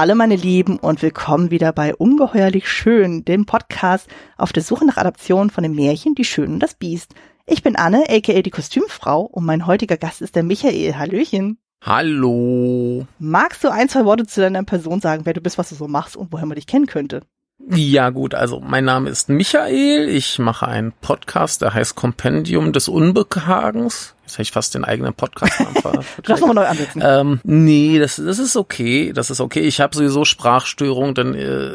[0.00, 4.96] Hallo meine Lieben und willkommen wieder bei Ungeheuerlich Schön, dem Podcast auf der Suche nach
[4.96, 7.12] Adaptionen von dem Märchen Die Schön und das Biest.
[7.44, 10.96] Ich bin Anne, aka die Kostümfrau und mein heutiger Gast ist der Michael.
[10.96, 11.58] Hallöchen.
[11.84, 13.06] Hallo.
[13.18, 15.86] Magst du ein, zwei Worte zu deiner Person sagen, wer du bist, was du so
[15.86, 17.20] machst und woher man dich kennen könnte?
[17.68, 20.08] Ja gut, also mein Name ist Michael.
[20.08, 24.14] Ich mache einen Podcast, der heißt Kompendium des Unbehagens.
[24.22, 25.52] Jetzt habe ich fast den eigenen Podcast
[26.26, 27.02] Lass mal neu ansetzen.
[27.04, 29.12] Ähm, nee, das, das ist okay.
[29.12, 29.60] Das ist okay.
[29.60, 31.72] Ich habe sowieso Sprachstörung, denn äh,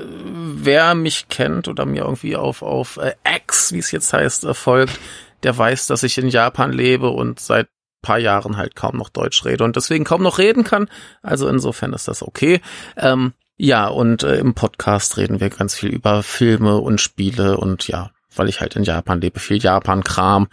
[0.56, 4.54] wer mich kennt oder mir irgendwie auf, auf äh, X, wie es jetzt heißt, äh,
[4.54, 5.00] folgt,
[5.44, 7.68] der weiß, dass ich in Japan lebe und seit
[8.02, 10.88] paar Jahren halt kaum noch Deutsch rede und deswegen kaum noch reden kann.
[11.24, 12.62] Also insofern ist das okay.
[12.98, 17.88] Ähm, ja, und äh, im Podcast reden wir ganz viel über Filme und Spiele und
[17.88, 20.48] ja, weil ich halt in Japan lebe, viel Japan-Kram.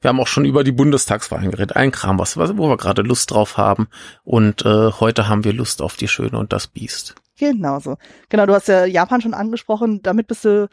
[0.00, 1.76] Wir haben auch schon über die Bundestagswahlen geredet.
[1.76, 3.88] Ein Kram, was, wo wir gerade Lust drauf haben.
[4.24, 7.14] Und äh, heute haben wir Lust auf die Schöne und das Biest.
[7.38, 7.98] Genau so.
[8.30, 10.02] Genau, du hast ja Japan schon angesprochen.
[10.02, 10.70] Damit bist du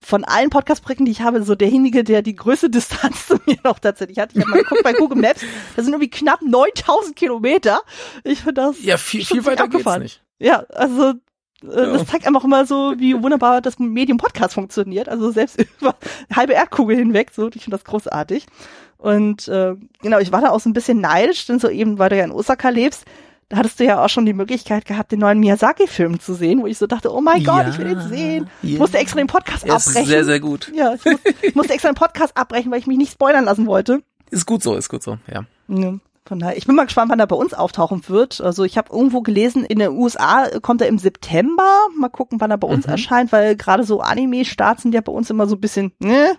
[0.00, 3.78] von allen Podcast-Projekten, die ich habe, so derjenige, der die größte Distanz zu mir noch
[3.78, 4.32] tatsächlich hat.
[4.34, 5.40] Ich habe mal geguckt bei Google Maps.
[5.74, 7.80] Das sind irgendwie knapp 9000 Kilometer.
[8.24, 8.82] Ich finde das.
[8.82, 10.02] Ja, viel, viel weiter abgefahren.
[10.02, 10.27] geht's nicht.
[10.38, 11.14] Ja, also
[11.62, 11.92] äh, ja.
[11.92, 15.08] das zeigt einfach immer so, wie wunderbar das Medium Podcast funktioniert.
[15.08, 15.94] Also selbst über
[16.34, 18.46] halbe Erdkugel hinweg, so, ich finde das großartig.
[18.96, 22.10] Und äh, genau, ich war da auch so ein bisschen neidisch, denn so eben, weil
[22.10, 23.04] du ja in Osaka lebst,
[23.48, 26.66] da hattest du ja auch schon die Möglichkeit gehabt, den neuen Miyazaki-Film zu sehen, wo
[26.66, 28.50] ich so dachte, oh mein Gott, ja, ich will den sehen.
[28.62, 30.02] Ich musste extra den Podcast er abbrechen.
[30.02, 30.70] Ist sehr, sehr gut.
[30.74, 33.66] Ja, ich, muss, ich musste extra den Podcast abbrechen, weil ich mich nicht spoilern lassen
[33.66, 34.02] wollte.
[34.30, 35.46] Ist gut so, ist gut so, ja.
[35.68, 35.94] ja.
[36.28, 38.42] Von daher, ich bin mal gespannt, wann er bei uns auftauchen wird.
[38.42, 41.86] Also ich habe irgendwo gelesen, in den USA kommt er im September.
[41.98, 42.92] Mal gucken, wann er bei uns mhm.
[42.92, 46.36] erscheint, weil gerade so Anime-Starts sind ja bei uns immer so ein bisschen, ne?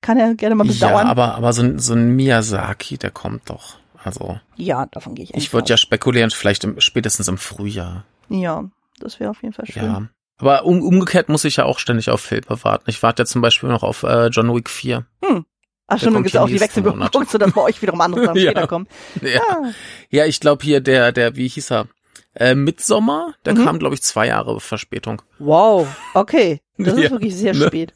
[0.00, 3.48] Kann ja gerne mal bis ja, aber, aber so, ein so ein Miyazaki, der kommt
[3.48, 3.76] doch.
[4.02, 4.40] Also.
[4.56, 8.04] Ja, davon gehe ich Ich würde ja spekulieren, vielleicht im, spätestens im Frühjahr.
[8.28, 8.64] Ja,
[8.98, 9.84] das wäre auf jeden Fall schön.
[9.84, 10.08] Ja.
[10.38, 12.90] Aber um, umgekehrt muss ich ja auch ständig auf Filme warten.
[12.90, 15.06] Ich warte ja zum Beispiel noch auf äh, John Wick 4.
[15.24, 15.44] Hm.
[15.90, 18.50] Ach schon, dann gibt es auch die Wechselwirkung, sodass bei euch wiederum andere Sachen ja.
[18.52, 18.86] später kommen.
[19.20, 19.70] Ja, ah.
[20.08, 21.88] ja ich glaube hier der, der, wie hieß er?
[22.34, 23.64] Äh, Midsommer, der mhm.
[23.64, 25.20] kam, glaube ich, zwei Jahre Verspätung.
[25.40, 26.60] Wow, okay.
[26.78, 27.66] Das ist ja, wirklich sehr ne?
[27.66, 27.92] spät.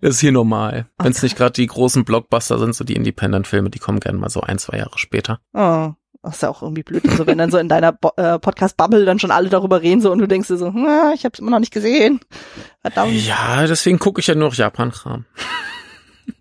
[0.00, 0.86] Das ist hier normal.
[0.98, 4.30] Wenn es nicht gerade die großen Blockbuster sind, so die Independent-Filme, die kommen gerne mal
[4.30, 5.40] so ein, zwei Jahre später.
[5.52, 5.92] Oh.
[6.22, 7.06] Das ist ja auch irgendwie blöd.
[7.06, 10.10] Also wenn dann so in deiner Bo äh, Podcast-Bubble dann schon alle darüber reden so
[10.10, 12.20] und du denkst dir so, ah, ich habe es immer noch nicht gesehen.
[12.80, 13.12] Verdammt.
[13.12, 15.26] Ja, deswegen gucke ich ja nur noch Japan-Kram.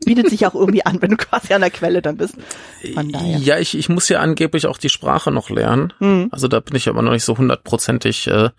[0.06, 2.36] Bietet sich auch irgendwie an, wenn du quasi an der Quelle dann bist.
[2.82, 5.94] Ja, ich, ich muss ja angeblich auch die Sprache noch lernen.
[6.00, 6.30] Hm.
[6.32, 8.50] Also da bin ich aber noch nicht so hundertprozentig äh,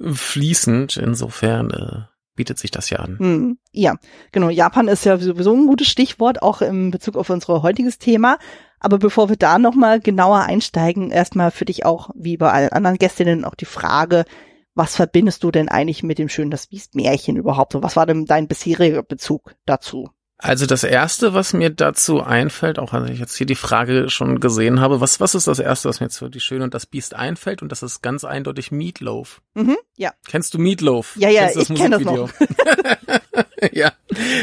[0.00, 0.96] fließend.
[0.96, 3.18] Insofern äh, bietet sich das ja an.
[3.18, 3.96] Hm, ja,
[4.32, 4.48] genau.
[4.48, 8.38] Japan ist ja sowieso ein gutes Stichwort, auch im Bezug auf unser heutiges Thema.
[8.80, 12.96] Aber bevor wir da nochmal genauer einsteigen, erstmal für dich auch, wie bei allen anderen
[12.96, 14.24] Gästinnen, auch die Frage,
[14.74, 17.74] was verbindest du denn eigentlich mit dem Schön das Biest Märchen überhaupt?
[17.74, 20.08] Und was war denn dein bisheriger Bezug dazu?
[20.40, 24.38] Also das erste, was mir dazu einfällt, auch als ich jetzt hier die Frage schon
[24.38, 26.86] gesehen habe, was, was ist das erste, was mir jetzt für die Schöne und das
[26.86, 27.60] Biest einfällt?
[27.60, 29.42] Und das ist ganz eindeutig Meatloaf.
[29.54, 30.12] Mhm, ja.
[30.28, 31.16] Kennst du Meatloaf?
[31.16, 32.30] Ja, ja, ich kenne das noch.
[33.72, 33.92] ja.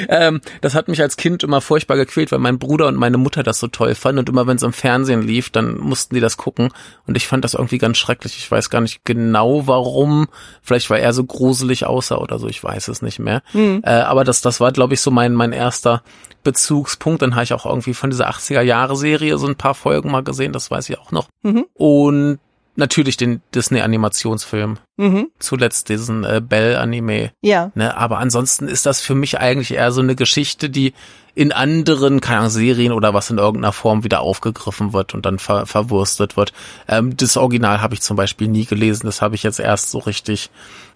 [0.07, 3.43] Ähm, das hat mich als Kind immer furchtbar gequält, weil mein Bruder und meine Mutter
[3.43, 6.37] das so toll fanden und immer wenn es im Fernsehen lief, dann mussten die das
[6.37, 6.69] gucken
[7.07, 8.37] und ich fand das irgendwie ganz schrecklich.
[8.37, 10.27] Ich weiß gar nicht genau warum.
[10.61, 13.41] Vielleicht weil er so gruselig aussah oder so, ich weiß es nicht mehr.
[13.53, 13.81] Mhm.
[13.83, 16.03] Äh, aber das, das war, glaube ich, so mein, mein erster
[16.43, 17.21] Bezugspunkt.
[17.21, 20.23] Dann habe ich auch irgendwie von dieser 80er Jahre Serie so ein paar Folgen mal
[20.23, 21.27] gesehen, das weiß ich auch noch.
[21.43, 21.65] Mhm.
[21.73, 22.39] Und
[22.75, 24.77] natürlich den Disney-Animationsfilm.
[24.97, 25.29] Mhm.
[25.39, 27.31] Zuletzt diesen äh, Bell-Anime.
[27.41, 27.71] Ja.
[27.75, 30.93] Ne, aber ansonsten ist das für mich eigentlich eher so eine Geschichte, die
[31.35, 35.37] in anderen, keine Ahnung, Serien oder was in irgendeiner Form wieder aufgegriffen wird und dann
[35.37, 36.53] ver verwurstet wird.
[36.87, 39.05] Ähm, das Original habe ich zum Beispiel nie gelesen.
[39.05, 40.49] Das habe ich jetzt erst so richtig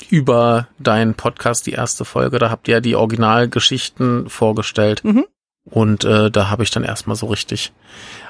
[0.09, 2.39] über deinen Podcast, die erste Folge.
[2.39, 5.03] Da habt ihr ja die Originalgeschichten vorgestellt.
[5.03, 5.25] Mhm.
[5.71, 7.71] Und äh, da habe ich dann erstmal so richtig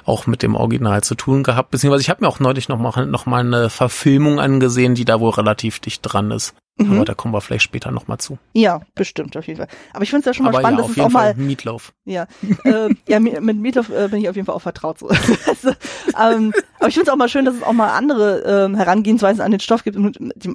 [0.06, 1.72] auch mit dem Original zu tun gehabt.
[1.72, 5.20] Beziehungsweise ich habe mir auch neulich noch mal, noch mal eine Verfilmung angesehen, die da
[5.20, 6.56] wohl relativ dicht dran ist.
[6.80, 6.94] Mhm.
[6.94, 8.38] Aber da kommen wir vielleicht später noch mal zu.
[8.54, 9.68] Ja, bestimmt, auf jeden Fall.
[9.94, 11.44] Aber ich finde es ja schon mal Aber spannend, ja, dass es auch Fall mal
[11.44, 11.92] Meatloaf.
[12.06, 12.26] Ja,
[12.64, 15.00] äh, ja mit Meatloaf äh, bin ich auf jeden Fall auch vertraut.
[15.00, 15.08] So.
[15.48, 15.70] also,
[16.18, 19.42] ähm, aber ich finde es auch mal schön, dass es auch mal andere ähm, Herangehensweisen
[19.42, 19.98] an den Stoff gibt.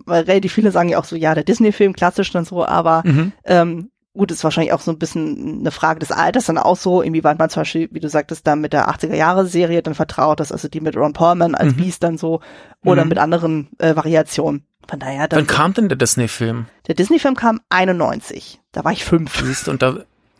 [0.07, 3.33] Weil relativ viele sagen ja auch so, ja, der Disney-Film klassisch dann so, aber mhm.
[3.45, 7.03] ähm, gut, ist wahrscheinlich auch so ein bisschen eine Frage des Alters dann auch so,
[7.03, 10.41] inwieweit man zum Beispiel, wie du sagtest, da mit der 80er Jahre Serie dann vertraut
[10.41, 11.77] ist, also die mit Ron Perlman als mhm.
[11.77, 12.41] Beast dann so
[12.85, 13.09] oder mhm.
[13.09, 14.65] mit anderen äh, Variationen.
[14.89, 15.29] Von daher.
[15.31, 16.67] Wann kam denn der Disney-Film?
[16.87, 18.61] Der Disney-Film kam 91.
[18.73, 19.39] Da war ich fünf.
[19.43, 19.97] Siehst, und da,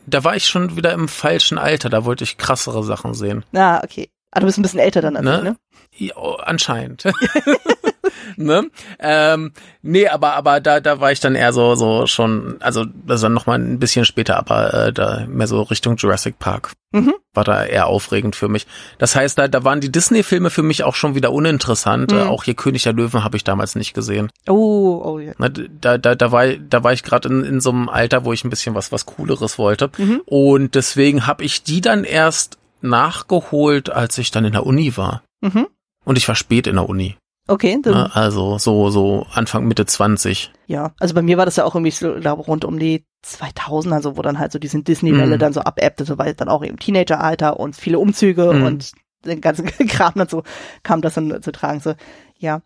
[0.07, 1.89] da war ich schon wieder im falschen Alter.
[1.89, 3.45] Da wollte ich krassere Sachen sehen.
[3.55, 4.11] Ah, okay.
[4.31, 5.37] Ah, du bist ein bisschen älter dann als ne?
[5.39, 5.57] ich, ne?
[5.97, 7.05] Ja, oh, anscheinend.
[8.37, 8.71] ne?
[8.99, 9.53] Ähm,
[9.83, 13.31] nee, aber aber da da war ich dann eher so so schon, also das war
[13.31, 16.73] noch mal ein bisschen später, aber äh, da mehr so Richtung Jurassic Park.
[16.95, 17.15] Mhm.
[17.33, 18.69] War da eher aufregend für mich.
[18.99, 22.13] Das heißt, da, da waren die Disney-Filme für mich auch schon wieder uninteressant.
[22.13, 22.21] Mhm.
[22.21, 24.31] Auch hier König der Löwen habe ich damals nicht gesehen.
[24.49, 25.33] Oh, oh ja.
[25.41, 25.67] Yeah.
[25.81, 28.45] Da, da, da war, da war ich gerade in, in so einem Alter, wo ich
[28.45, 29.91] ein bisschen was, was Cooleres wollte.
[29.99, 30.23] Mhm.
[30.25, 35.23] Und deswegen habe ich die dann erst nachgeholt, als ich dann in der Uni war.
[35.41, 35.67] Mhm.
[36.05, 37.17] Und ich war spät in der Uni.
[37.47, 37.79] Okay.
[37.83, 40.51] Dann ne, also so so Anfang Mitte 20.
[40.67, 43.93] Ja, also bei mir war das ja auch irgendwie so glaube rund um die 2000,
[43.93, 45.39] also wo dann halt so diese Disney-Welle mm.
[45.39, 48.63] dann so abebbte, so weil dann auch im Teenageralter und viele Umzüge mm.
[48.63, 48.93] und
[49.27, 50.43] den ganzen Kram dann so
[50.83, 51.81] kam das dann zu tragen.
[51.81, 51.95] So
[52.39, 52.63] ja,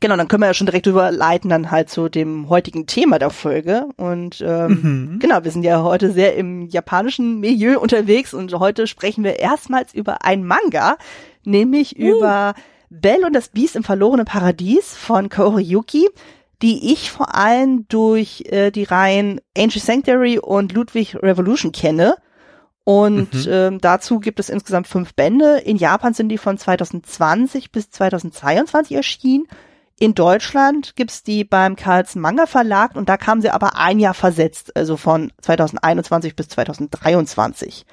[0.00, 0.16] genau.
[0.16, 3.88] Dann können wir ja schon direkt überleiten dann halt zu dem heutigen Thema der Folge
[3.98, 4.80] und ähm,
[5.12, 5.18] mhm.
[5.18, 9.92] genau, wir sind ja heute sehr im japanischen Milieu unterwegs und heute sprechen wir erstmals
[9.92, 10.96] über ein Manga,
[11.44, 12.16] nämlich uh.
[12.16, 12.54] über
[13.00, 16.08] Belle und das Biest im verlorenen Paradies von Kaori Yuki,
[16.60, 22.16] die ich vor allem durch äh, die Reihen Angel Sanctuary und Ludwig Revolution kenne.
[22.84, 23.52] Und mhm.
[23.52, 25.58] ähm, dazu gibt es insgesamt fünf Bände.
[25.58, 29.46] In Japan sind die von 2020 bis 2022 erschienen.
[29.98, 34.14] In Deutschland gibt's die beim Karls Manga Verlag und da kamen sie aber ein Jahr
[34.14, 37.86] versetzt, also von 2021 bis 2023.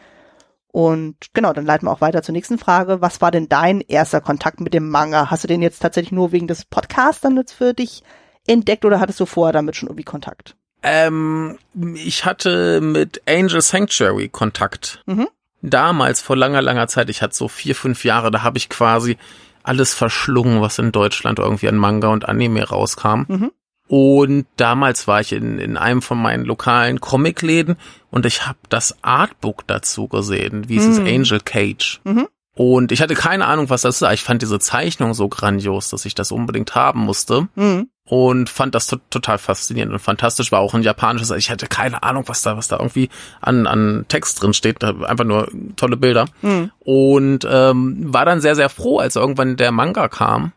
[0.71, 3.01] Und genau, dann leiten wir auch weiter zur nächsten Frage.
[3.01, 5.31] Was war denn dein erster Kontakt mit dem Manga?
[5.31, 8.04] Hast du den jetzt tatsächlich nur wegen des Podcasts dann jetzt für dich
[8.45, 10.56] entdeckt oder hattest du vorher damit schon irgendwie Kontakt?
[10.83, 11.57] Ähm,
[11.95, 15.04] ich hatte mit Angel Sanctuary Kontakt.
[15.07, 15.27] Mhm.
[15.62, 19.18] Damals, vor langer, langer Zeit, ich hatte so vier, fünf Jahre, da habe ich quasi
[19.63, 23.25] alles verschlungen, was in Deutschland irgendwie an Manga und Anime rauskam.
[23.27, 23.51] Mhm.
[23.89, 27.75] Und damals war ich in, in einem von meinen lokalen Comicläden
[28.12, 31.07] und ich habe das Artbook dazu gesehen, wie es ist mhm.
[31.07, 32.00] Angel Cage.
[32.03, 32.27] Mhm.
[32.53, 34.12] Und ich hatte keine Ahnung, was das ist.
[34.12, 37.47] Ich fand diese Zeichnung so grandios, dass ich das unbedingt haben musste.
[37.56, 37.89] Mhm.
[38.06, 40.51] Und fand das total faszinierend und fantastisch.
[40.51, 41.31] War auch ein japanisches.
[41.31, 43.09] Ich hatte keine Ahnung, was da, was da irgendwie
[43.42, 44.83] an, an Text drin steht.
[44.83, 46.25] Einfach nur tolle Bilder.
[46.44, 46.71] Mhm.
[46.80, 50.51] Und ähm, war dann sehr, sehr froh, als irgendwann der Manga kam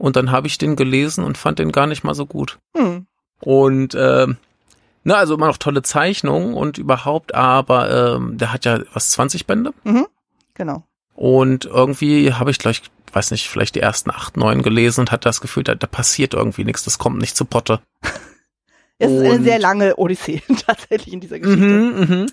[0.00, 2.58] und dann habe ich den gelesen und fand den gar nicht mal so gut.
[2.74, 3.06] Hm.
[3.40, 4.26] Und äh,
[5.04, 9.46] na, also immer noch tolle Zeichnungen und überhaupt, aber ähm, der hat ja was 20
[9.46, 9.74] Bände.
[9.84, 10.06] Mhm.
[10.54, 10.84] Genau.
[11.14, 12.82] Und irgendwie habe ich gleich,
[13.12, 16.32] weiß nicht, vielleicht die ersten acht, neun gelesen und hatte das Gefühl, da, da passiert
[16.32, 17.80] irgendwie nichts, das kommt nicht zu Potte.
[18.98, 21.66] es ist eine sehr lange Odyssee tatsächlich in dieser Geschichte.
[21.66, 22.26] Mhm, mh.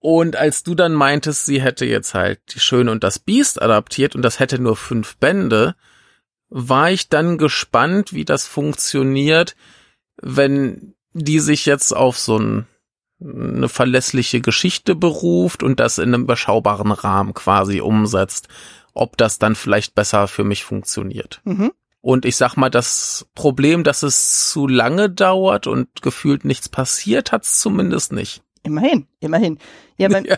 [0.00, 4.16] Und als du dann meintest, sie hätte jetzt halt die Schöne und das Biest adaptiert
[4.16, 5.76] und das hätte nur fünf Bände,
[6.56, 9.56] war ich dann gespannt, wie das funktioniert,
[10.22, 12.68] wenn die sich jetzt auf so ein,
[13.20, 18.46] eine verlässliche Geschichte beruft und das in einem überschaubaren Rahmen quasi umsetzt,
[18.92, 21.40] ob das dann vielleicht besser für mich funktioniert.
[21.42, 21.72] Mhm.
[22.00, 27.32] Und ich sag mal, das Problem, dass es zu lange dauert und gefühlt nichts passiert,
[27.32, 28.43] hat es zumindest nicht.
[28.64, 29.58] Immerhin, immerhin.
[29.96, 30.36] Ja bei, ja.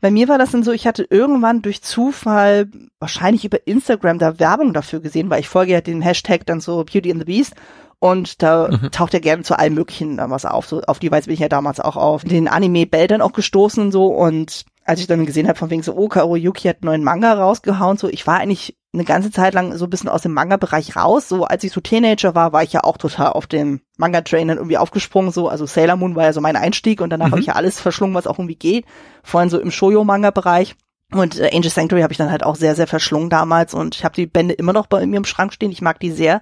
[0.00, 4.40] bei mir war das dann so, ich hatte irgendwann durch Zufall, wahrscheinlich über Instagram, da
[4.40, 7.54] Werbung dafür gesehen, weil ich folge ja den Hashtag dann so Beauty and the Beast
[8.00, 8.90] und da mhm.
[8.90, 10.66] taucht er gerne zu allem möglichen was auf.
[10.66, 13.32] So auf die Weise bin ich ja damals auch auf den Anime Bell dann auch
[13.32, 16.66] gestoßen und so und als ich dann gesehen habe von wegen so, oh, Kaoru Yuki
[16.66, 19.90] hat einen neuen Manga rausgehauen, so ich war eigentlich eine ganze Zeit lang so ein
[19.90, 21.28] bisschen aus dem Manga-Bereich raus.
[21.28, 24.78] So als ich so Teenager war, war ich ja auch total auf den Manga-Train irgendwie
[24.78, 25.30] aufgesprungen.
[25.30, 27.30] So, also Sailor Moon war ja so mein Einstieg und danach mhm.
[27.32, 28.86] habe ich ja alles verschlungen, was auch irgendwie geht.
[29.22, 30.74] Vor allem so im Shoujo-Manga-Bereich.
[31.12, 34.04] Und äh, Angel Sanctuary habe ich dann halt auch sehr, sehr verschlungen damals und ich
[34.04, 35.70] habe die Bände immer noch bei mir im Schrank stehen.
[35.70, 36.40] Ich mag die sehr.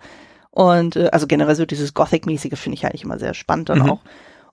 [0.50, 3.90] Und äh, also generell so dieses Gothic-mäßige finde ich eigentlich immer sehr spannend dann mhm.
[3.90, 4.00] auch.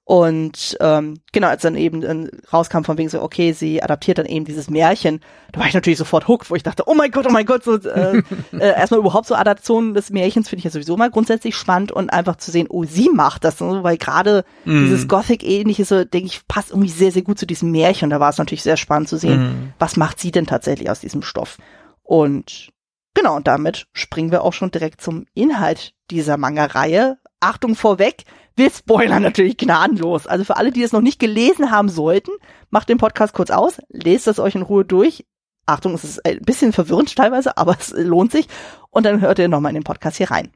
[0.05, 4.25] Und ähm, genau, als dann eben dann rauskam von wegen so, okay, sie adaptiert dann
[4.25, 5.21] eben dieses Märchen,
[5.53, 7.63] da war ich natürlich sofort hooked, wo ich dachte, oh mein Gott, oh mein Gott,
[7.63, 8.17] so äh,
[8.51, 12.09] äh, erstmal überhaupt so Adaptionen des Märchens finde ich ja sowieso mal grundsätzlich spannend und
[12.09, 14.83] einfach zu sehen, oh, sie macht das, so, weil gerade mm.
[14.83, 18.09] dieses Gothic-ähnliche, so denke ich, passt irgendwie sehr, sehr gut zu diesem Märchen.
[18.09, 19.73] Da war es natürlich sehr spannend zu sehen, mm.
[19.79, 21.57] was macht sie denn tatsächlich aus diesem Stoff.
[22.01, 22.71] Und
[23.13, 27.19] genau, und damit springen wir auch schon direkt zum Inhalt dieser Manga-Reihe.
[27.39, 28.23] Achtung vorweg,
[28.55, 30.27] wir spoilern natürlich gnadenlos.
[30.27, 32.31] Also für alle, die es noch nicht gelesen haben sollten,
[32.69, 35.25] macht den Podcast kurz aus, lest das euch in Ruhe durch.
[35.65, 38.47] Achtung, es ist ein bisschen verwirrend teilweise, aber es lohnt sich.
[38.89, 40.51] Und dann hört ihr nochmal in den Podcast hier rein.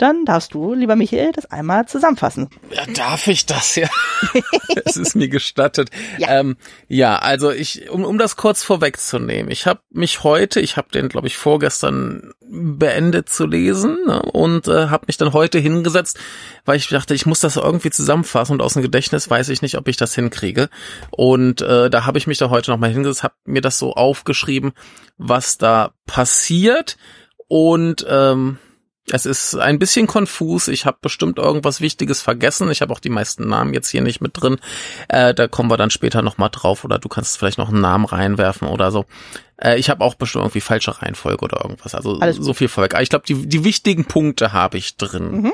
[0.00, 2.48] Dann darfst du, lieber Michael, das einmal zusammenfassen.
[2.70, 3.86] Ja, darf ich das ja?
[4.86, 5.90] es ist mir gestattet.
[6.16, 6.56] Ja, ähm,
[6.88, 11.10] ja also ich, um, um das kurz vorwegzunehmen, ich habe mich heute, ich habe den,
[11.10, 16.18] glaube ich, vorgestern beendet zu lesen ne, und äh, habe mich dann heute hingesetzt,
[16.64, 19.76] weil ich dachte, ich muss das irgendwie zusammenfassen und aus dem Gedächtnis weiß ich nicht,
[19.76, 20.70] ob ich das hinkriege.
[21.10, 24.72] Und äh, da habe ich mich da heute nochmal hingesetzt, habe mir das so aufgeschrieben,
[25.18, 26.96] was da passiert
[27.48, 28.56] und ähm,
[29.12, 30.68] Es ist ein bisschen konfus.
[30.68, 32.70] Ich habe bestimmt irgendwas Wichtiges vergessen.
[32.70, 34.58] Ich habe auch die meisten Namen jetzt hier nicht mit drin.
[35.08, 38.04] Äh, da kommen wir dann später nochmal drauf oder du kannst vielleicht noch einen Namen
[38.04, 39.06] reinwerfen oder so.
[39.56, 41.94] Äh, ich habe auch bestimmt irgendwie falsche Reihenfolge oder irgendwas.
[41.94, 42.94] Also Alles so viel Volk.
[42.94, 45.42] Aber ich glaube, die, die wichtigen Punkte habe ich drin.
[45.42, 45.52] Mhm.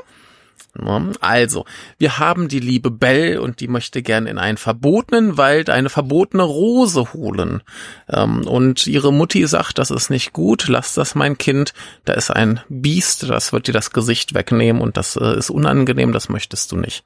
[1.20, 1.64] Also,
[1.98, 6.42] wir haben die liebe Belle und die möchte gern in einen verbotenen Wald eine verbotene
[6.42, 7.62] Rose holen.
[8.08, 11.72] Ähm, und ihre Mutti sagt, das ist nicht gut, lass das mein Kind,
[12.04, 16.12] da ist ein Biest, das wird dir das Gesicht wegnehmen und das äh, ist unangenehm,
[16.12, 17.04] das möchtest du nicht.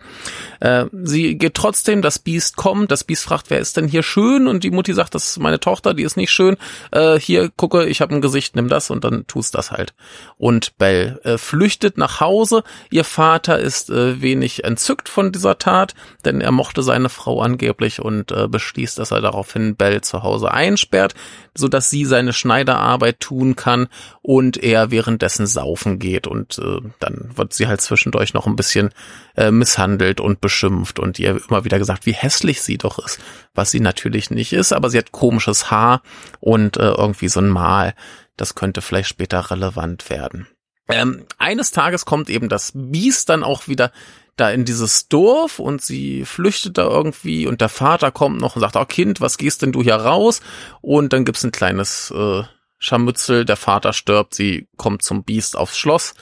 [0.61, 4.47] Äh, sie geht trotzdem, das Biest kommt, das Biest fragt, wer ist denn hier schön?
[4.47, 6.57] Und die Mutti sagt, das ist meine Tochter, die ist nicht schön.
[6.91, 9.95] Äh, hier, gucke, ich habe ein Gesicht, nimm das und dann tust das halt.
[10.37, 16.41] Und Belle flüchtet nach Hause, ihr Vater ist äh, wenig entzückt von dieser Tat, denn
[16.41, 21.15] er mochte seine Frau angeblich und äh, beschließt, dass er daraufhin Bell zu Hause einsperrt,
[21.55, 23.89] so dass sie seine Schneiderarbeit tun kann
[24.23, 28.91] und er währenddessen saufen geht und äh, dann wird sie halt zwischendurch noch ein bisschen
[29.37, 33.21] äh, misshandelt und beschimpft und ihr immer wieder gesagt, wie hässlich sie doch ist,
[33.55, 36.03] was sie natürlich nicht ist, aber sie hat komisches Haar
[36.41, 37.95] und äh, irgendwie so ein Mal.
[38.37, 40.47] Das könnte vielleicht später relevant werden.
[40.93, 43.93] Ähm, eines Tages kommt eben das Biest dann auch wieder
[44.37, 48.61] da in dieses Dorf und sie flüchtet da irgendwie und der Vater kommt noch und
[48.61, 50.41] sagt, oh Kind, was gehst denn du hier raus?
[50.81, 52.43] Und dann gibt's ein kleines äh,
[52.79, 56.15] Scharmützel, der Vater stirbt, sie kommt zum Biest aufs Schloss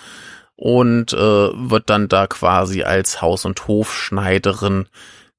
[0.56, 4.88] und äh, wird dann da quasi als Haus- und Hofschneiderin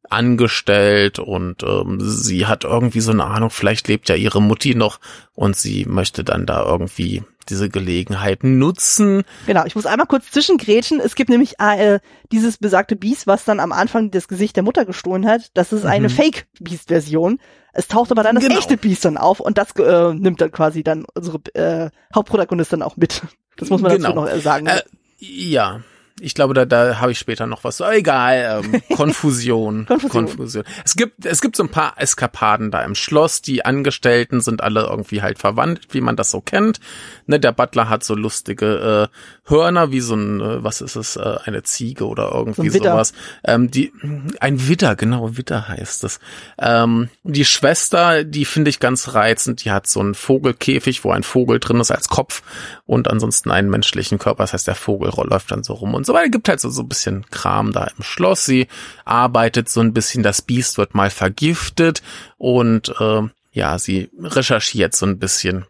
[0.10, 5.00] angestellt und ähm, sie hat irgendwie so eine Ahnung, vielleicht lebt ja ihre Mutti noch
[5.34, 9.24] und sie möchte dann da irgendwie diese Gelegenheit nutzen.
[9.48, 11.00] Genau, ich muss einmal kurz zwischengrätschen.
[11.00, 12.00] Es gibt nämlich äh,
[12.32, 15.52] dieses besagte Biest, was dann am Anfang das Gesicht der Mutter gestohlen hat.
[15.56, 16.14] Das ist eine mhm.
[16.14, 17.40] Fake-Beast-Version.
[17.74, 18.60] Es taucht aber dann das genau.
[18.60, 22.98] echte Biest dann auf und das äh, nimmt dann quasi dann unsere äh, Hauptprotagonistin auch
[22.98, 23.22] mit.
[23.58, 24.10] Das muss man genau.
[24.10, 24.68] dazu noch äh, sagen.
[24.68, 24.82] Äh,
[25.18, 25.82] ja,
[26.22, 27.82] ich glaube, da, da habe ich später noch was.
[27.82, 30.26] Oh, egal, ähm, Konfusion, Konfusion.
[30.26, 30.64] Konfusion.
[30.84, 33.42] Es gibt, es gibt so ein paar Eskapaden da im Schloss.
[33.42, 36.80] Die Angestellten sind alle irgendwie halt verwandt, wie man das so kennt.
[37.28, 41.16] Ne, der Butler hat so lustige äh, Hörner, wie so ein, äh, was ist es,
[41.16, 43.14] äh, eine Ziege oder irgendwie so sowas.
[43.44, 43.92] Ähm, die,
[44.40, 46.20] ein Widder, genau, Widder heißt es.
[46.58, 49.64] Ähm, die Schwester, die finde ich ganz reizend.
[49.64, 52.42] Die hat so einen Vogelkäfig, wo ein Vogel drin ist als Kopf
[52.86, 54.44] und ansonsten einen menschlichen Körper.
[54.44, 56.30] Das heißt, der Vogel läuft dann so rum und so weiter.
[56.30, 58.46] Gibt halt so, so ein bisschen Kram da im Schloss.
[58.46, 58.68] Sie
[59.06, 62.02] arbeitet so ein bisschen, das Biest wird mal vergiftet
[62.38, 65.66] und äh, ja, sie recherchiert so ein bisschen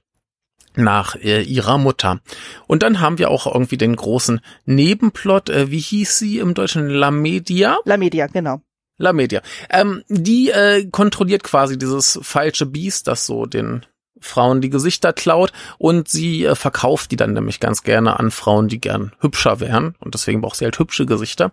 [0.75, 2.21] nach äh, ihrer Mutter.
[2.67, 6.87] Und dann haben wir auch irgendwie den großen Nebenplot, äh, wie hieß sie im Deutschen?
[6.87, 7.77] La Media?
[7.83, 8.61] La Media, genau.
[8.97, 9.41] La Media.
[9.69, 13.85] Ähm, die äh, kontrolliert quasi dieses falsche Biest, das so den
[14.19, 18.67] Frauen die Gesichter klaut und sie äh, verkauft die dann nämlich ganz gerne an Frauen,
[18.67, 21.51] die gern hübscher wären und deswegen braucht sie halt hübsche Gesichter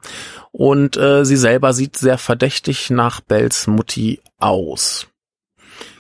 [0.53, 5.07] und äh, sie selber sieht sehr verdächtig nach Bells Mutti aus.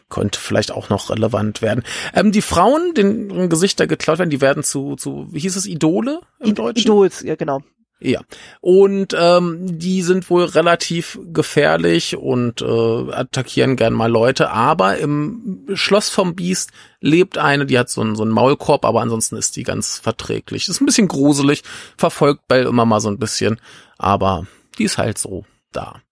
[0.08, 1.82] Könnte vielleicht auch noch relevant werden.
[2.14, 6.20] Ähm, die Frauen, denen Gesichter geklaut werden, die werden zu, zu, wie hieß es, Idole
[6.38, 6.82] im Deutschen?
[6.82, 7.62] Idols, ja genau.
[7.98, 8.20] Ja.
[8.60, 14.50] Und ähm, die sind wohl relativ gefährlich und äh, attackieren gern mal Leute.
[14.50, 19.00] Aber im Schloss vom Biest lebt eine, die hat so einen, so einen Maulkorb, aber
[19.00, 20.68] ansonsten ist die ganz verträglich.
[20.68, 21.62] Ist ein bisschen gruselig,
[21.96, 23.60] verfolgt Bell immer mal so ein bisschen,
[23.96, 24.46] aber
[24.78, 26.02] die ist halt so da.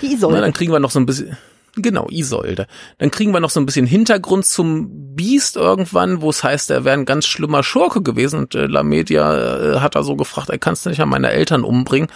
[0.00, 0.36] Die Isolde.
[0.36, 1.36] Na, dann kriegen wir noch so ein bisschen.
[1.76, 2.66] Genau, Isolde.
[2.98, 6.84] Dann kriegen wir noch so ein bisschen Hintergrund zum Beast irgendwann, wo es heißt, er
[6.84, 10.58] wäre ein ganz schlimmer Schurke gewesen und äh, Lamedia äh, hat da so gefragt, er
[10.58, 12.08] kannst du nicht an meine Eltern umbringen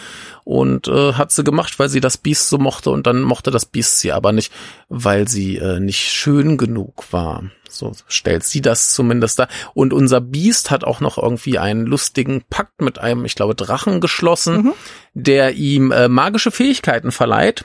[0.45, 3.67] und äh, hat sie gemacht, weil sie das Biest so mochte und dann mochte das
[3.67, 4.53] Biest sie aber nicht,
[4.89, 7.45] weil sie äh, nicht schön genug war.
[7.69, 9.49] So stellt sie das zumindest da.
[9.75, 14.01] Und unser Biest hat auch noch irgendwie einen lustigen Pakt mit einem, ich glaube, Drachen
[14.01, 14.73] geschlossen, mhm.
[15.15, 17.65] der ihm äh, magische Fähigkeiten verleiht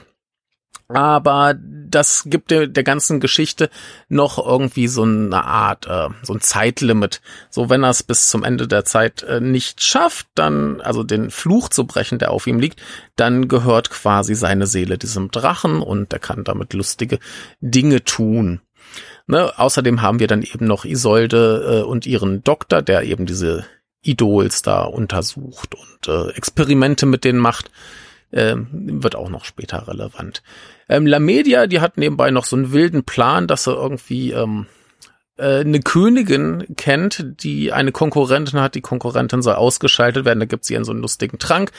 [0.88, 3.70] aber das gibt der, der ganzen Geschichte
[4.08, 7.20] noch irgendwie so eine Art, äh, so ein Zeitlimit.
[7.50, 11.30] So, wenn er es bis zum Ende der Zeit äh, nicht schafft, dann, also den
[11.30, 12.82] Fluch zu brechen, der auf ihm liegt,
[13.16, 17.18] dann gehört quasi seine Seele diesem Drachen und er kann damit lustige
[17.60, 18.60] Dinge tun.
[19.26, 19.58] Ne?
[19.58, 23.64] Außerdem haben wir dann eben noch Isolde äh, und ihren Doktor, der eben diese
[24.02, 27.70] Idols da untersucht und äh, Experimente mit denen macht
[28.34, 30.42] ähm, wird auch noch später relevant.
[30.88, 34.66] Ähm, La Media, die hat nebenbei noch so einen wilden Plan, dass er irgendwie ähm,
[35.36, 38.74] äh, eine Königin kennt, die eine Konkurrentin hat.
[38.74, 40.40] Die Konkurrentin soll ausgeschaltet werden.
[40.40, 41.70] Da gibt sie ihren so einen lustigen Trank.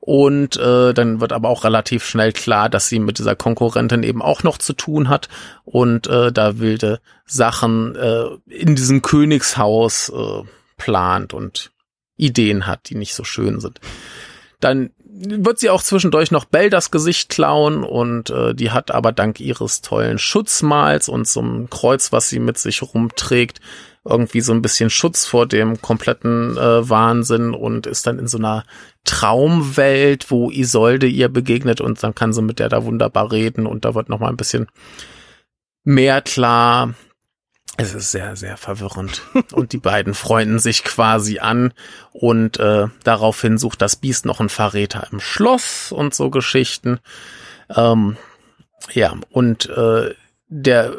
[0.00, 4.22] Und äh, dann wird aber auch relativ schnell klar, dass sie mit dieser Konkurrentin eben
[4.22, 5.28] auch noch zu tun hat
[5.64, 10.42] und äh, da wilde Sachen äh, in diesem Königshaus äh,
[10.76, 11.72] plant und
[12.16, 13.80] Ideen hat, die nicht so schön sind.
[14.60, 19.12] Dann wird sie auch zwischendurch noch Bell das Gesicht klauen und äh, die hat aber
[19.12, 23.60] dank ihres tollen Schutzmals und so einem Kreuz, was sie mit sich rumträgt,
[24.04, 28.38] irgendwie so ein bisschen Schutz vor dem kompletten äh, Wahnsinn und ist dann in so
[28.38, 28.64] einer
[29.04, 33.84] Traumwelt, wo Isolde ihr begegnet und dann kann sie mit der da wunderbar reden und
[33.84, 34.66] da wird noch mal ein bisschen
[35.84, 36.94] mehr klar.
[37.78, 39.22] Es ist sehr, sehr verwirrend.
[39.52, 41.72] und die beiden freunden sich quasi an
[42.12, 46.98] und äh, daraufhin sucht das Biest noch einen Verräter im Schloss und so Geschichten.
[47.74, 48.16] Ähm,
[48.92, 50.14] ja, und äh,
[50.48, 50.96] der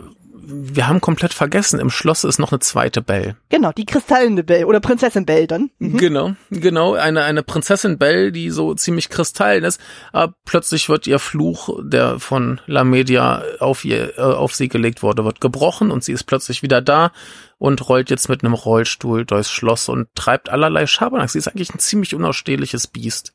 [0.49, 3.35] wir haben komplett vergessen, im Schloss ist noch eine zweite Belle.
[3.49, 5.71] Genau, die kristallene Belle oder Prinzessin Belle dann.
[5.79, 5.97] Mhm.
[5.97, 9.81] Genau, genau, eine, eine Prinzessin Belle, die so ziemlich kristallin ist,
[10.13, 15.03] aber plötzlich wird ihr Fluch, der von La Media auf ihr, äh, auf sie gelegt
[15.03, 17.11] wurde, wird gebrochen und sie ist plötzlich wieder da
[17.57, 21.29] und rollt jetzt mit einem Rollstuhl durchs Schloss und treibt allerlei Schabernack.
[21.29, 23.33] Sie ist eigentlich ein ziemlich unausstehliches Biest.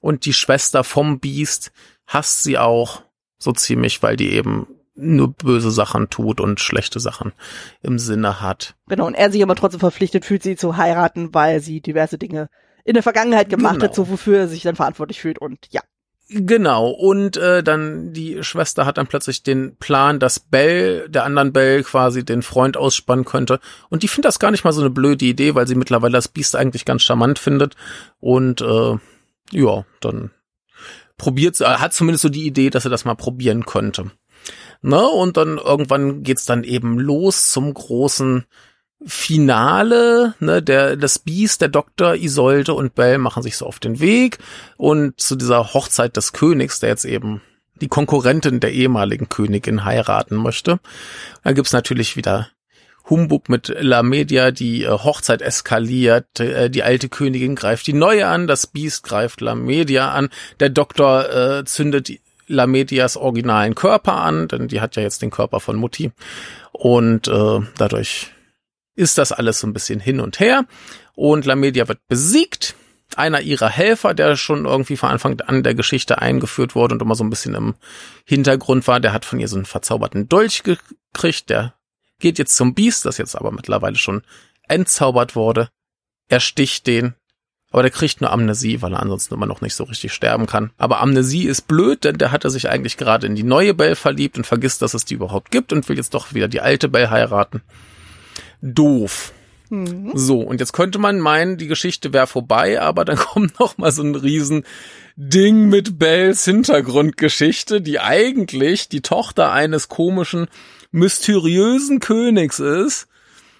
[0.00, 1.70] Und die Schwester vom Biest
[2.06, 3.02] hasst sie auch
[3.38, 7.32] so ziemlich, weil die eben nur böse Sachen tut und schlechte Sachen
[7.82, 8.76] im Sinne hat.
[8.86, 12.48] Genau, und er sich aber trotzdem verpflichtet fühlt, sie zu heiraten, weil sie diverse Dinge
[12.84, 13.86] in der Vergangenheit gemacht genau.
[13.86, 15.80] hat, so wofür er sich dann verantwortlich fühlt und ja.
[16.28, 21.52] Genau, und äh, dann die Schwester hat dann plötzlich den Plan, dass Bell, der anderen
[21.52, 23.60] Bell quasi den Freund ausspannen könnte.
[23.90, 26.28] Und die findet das gar nicht mal so eine blöde Idee, weil sie mittlerweile das
[26.28, 27.76] Biest eigentlich ganz charmant findet.
[28.20, 28.96] Und äh,
[29.50, 30.30] ja, dann
[31.18, 34.10] probiert, äh, hat zumindest so die Idee, dass er das mal probieren könnte.
[34.84, 35.02] Ne?
[35.02, 38.44] Und dann irgendwann geht's dann eben los zum großen
[39.06, 44.00] Finale, ne, der, das Biest, der Doktor, Isolde und Bell machen sich so auf den
[44.00, 44.38] Weg
[44.76, 47.40] und zu dieser Hochzeit des Königs, der jetzt eben
[47.80, 50.80] die Konkurrentin der ehemaligen Königin heiraten möchte.
[51.42, 52.48] Da gibt's natürlich wieder
[53.08, 58.26] Humbug mit La Media, die äh, Hochzeit eskaliert, äh, die alte Königin greift die neue
[58.26, 60.28] an, das Biest greift La Media an,
[60.60, 62.10] der Doktor äh, zündet
[62.46, 66.12] Lamedias originalen Körper an, denn die hat ja jetzt den Körper von Mutti.
[66.72, 68.32] Und äh, dadurch
[68.96, 70.66] ist das alles so ein bisschen hin und her.
[71.14, 72.74] Und Lamedia wird besiegt.
[73.16, 77.14] Einer ihrer Helfer, der schon irgendwie von Anfang an der Geschichte eingeführt wurde und immer
[77.14, 77.74] so ein bisschen im
[78.24, 81.50] Hintergrund war, der hat von ihr so einen verzauberten Dolch gekriegt.
[81.50, 81.74] Der
[82.18, 84.22] geht jetzt zum Biest, das jetzt aber mittlerweile schon
[84.68, 85.68] entzaubert wurde.
[86.28, 87.14] Er sticht den,
[87.74, 90.70] aber der kriegt nur Amnesie, weil er ansonsten immer noch nicht so richtig sterben kann.
[90.78, 94.38] Aber Amnesie ist blöd, denn der hatte sich eigentlich gerade in die neue Belle verliebt
[94.38, 97.10] und vergisst, dass es die überhaupt gibt und will jetzt doch wieder die alte Belle
[97.10, 97.62] heiraten.
[98.62, 99.32] Doof.
[99.70, 100.12] Mhm.
[100.14, 103.90] So, und jetzt könnte man meinen, die Geschichte wäre vorbei, aber dann kommt noch mal
[103.90, 104.62] so ein riesen
[105.16, 110.46] Ding mit Bells Hintergrundgeschichte, die eigentlich die Tochter eines komischen,
[110.92, 113.08] mysteriösen Königs ist.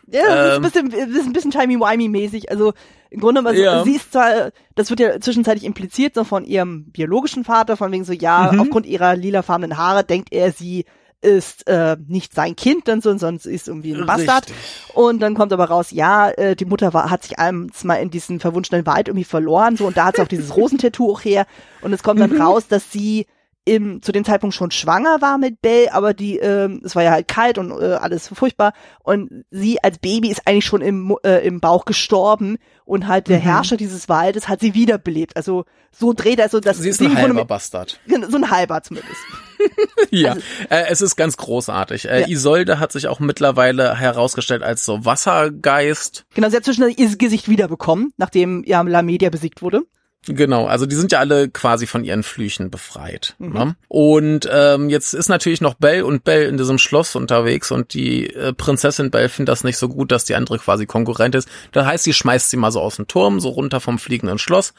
[0.07, 2.51] Ja, das ähm, ist ein bisschen, ist ein bisschen timey-wimey-mäßig.
[2.51, 2.73] Also
[3.11, 3.85] im Grunde genommen, also, ja.
[3.85, 8.05] sie ist zwar, das wird ja zwischenzeitlich impliziert, so von ihrem biologischen Vater, von wegen
[8.05, 8.61] so, ja, mhm.
[8.61, 10.85] aufgrund ihrer lilafarbenen Haare denkt er, sie
[11.25, 14.47] ist äh, nicht sein Kind, dann so, sie ist irgendwie ein Bastard.
[14.49, 14.95] Richtig.
[14.95, 18.11] Und dann kommt aber raus, ja, äh, die Mutter war, hat sich abends mal in
[18.11, 21.47] diesen verwunschenen Wald irgendwie verloren, so und da hat sie auch dieses Rosentattoo auch her.
[21.81, 22.41] Und es kommt dann mhm.
[22.41, 23.27] raus, dass sie
[23.65, 27.13] im, zu dem Zeitpunkt schon schwanger war mit Belle, aber die, ähm, es war ja
[27.13, 28.75] halt kalt und äh, alles furchtbar.
[29.03, 33.39] Und sie als Baby ist eigentlich schon im, äh, im Bauch gestorben und halt der
[33.39, 33.43] mhm.
[33.43, 35.37] Herrscher dieses Waldes hat sie wiederbelebt.
[35.37, 36.79] Also so dreht er so das.
[36.79, 38.01] Sie ist ein halber mit, Bastard.
[38.29, 39.21] So ein halber zumindest.
[40.11, 42.09] ja, also, äh, es ist ganz großartig.
[42.09, 42.29] Äh, ja.
[42.29, 46.27] Isolde hat sich auch mittlerweile herausgestellt als so Wassergeist.
[46.35, 49.85] Genau, sie hat zwischen ihr Gesicht wiederbekommen, nachdem ja La Media besiegt wurde.
[50.27, 53.35] Genau, also die sind ja alle quasi von ihren Flüchen befreit.
[53.39, 53.53] Mhm.
[53.53, 53.77] Ne?
[53.89, 58.33] Und ähm, jetzt ist natürlich noch Belle und Belle in diesem Schloss unterwegs und die
[58.35, 61.49] äh, Prinzessin Belle findet das nicht so gut, dass die andere quasi Konkurrent ist.
[61.73, 64.73] Das heißt, sie schmeißt sie mal so aus dem Turm, so runter vom fliegenden Schloss.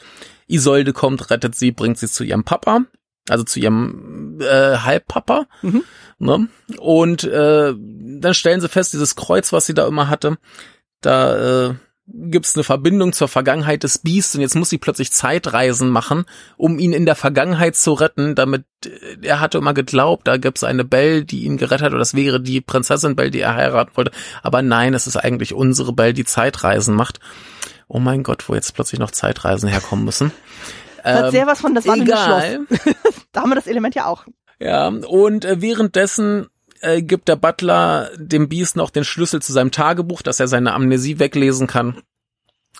[0.48, 2.84] Isolde kommt, rettet sie, bringt sie zu ihrem Papa,
[3.28, 5.46] also zu ihrem äh, Halbpapa.
[5.62, 5.84] Mhm.
[6.18, 6.48] Ne?
[6.78, 10.38] Und äh, dann stellen sie fest, dieses Kreuz, was sie da immer hatte,
[11.00, 11.74] da äh,
[12.08, 16.24] gibt es eine Verbindung zur Vergangenheit des Beasts und jetzt muss sie plötzlich Zeitreisen machen,
[16.56, 20.62] um ihn in der Vergangenheit zu retten, damit äh, er hatte immer geglaubt, da gibt's
[20.62, 23.96] eine Belle, die ihn gerettet hat oder das wäre die Prinzessin Belle, die er heiraten
[23.96, 24.12] wollte.
[24.42, 27.18] Aber nein, es ist eigentlich unsere Belle, die Zeitreisen macht.
[27.88, 30.32] Oh mein Gott, wo jetzt plötzlich noch Zeitreisen herkommen müssen.
[31.02, 32.94] Das hat ähm, sehr was von das wandelnde Schloss.
[33.32, 34.24] da haben wir das Element ja auch.
[34.58, 36.46] Ja, und äh, währenddessen
[36.80, 40.72] äh, gibt der Butler dem Beast noch den Schlüssel zu seinem Tagebuch, dass er seine
[40.72, 42.02] Amnesie weglesen kann.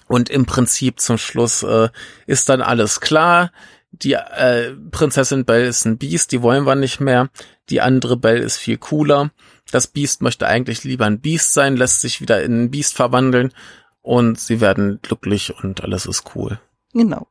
[0.08, 1.88] Und im Prinzip zum Schluss äh,
[2.26, 3.50] ist dann alles klar.
[3.90, 7.28] Die äh, Prinzessin Belle ist ein Biest, die wollen wir nicht mehr.
[7.70, 9.30] Die andere Belle ist viel cooler.
[9.70, 13.52] Das Biest möchte eigentlich lieber ein Biest sein, lässt sich wieder in ein Biest verwandeln
[14.02, 16.60] und sie werden glücklich und alles ist cool.
[16.92, 17.26] Genau.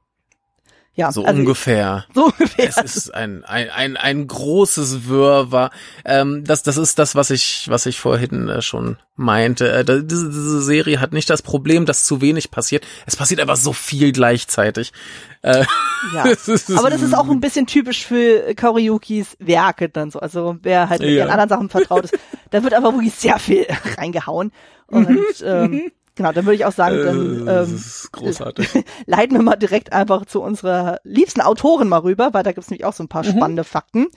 [0.96, 2.06] Ja, so also ungefähr.
[2.14, 2.70] So ungefähr.
[2.70, 5.72] Es ist ein, ein, ein, ein großes Wirrwarr.
[6.06, 9.72] Ähm, das, das ist das, was ich, was ich vorhin äh, schon meinte.
[9.72, 12.86] Äh, diese, diese Serie hat nicht das Problem, dass zu wenig passiert.
[13.06, 14.94] Es passiert einfach so viel gleichzeitig.
[15.42, 15.66] Äh,
[16.14, 16.24] ja.
[16.78, 20.20] Aber das ist auch ein bisschen typisch für Kauriyukis Werke dann so.
[20.20, 21.18] Also wer halt mit ja.
[21.18, 22.18] ihren anderen Sachen vertraut ist,
[22.52, 24.54] da wird einfach wirklich sehr viel reingehauen.
[24.88, 28.70] Und ähm, Genau, dann würde ich auch sagen, dann äh, ähm, großartig.
[29.06, 32.86] leiten wir mal direkt einfach zu unserer liebsten Autorin mal rüber, weil da gibt's nämlich
[32.86, 33.32] auch so ein paar mhm.
[33.32, 34.08] spannende Fakten.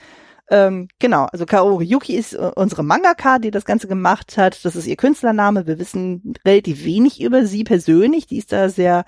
[0.51, 4.65] Ähm, genau, also Kaori Yuki ist äh, unsere Mangaka, die das Ganze gemacht hat.
[4.65, 5.67] Das ist ihr Künstlername.
[5.67, 8.27] Wir wissen relativ wenig über sie persönlich.
[8.27, 9.05] Die ist da sehr,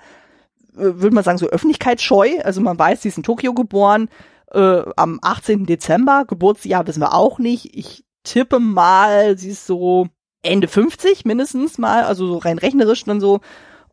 [0.73, 2.39] äh, würde man sagen, so öffentlichkeitsscheu.
[2.43, 4.09] Also man weiß, sie ist in Tokio geboren,
[4.51, 5.65] äh, am 18.
[5.65, 6.25] Dezember.
[6.27, 7.75] Geburtsjahr wissen wir auch nicht.
[7.75, 10.09] Ich tippe mal, sie ist so
[10.43, 13.41] Ende 50 mindestens mal, also so rein rechnerisch dann so,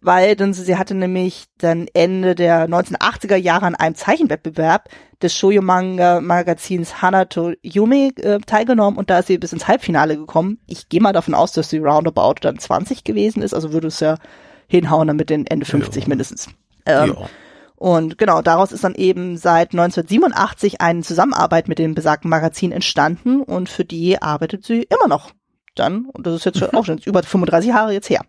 [0.00, 4.88] weil dann sie hatte nämlich dann Ende der 1980er Jahre an einem Zeichenwettbewerb
[5.20, 10.16] des Shoujo Manga Magazins Hanato Yume äh, teilgenommen und da ist sie bis ins Halbfinale
[10.16, 10.58] gekommen.
[10.66, 14.00] Ich gehe mal davon aus, dass sie roundabout dann 20 gewesen ist, also würde es
[14.00, 14.16] ja
[14.68, 16.08] hinhauen dann mit den Ende 50 ja.
[16.08, 16.48] mindestens.
[16.86, 17.16] Ähm.
[17.74, 23.40] Und genau, daraus ist dann eben seit 1987 eine Zusammenarbeit mit dem besagten Magazin entstanden
[23.40, 25.30] und für die arbeitet sie immer noch
[25.78, 28.22] dann, und das ist jetzt schon, auch schon über 35 Jahre jetzt her.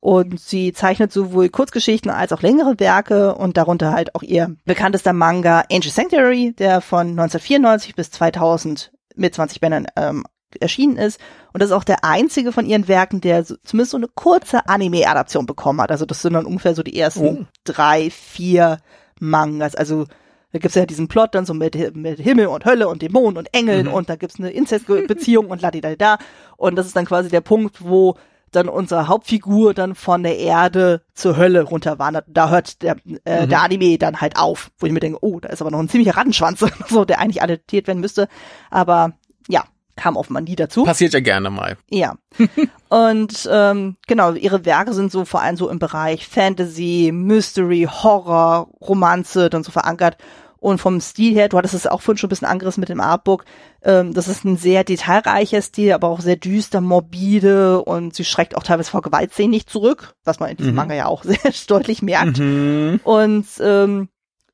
[0.00, 5.12] Und sie zeichnet sowohl Kurzgeschichten als auch längere Werke und darunter halt auch ihr bekanntester
[5.12, 10.24] Manga Angel Sanctuary, der von 1994 bis 2000 mit 20 Bändern ähm,
[10.60, 11.20] erschienen ist.
[11.52, 14.68] Und das ist auch der einzige von ihren Werken, der so, zumindest so eine kurze
[14.68, 15.90] Anime-Adaption bekommen hat.
[15.90, 17.44] Also das sind dann ungefähr so die ersten oh.
[17.64, 18.78] drei, vier
[19.18, 19.74] Mangas.
[19.74, 20.06] Also
[20.52, 23.54] da gibt's ja diesen Plot dann so mit, mit Himmel und Hölle und Dämonen und
[23.54, 23.92] Engeln mhm.
[23.92, 26.18] und da gibt's eine Inzestbeziehung und ladidada.
[26.56, 28.16] Und das ist dann quasi der Punkt, wo
[28.50, 32.24] dann unsere Hauptfigur dann von der Erde zur Hölle runterwandert.
[32.28, 33.50] Da hört der, äh, mhm.
[33.50, 35.88] der Anime dann halt auf, wo ich mir denke, oh, da ist aber noch ein
[35.88, 38.28] ziemlicher Rattenschwanz, so, der eigentlich adaptiert werden müsste.
[38.70, 39.12] Aber
[39.48, 39.64] ja,
[39.98, 40.84] kam offenbar nie dazu.
[40.84, 41.76] Passiert ja gerne mal.
[41.90, 42.16] Ja.
[42.88, 48.68] und ähm, genau, ihre Werke sind so vor allem so im Bereich Fantasy, Mystery, Horror,
[48.80, 50.16] Romanze dann so verankert.
[50.60, 53.00] Und vom Stil her, du hattest es auch vorhin schon ein bisschen angerissen mit dem
[53.00, 53.44] Artbook,
[53.82, 58.56] ähm, das ist ein sehr detailreicher Stil, aber auch sehr düster, morbide und sie schreckt
[58.56, 60.76] auch teilweise vor Gewaltszenen nicht zurück, was man in diesem mhm.
[60.76, 62.38] Manga ja auch sehr deutlich merkt.
[62.38, 63.00] Mhm.
[63.04, 64.08] Und ähm,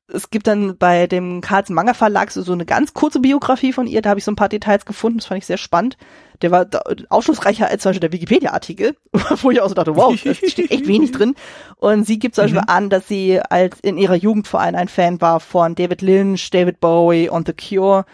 [0.07, 3.87] es gibt dann bei dem Karls Manga Verlag so, so eine ganz kurze Biografie von
[3.87, 5.97] ihr, da habe ich so ein paar Details gefunden, das fand ich sehr spannend.
[6.41, 6.67] Der war
[7.09, 8.95] aufschlussreicher als zum Beispiel der Wikipedia-Artikel,
[9.41, 11.33] wo ich auch so dachte, wow, da steht echt wenig drin.
[11.77, 12.69] Und sie gibt zum Beispiel mhm.
[12.69, 16.49] an, dass sie als in ihrer Jugend vor allem ein Fan war von David Lynch,
[16.51, 18.05] David Bowie und The Cure.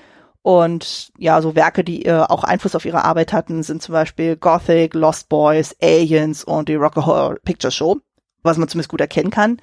[0.43, 4.37] Und ja, so Werke, die äh, auch Einfluss auf ihre Arbeit hatten, sind zum Beispiel
[4.37, 7.97] Gothic, Lost Boys, Aliens und die Rock Horror Picture Show,
[8.43, 9.57] was man zumindest gut erkennen kann.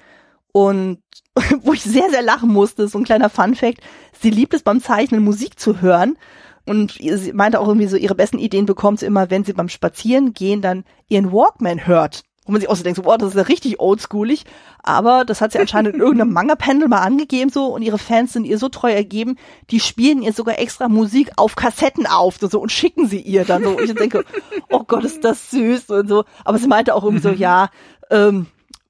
[0.51, 0.99] Und
[1.61, 3.81] wo ich sehr, sehr lachen musste, so ein kleiner Fun Fact,
[4.19, 6.17] sie liebt es beim Zeichnen Musik zu hören.
[6.65, 9.69] Und sie meinte auch irgendwie so, ihre besten Ideen bekommt sie immer, wenn sie beim
[9.69, 12.23] Spazieren gehen dann ihren Walkman hört.
[12.45, 14.43] Wo man sich auch so denkt, so, boah, das ist ja richtig oldschoolig.
[14.83, 18.45] Aber das hat sie anscheinend in irgendeinem Manga-Pendel mal angegeben so und ihre Fans sind
[18.45, 19.37] ihr so treu ergeben,
[19.71, 23.63] die spielen ihr sogar extra Musik auf Kassetten auf so, und schicken sie ihr dann
[23.63, 23.71] so.
[23.71, 24.23] Und ich denke,
[24.69, 26.25] oh Gott, ist das süß und so.
[26.43, 27.69] Aber sie meinte auch irgendwie so, ja,
[28.11, 28.47] ähm,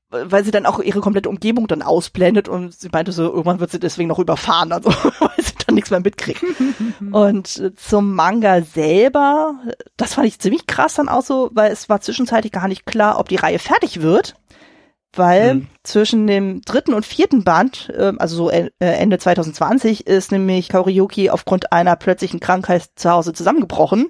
[0.09, 3.71] weil sie dann auch ihre komplette Umgebung dann ausblendet und sie meinte so, irgendwann wird
[3.71, 6.43] sie deswegen noch überfahren, also weil sie dann nichts mehr mitkriegt.
[7.11, 9.55] und äh, zum Manga selber,
[9.97, 13.19] das fand ich ziemlich krass dann auch so, weil es war zwischenzeitlich gar nicht klar,
[13.19, 14.33] ob die Reihe fertig wird,
[15.13, 15.67] weil mhm.
[15.83, 21.29] zwischen dem dritten und vierten Band, äh, also so äh, Ende 2020, ist nämlich Kaoriyuki
[21.29, 24.09] aufgrund einer plötzlichen Krankheit zu Hause zusammengebrochen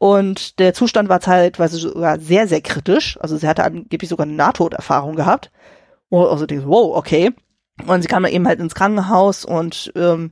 [0.00, 3.18] und der Zustand war zeitweise sogar sehr, sehr kritisch.
[3.20, 5.50] Also sie hatte angeblich sogar eine Nahtoderfahrung gehabt.
[6.12, 7.32] Also denkst, wow, okay.
[7.84, 10.30] Und sie kam dann eben halt ins Krankenhaus und ähm,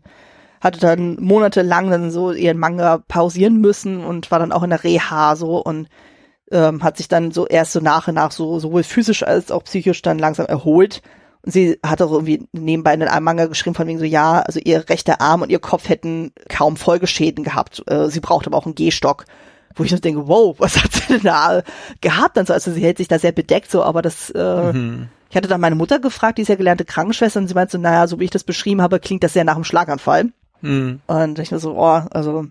[0.60, 4.84] hatte dann monatelang dann so ihren Manga pausieren müssen und war dann auch in der
[4.84, 5.88] Reha so und
[6.52, 9.64] ähm, hat sich dann so erst so nach und nach so sowohl physisch als auch
[9.64, 11.02] psychisch dann langsam erholt.
[11.42, 14.60] Und sie hat auch irgendwie nebenbei in einem Manga geschrieben von wegen so, ja, also
[14.62, 17.82] ihr rechter Arm und ihr Kopf hätten kaum Folgeschäden gehabt.
[17.88, 19.24] Äh, sie braucht aber auch einen Gehstock
[19.76, 21.62] wo ich so denke, wow, was hat sie denn da
[22.00, 22.36] gehabt?
[22.38, 25.08] Also, also sie hält sich da sehr bedeckt so, aber das, äh, mhm.
[25.30, 27.78] ich hatte dann meine Mutter gefragt, die ist ja gelernte Krankenschwester und sie meinte so,
[27.78, 30.30] naja, so wie ich das beschrieben habe, klingt das sehr nach einem Schlaganfall.
[30.62, 31.00] Mhm.
[31.06, 32.46] Und ich mir so, oh, also,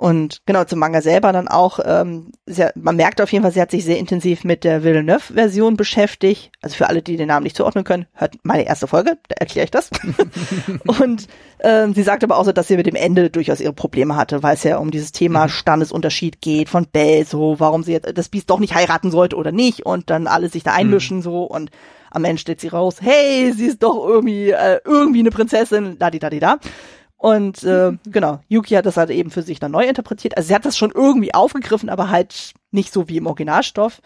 [0.00, 3.60] Und genau zum Manga selber dann auch, ähm, sehr, man merkt auf jeden Fall, sie
[3.60, 6.52] hat sich sehr intensiv mit der Villeneuve-Version beschäftigt.
[6.62, 9.66] Also für alle, die den Namen nicht zuordnen können, hört meine erste Folge, da erkläre
[9.66, 9.90] ich das.
[10.86, 11.26] und
[11.62, 14.42] ähm, sie sagt aber auch so, dass sie mit dem Ende durchaus ihre Probleme hatte,
[14.42, 15.50] weil es ja um dieses Thema mhm.
[15.50, 19.52] Standesunterschied geht von Bell, so warum sie jetzt das Biest doch nicht heiraten sollte oder
[19.52, 21.22] nicht und dann alle sich da einmischen mhm.
[21.22, 21.70] so und
[22.10, 26.10] am Ende steht sie raus, hey, sie ist doch irgendwie äh, irgendwie eine Prinzessin, da
[26.10, 26.58] die da die da.
[27.20, 30.36] Und äh, genau, Yuki hat das halt eben für sich dann neu interpretiert.
[30.36, 34.00] Also sie hat das schon irgendwie aufgegriffen, aber halt nicht so wie im Originalstoff.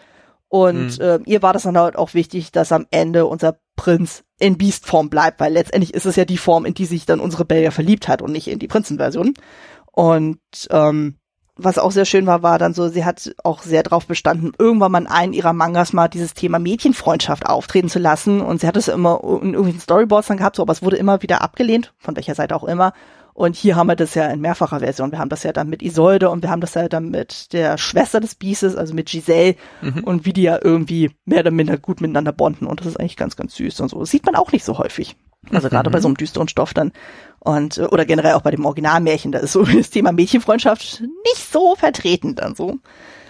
[0.49, 1.03] Und mhm.
[1.03, 5.09] äh, ihr war das dann halt auch wichtig, dass am Ende unser Prinz in Beastform
[5.09, 8.09] bleibt, weil letztendlich ist es ja die Form, in die sich dann unsere Belle verliebt
[8.09, 9.33] hat und nicht in die Prinzenversion.
[9.93, 11.15] Und ähm,
[11.57, 14.91] was auch sehr schön war, war dann so, sie hat auch sehr drauf bestanden, irgendwann
[14.91, 18.41] mal in einen ihrer Mangas mal dieses Thema Mädchenfreundschaft auftreten zu lassen.
[18.41, 21.21] Und sie hat es immer in irgendwelchen Storyboards dann gehabt, so, aber es wurde immer
[21.21, 22.93] wieder abgelehnt, von welcher Seite auch immer.
[23.33, 25.11] Und hier haben wir das ja in mehrfacher Version.
[25.11, 27.77] Wir haben das ja dann mit Isolde und wir haben das ja dann mit der
[27.77, 30.05] Schwester des Biestes, also mit Giselle mhm.
[30.05, 32.65] und wie die ja irgendwie mehr oder minder gut miteinander bonden.
[32.65, 33.99] Und das ist eigentlich ganz, ganz süß und so.
[33.99, 35.17] Das sieht man auch nicht so häufig.
[35.51, 36.91] Also gerade bei so einem düsteren Stoff dann.
[37.45, 41.51] Und, äh, oder generell auch bei dem Originalmärchen, da ist so das Thema Mädchenfreundschaft nicht
[41.51, 42.79] so vertreten dann so.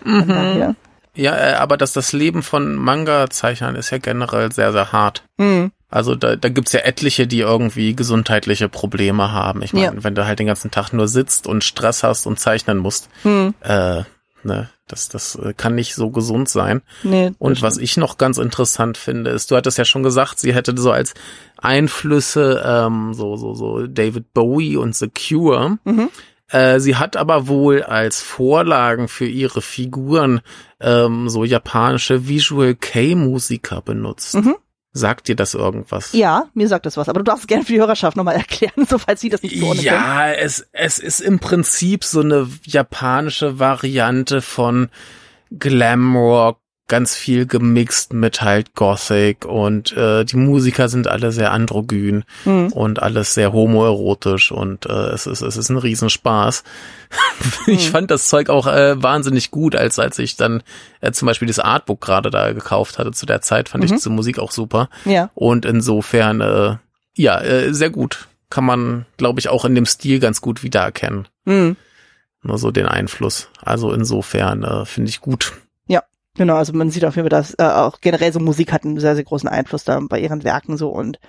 [0.04, 0.75] Mhm.
[1.15, 5.23] Ja, äh, aber dass das Leben von Manga-Zeichnern ist ja generell sehr, sehr hart.
[5.38, 5.71] Mhm.
[5.89, 9.62] Also da, da gibt's ja etliche, die irgendwie gesundheitliche Probleme haben.
[9.62, 10.04] Ich meine, ja.
[10.04, 13.54] wenn du halt den ganzen Tag nur sitzt und Stress hast und zeichnen musst, mhm.
[13.62, 14.04] äh,
[14.45, 16.81] ne, das, das äh, kann nicht so gesund sein.
[17.03, 20.53] Nee, und was ich noch ganz interessant finde, ist, du hattest ja schon gesagt, sie
[20.53, 21.13] hätte so als
[21.58, 25.79] Einflüsse ähm, so, so, so David Bowie und The Cure.
[25.84, 26.10] Mhm.
[26.49, 30.41] Äh, sie hat aber wohl als Vorlagen für ihre Figuren
[30.79, 34.36] ähm, so japanische Visual K-Musiker benutzt.
[34.36, 34.55] Mhm.
[34.97, 36.13] Sagt dir das irgendwas?
[36.13, 37.10] Ja, mir sagt das was.
[37.10, 39.84] Aber du darfst gerne für die Hörerschaft nochmal erklären, so falls sie das nicht zuordnen
[39.84, 40.36] Ja, können.
[40.39, 44.89] es, es ist im Prinzip so eine japanische Variante von
[45.51, 52.24] Glamrock, ganz viel gemixt mit halt Gothic und äh, die Musiker sind alle sehr androgyn
[52.45, 52.67] mhm.
[52.74, 56.63] und alles sehr homoerotisch und äh, es ist es ist ein Riesenspaß.
[57.67, 57.91] ich mhm.
[57.91, 60.62] fand das Zeug auch äh, wahnsinnig gut, als als ich dann
[61.02, 63.86] äh, zum Beispiel das Artbook gerade da gekauft hatte zu der Zeit, fand mhm.
[63.86, 64.89] ich diese Musik auch super.
[65.06, 65.32] Ja.
[65.34, 66.76] Und insofern äh,
[67.15, 71.28] ja äh, sehr gut, kann man glaube ich auch in dem Stil ganz gut wiedererkennen.
[71.45, 71.78] Mhm.
[72.43, 73.50] Nur so den Einfluss.
[73.63, 75.54] Also insofern äh, finde ich gut.
[76.38, 79.00] Genau, also man sieht auf jeden Fall, dass äh, auch generell so Musik hat einen
[79.00, 81.19] sehr, sehr großen Einfluss da bei ihren Werken so und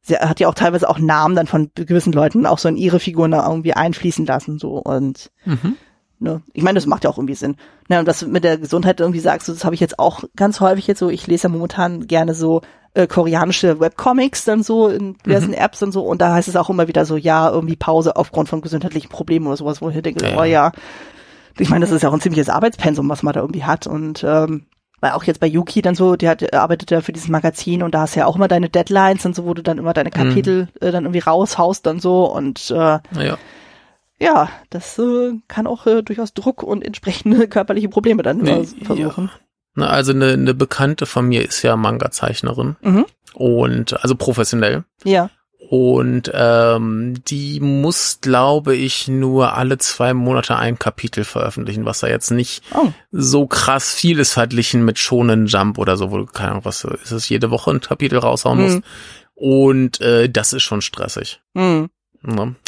[0.00, 3.00] sie hat ja auch teilweise auch Namen dann von gewissen Leuten auch so in ihre
[3.00, 5.76] Figuren da irgendwie einfließen lassen so und mhm.
[6.18, 7.56] ne, ich meine, das macht ja auch irgendwie Sinn.
[7.88, 10.60] Ne, und was du mit der Gesundheit irgendwie sagst, das habe ich jetzt auch ganz
[10.60, 12.62] häufig jetzt so, ich lese ja momentan gerne so
[12.94, 15.58] äh, koreanische Webcomics dann so in diversen mhm.
[15.58, 18.48] Apps und so und da heißt es auch immer wieder so, ja, irgendwie Pause aufgrund
[18.48, 20.40] von gesundheitlichen Problemen oder sowas, wo ich denke, ja.
[20.40, 20.72] oh ja,
[21.58, 23.86] ich meine, das ist ja auch ein ziemliches Arbeitspensum, was man da irgendwie hat.
[23.86, 24.66] Und ähm,
[25.04, 27.94] weil auch jetzt bei Yuki dann so, die hat, arbeitet ja für dieses Magazin und
[27.94, 30.08] da hast du ja auch immer deine Deadlines und so, wo du dann immer deine
[30.08, 30.14] mhm.
[30.14, 30.88] Kapitel mhm.
[30.88, 33.38] äh, dann irgendwie raushaust dann so und äh, ja.
[34.18, 39.26] ja, das äh, kann auch äh, durchaus Druck und entsprechende körperliche Probleme dann nee, versuchen.
[39.26, 39.40] Ja.
[39.74, 43.04] Na, also eine, eine Bekannte von mir ist ja Manga-Zeichnerin mhm.
[43.34, 44.84] und also professionell.
[45.04, 45.28] Ja.
[45.76, 52.06] Und ähm, die muss, glaube ich, nur alle zwei Monate ein Kapitel veröffentlichen, was da
[52.06, 52.92] jetzt nicht oh.
[53.10, 57.10] so krass viel ist verglichen mit Shonen Jump oder so, wo keine Ahnung, was ist
[57.10, 58.64] es, jede Woche ein Kapitel raushauen mhm.
[58.64, 58.82] muss.
[59.34, 61.42] Und äh, das ist schon stressig.
[61.54, 61.90] Mhm.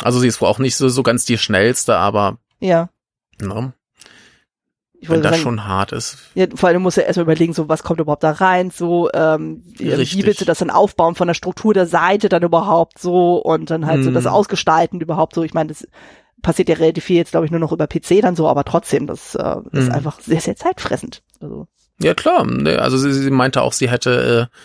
[0.02, 2.88] Also sie ist wohl auch nicht so, so ganz die schnellste, aber ja.
[3.40, 3.72] Ne?
[4.98, 6.18] Ich Wenn das sagen, schon hart ist.
[6.34, 9.62] Ja, vor allem musst du erstmal überlegen, so was kommt überhaupt da rein, so ähm,
[9.76, 13.70] wie willst du das dann aufbauen von der Struktur der Seite dann überhaupt so und
[13.70, 14.04] dann halt mm.
[14.04, 14.30] so das mhm.
[14.30, 15.42] Ausgestalten überhaupt so.
[15.42, 15.86] Ich meine, das
[16.40, 19.06] passiert ja relativ viel jetzt, glaube ich, nur noch über PC dann so, aber trotzdem,
[19.06, 19.92] das äh, ist mm.
[19.92, 21.22] einfach sehr, sehr zeitfressend.
[21.40, 21.66] Also.
[22.00, 24.56] Ja klar, ne, also sie, sie meinte auch, sie hätte äh,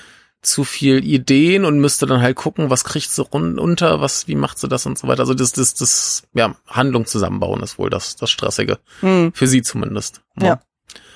[0.42, 4.58] zu viel Ideen und müsste dann halt gucken, was kriegt sie runter, was, wie macht
[4.58, 5.22] sie das und so weiter.
[5.22, 8.80] Also das, das, das, ja, Handlung zusammenbauen ist wohl das, das Stressige.
[9.02, 9.32] Hm.
[9.34, 10.22] Für sie zumindest.
[10.40, 10.48] Ja.
[10.48, 10.62] ja.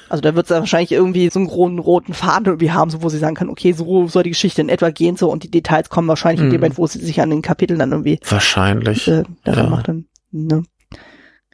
[0.07, 3.09] Also da wird es wahrscheinlich irgendwie so einen roten, roten Faden irgendwie haben, so wo
[3.09, 5.89] sie sagen kann, okay, so soll die Geschichte in etwa gehen, so und die Details
[5.89, 6.47] kommen wahrscheinlich hm.
[6.47, 6.61] in dem hm.
[6.61, 9.69] Moment, wo sie sich an den Kapiteln dann irgendwie wahrscheinlich äh, daran ja.
[9.71, 10.05] macht dann.
[10.31, 10.63] Ne?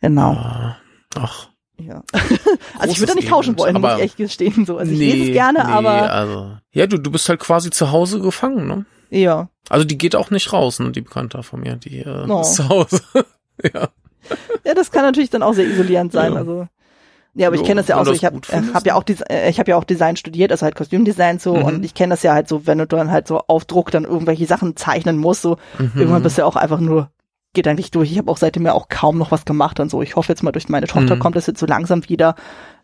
[0.02, 0.34] Genau.
[0.34, 0.78] Ja.
[1.16, 1.51] Ach.
[1.86, 2.04] Ja.
[2.80, 4.66] also ich würde da nicht tauschen wollen, muss ich echt gestehen.
[4.66, 4.78] So.
[4.78, 6.12] Also ich nee, lese es gerne, nee, aber.
[6.12, 8.86] Also, ja, du, du bist halt quasi zu Hause gefangen, ne?
[9.10, 9.50] Ja.
[9.70, 12.42] Also die geht auch nicht raus, ne, die Bekannte von mir, die äh, no.
[12.42, 13.02] ist zu Hause.
[13.74, 13.90] ja.
[14.64, 16.34] Ja, das kann natürlich dann auch sehr isolierend sein.
[16.34, 16.40] Ja.
[16.40, 16.68] Also.
[17.34, 19.50] Ja, aber ich kenne das ja auch so, ich habe äh, hab ja auch äh,
[19.50, 21.64] ich habe ja auch Design studiert, also halt Kostümdesign so mhm.
[21.64, 24.04] und ich kenne das ja halt so, wenn du dann halt so auf Druck dann
[24.04, 25.92] irgendwelche Sachen zeichnen musst, so mhm.
[25.96, 27.10] irgendwann bist du ja auch einfach nur
[27.54, 28.12] geht eigentlich durch.
[28.12, 30.02] Ich habe auch seitdem ja auch kaum noch was gemacht und so.
[30.02, 31.20] Ich hoffe jetzt mal durch meine Tochter Mhm.
[31.20, 32.36] kommt das jetzt so langsam wieder.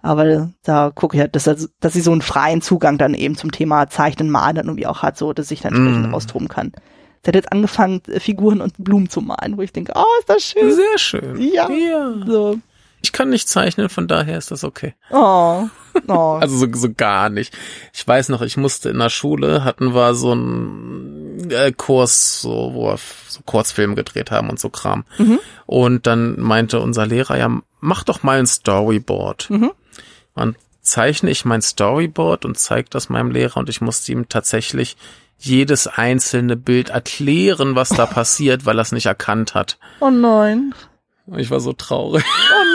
[0.01, 1.43] Aber da gucke ich halt, dass,
[1.79, 5.17] dass sie so einen freien Zugang dann eben zum Thema Zeichnen, Malen irgendwie auch hat,
[5.17, 6.13] so dass ich dann entsprechend Mhm.
[6.13, 6.71] austoben kann.
[7.23, 10.29] Sie hat jetzt angefangen, äh, Figuren und Blumen zu malen, wo ich denke, oh, ist
[10.29, 10.71] das schön.
[10.71, 11.41] Sehr schön.
[11.41, 11.69] Ja.
[11.69, 12.13] ja.
[12.25, 12.59] So.
[13.01, 14.95] Ich kann nicht zeichnen, von daher ist das okay.
[15.11, 15.67] Oh.
[16.07, 16.37] Oh.
[16.41, 17.55] Also so, so gar nicht.
[17.93, 22.71] Ich weiß noch, ich musste in der Schule, hatten wir so einen äh, Kurs, so,
[22.73, 25.05] wo wir so Kurzfilme gedreht haben und so Kram.
[25.17, 25.39] Mhm.
[25.65, 29.49] Und dann meinte unser Lehrer, ja, mach doch mal ein Storyboard.
[29.49, 29.71] Mhm.
[30.35, 34.97] Dann zeichne ich mein Storyboard und zeige das meinem Lehrer und ich musste ihm tatsächlich
[35.39, 39.77] jedes einzelne Bild erklären, was da passiert, weil er es nicht erkannt hat.
[39.99, 40.73] oh nein.
[41.35, 42.23] Ich war so traurig.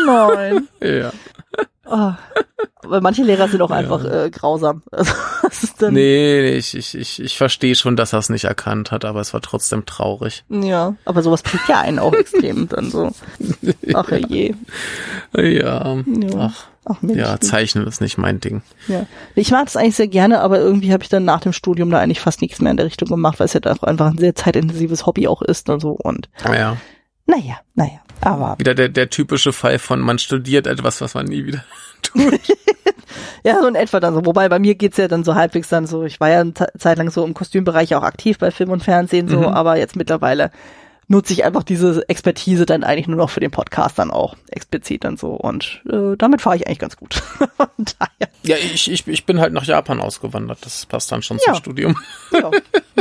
[0.07, 0.69] Nein.
[0.81, 1.13] ja.
[1.85, 2.13] Oh.
[2.85, 4.83] Aber manche Lehrer sind auch einfach äh, grausam.
[4.93, 5.13] Also,
[5.51, 9.05] ist dann, Nee, ich, ich, ich, ich verstehe schon, dass er es nicht erkannt hat,
[9.05, 10.45] aber es war trotzdem traurig.
[10.49, 13.11] Ja, aber sowas prägt ja einen auch extrem dann so.
[13.95, 14.55] Ach je.
[15.37, 15.97] Ja.
[15.97, 16.37] Ja.
[16.39, 17.19] Ach, Ach Mensch.
[17.19, 18.63] ja, zeichnen ist nicht mein Ding.
[18.89, 19.07] ja.
[19.35, 21.99] Ich mag das eigentlich sehr gerne, aber irgendwie habe ich dann nach dem Studium da
[21.99, 24.35] eigentlich fast nichts mehr in der Richtung gemacht, weil es ja auch einfach ein sehr
[24.35, 25.91] zeitintensives Hobby auch ist und so.
[25.91, 26.77] Und Ja.
[27.27, 28.01] naja, naja.
[28.23, 31.65] Aber Wieder der, der typische Fall von man studiert etwas, was man nie wieder
[32.03, 32.23] tut.
[33.45, 34.25] ja, so in etwa dann so.
[34.25, 36.73] Wobei bei mir geht's ja dann so halbwegs dann so, ich war ja eine Ze-
[36.79, 39.45] Zeit lang so im Kostümbereich auch aktiv bei Film und Fernsehen so, Mhm.
[39.47, 40.51] aber jetzt mittlerweile
[41.09, 45.05] nutze ich einfach diese Expertise dann eigentlich nur noch für den Podcast dann auch explizit
[45.05, 47.15] dann so und äh, damit fahre ich eigentlich ganz gut.
[47.57, 50.59] Von daher, Ja, ich, ich, ich bin halt nach Japan ausgewandert.
[50.65, 51.53] Das passt dann schon Ja.
[51.53, 51.99] zum Studium.
[52.33, 52.51] ja,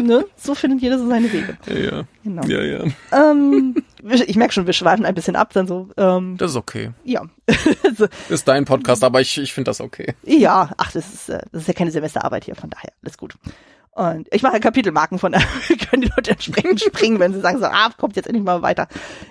[0.02, 0.26] ne?
[0.36, 1.58] so findet jeder so seine Wege.
[1.68, 2.44] Ja, Genau.
[2.48, 2.84] ja, ja.
[3.12, 6.92] Ähm, ich merke schon, wir schweifen ein bisschen ab, dann so, ähm, Das ist okay.
[7.04, 7.24] ja.
[8.30, 10.14] Ist dein Podcast, aber ich, ich finde das okay.
[10.24, 13.36] ja, ach, das ist, äh, das ist ja keine Semesterarbeit hier, von daher, alles gut.
[13.94, 15.48] Und ich mache Kapitelmarken von daher
[15.90, 18.88] können die Leute entsprechend springen, wenn sie sagen so, ah, kommt jetzt endlich mal weiter.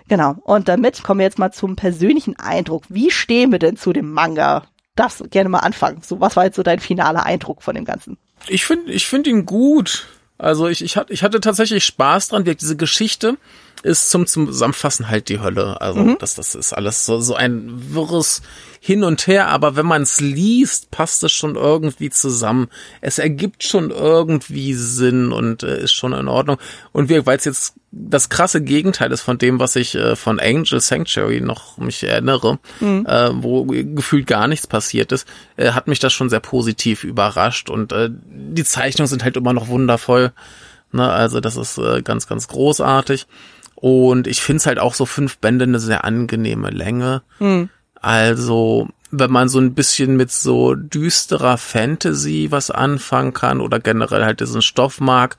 [0.08, 0.36] Genau.
[0.42, 2.84] Und damit kommen wir jetzt mal zum persönlichen Eindruck.
[2.88, 4.64] Wie stehen wir denn zu dem Manga?
[4.96, 6.02] Darfst du gerne mal anfangen.
[6.02, 8.18] So, was war jetzt so dein finaler Eindruck von dem Ganzen?
[8.48, 10.06] Ich finde ich find ihn gut.
[10.36, 12.44] Also ich, ich, hatte, ich hatte tatsächlich Spaß dran.
[12.44, 13.36] wie Diese Geschichte
[13.82, 15.80] ist zum Zusammenfassen halt die Hölle.
[15.80, 18.42] Also das, das ist alles so, so ein wirres
[18.80, 19.48] Hin und Her.
[19.48, 22.68] Aber wenn man es liest, passt es schon irgendwie zusammen.
[23.00, 26.58] Es ergibt schon irgendwie Sinn und äh, ist schon in Ordnung.
[26.92, 30.80] Und weil es jetzt das krasse Gegenteil ist von dem, was ich äh, von Angel
[30.80, 36.12] Sanctuary noch mich erinnere, äh, wo gefühlt gar nichts passiert ist, äh, hat mich das
[36.12, 40.32] schon sehr positiv überrascht und äh, die Zeichnungen sind halt immer noch wundervoll.
[40.92, 41.10] Ne?
[41.10, 43.26] Also das ist äh, ganz, ganz großartig.
[43.80, 47.22] Und ich finde es halt auch so fünf Bände eine sehr angenehme Länge.
[48.00, 54.24] Also, wenn man so ein bisschen mit so düsterer Fantasy was anfangen kann oder generell
[54.24, 55.36] halt diesen Stoff mag,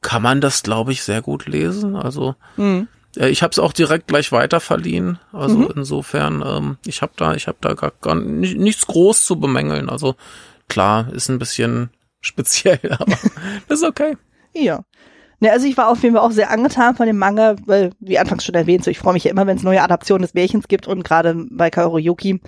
[0.00, 1.94] kann man das, glaube ich, sehr gut lesen.
[1.96, 2.88] Also, Hm.
[3.16, 5.18] äh, ich habe es auch direkt gleich weiter verliehen.
[5.32, 9.36] Also insofern, ähm, ich habe da, ich habe da gar, gar ni- nichts groß zu
[9.38, 9.88] bemängeln.
[9.88, 10.16] Also
[10.68, 13.16] klar, ist ein bisschen speziell, aber
[13.68, 14.16] ist okay.
[14.54, 14.84] Ja.
[15.42, 18.16] Ne, also ich war auf jeden Fall auch sehr angetan von dem Manga, weil, wie
[18.16, 20.68] anfangs schon erwähnt, so ich freue mich ja immer, wenn es neue Adaptionen des Märchens
[20.68, 22.40] gibt und gerade bei Kaoru Yuki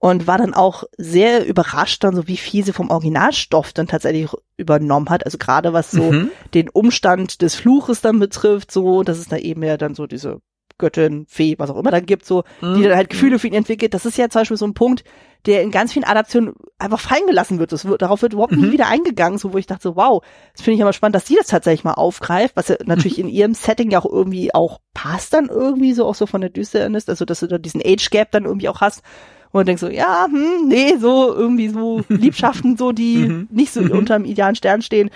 [0.00, 4.30] und war dann auch sehr überrascht dann so, wie viel sie vom Originalstoff dann tatsächlich
[4.56, 5.24] übernommen hat.
[5.24, 6.30] Also gerade was so Mhm.
[6.52, 10.40] den Umstand des Fluches dann betrifft, so, dass es da eben ja dann so diese
[10.76, 13.94] Göttin, Fee, was auch immer dann gibt, so, die dann halt Gefühle für ihn entwickelt.
[13.94, 15.04] Das ist ja zum Beispiel so ein Punkt,
[15.46, 17.72] der in ganz vielen Adaptionen einfach fallen gelassen wird.
[17.72, 20.22] Das wird darauf wird überhaupt nie wieder eingegangen, so wo ich dachte, so, wow,
[20.52, 23.28] das finde ich aber spannend, dass sie das tatsächlich mal aufgreift, was ja natürlich in
[23.28, 27.08] ihrem Setting ja auch irgendwie auch passt dann irgendwie so, auch so von der Düsternis,
[27.08, 29.02] also dass du da diesen Age Gap dann irgendwie auch hast.
[29.46, 33.80] Und man denkt so, ja, hm, nee, so irgendwie so Liebschaften, so die nicht so
[33.92, 35.10] unter dem idealen Stern stehen.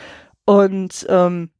[0.46, 1.50] Und ähm,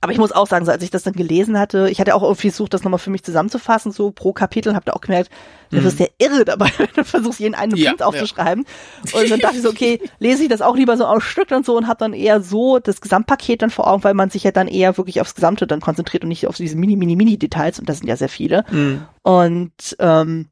[0.00, 2.22] aber ich muss auch sagen, so als ich das dann gelesen hatte, ich hatte auch
[2.22, 5.30] irgendwie versucht, das nochmal für mich zusammenzufassen, so pro Kapitel, hab da auch gemerkt,
[5.70, 8.64] du wirst ja irre dabei, wenn du versuchst, jeden einen Ja, Punkt aufzuschreiben.
[9.12, 11.64] Und dann dachte ich so, okay, lese ich das auch lieber so aus Stück und
[11.64, 14.50] so und hab dann eher so das Gesamtpaket dann vor Augen, weil man sich ja
[14.50, 17.78] dann eher wirklich aufs Gesamte dann konzentriert und nicht auf diese mini, mini, mini Details
[17.78, 18.64] und das sind ja sehr viele.
[18.70, 19.02] Mhm.
[19.22, 20.48] Und ähm,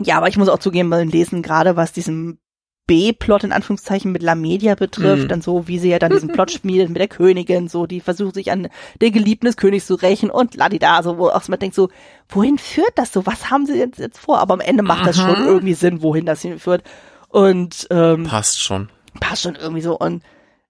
[0.00, 2.38] ja, aber ich muss auch zugeben, beim Lesen, gerade was diesen
[2.86, 5.28] B-Plot in Anführungszeichen mit La Media betrifft, Mhm.
[5.28, 8.34] dann so, wie sie ja dann diesen Plot schmiedet mit der Königin, so, die versucht
[8.34, 8.68] sich an
[9.00, 11.88] der Geliebten des Königs zu rächen und ladida, so, wo auch man denkt so,
[12.28, 13.24] wohin führt das so?
[13.26, 14.38] Was haben sie jetzt, jetzt vor?
[14.38, 16.82] Aber am Ende macht das schon irgendwie Sinn, wohin das hinführt.
[17.28, 18.88] Und ähm, Passt schon.
[19.20, 19.98] passt schon irgendwie so.
[19.98, 20.22] Und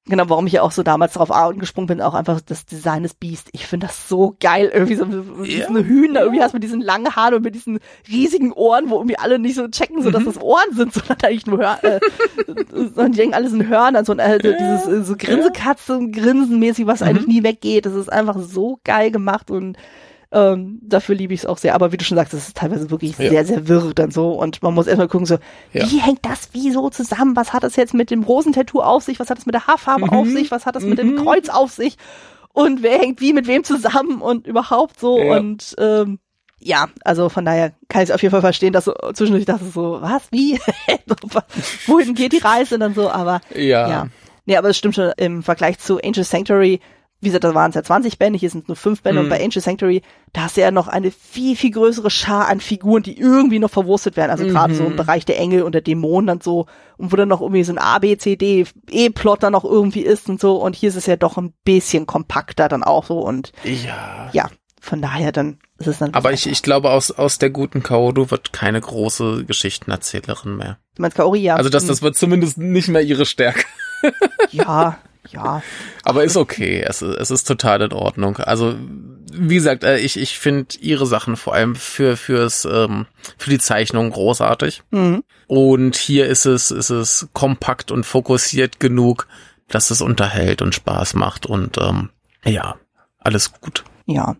[0.06, 3.14] genau, warum ich ja auch so damals darauf angesprungen bin, auch einfach das Design des
[3.14, 3.48] Biest.
[3.52, 7.14] Ich finde das so geil, irgendwie so so eine Hühner irgendwie hast mit diesen langen
[7.16, 7.78] Haaren und mit diesen
[8.08, 10.26] riesigen Ohren, wo irgendwie alle nicht so checken, so dass Mhm.
[10.26, 12.00] das Ohren sind, sondern eigentlich nur Hör äh,
[12.46, 17.00] und die denken, alles sind Hörner, so, und, äh, dieses äh, so Grinsekatzen, Grinsenmäßig, was
[17.00, 17.06] Mhm.
[17.06, 17.86] eigentlich nie weggeht.
[17.86, 19.76] Das ist einfach so geil gemacht und
[20.34, 21.74] Ähm, dafür liebe ich es auch sehr.
[21.74, 23.30] Aber wie du schon sagst, es ist teilweise wirklich Ja.
[23.30, 24.32] sehr, sehr wirr dann so.
[24.32, 25.36] Und man muss erstmal gucken, so,
[25.72, 25.88] Ja.
[25.90, 27.36] wie hängt das wie so zusammen?
[27.36, 29.20] Was hat das jetzt mit dem Rosentattoo auf sich?
[29.20, 30.50] Was hat das mit der Haarfarbe auf sich?
[30.50, 31.96] Was hat das mit dem Kreuz auf sich?
[32.52, 35.18] Und wer hängt wie mit wem zusammen und überhaupt so?
[35.18, 35.36] Ja.
[35.38, 36.18] Und ähm,
[36.60, 39.64] ja, also von daher kann ich es auf jeden Fall verstehen, dass so zwischendurch dachte
[39.66, 40.58] so, was, wie?
[41.86, 42.74] Wohin geht die Reise?
[42.74, 43.88] Und dann so, aber Ja.
[43.88, 44.06] ja.
[44.46, 46.80] Nee, aber es stimmt schon im Vergleich zu Angel Sanctuary,
[47.24, 49.24] wie gesagt, da waren es ja 20 Bände, hier sind es nur 5 Bände Mhm.
[49.26, 50.02] und bei Angel Sanctuary,
[50.32, 53.70] da hast du ja noch eine viel, viel größere Schar an Figuren, die irgendwie noch
[53.70, 54.30] verwurstet werden.
[54.30, 54.78] Also gerade Mhm.
[54.78, 56.66] so im Bereich der Engel und der Dämonen und so,
[56.96, 60.02] und wo dann noch irgendwie so ein A, B, C, D, E-Plot dann noch irgendwie
[60.02, 60.56] ist und so.
[60.62, 64.28] Und hier ist es ja doch ein bisschen kompakter dann auch so und Ja.
[64.32, 64.48] ja,
[64.80, 66.14] von daher dann ist es dann.
[66.14, 70.78] Aber ich, ich glaube, aus, aus der guten Kaoru wird keine große Geschichtenerzählerin mehr.
[70.94, 71.56] Du meinst Kaori, ja.
[71.56, 73.64] Also das, das wird zumindest nicht mehr ihre Stärke.
[74.50, 74.98] Ja,
[75.30, 75.62] ja.
[76.02, 76.82] Aber ist okay.
[76.86, 78.36] Es, ist- es ist total in Ordnung.
[78.38, 78.74] Also,
[79.32, 83.06] wie gesagt, äh, ich, ich finde ihre Sachen vor allem für, fürs, ähm,
[83.38, 84.82] für die Zeichnung großartig.
[84.90, 85.24] Mhm.
[85.46, 89.26] Und hier ist es, ist es kompakt und fokussiert genug,
[89.68, 92.10] dass es unterhält und Spaß macht und, ähm,
[92.44, 92.76] ja,
[93.18, 93.84] alles gut.
[94.06, 94.36] Ja.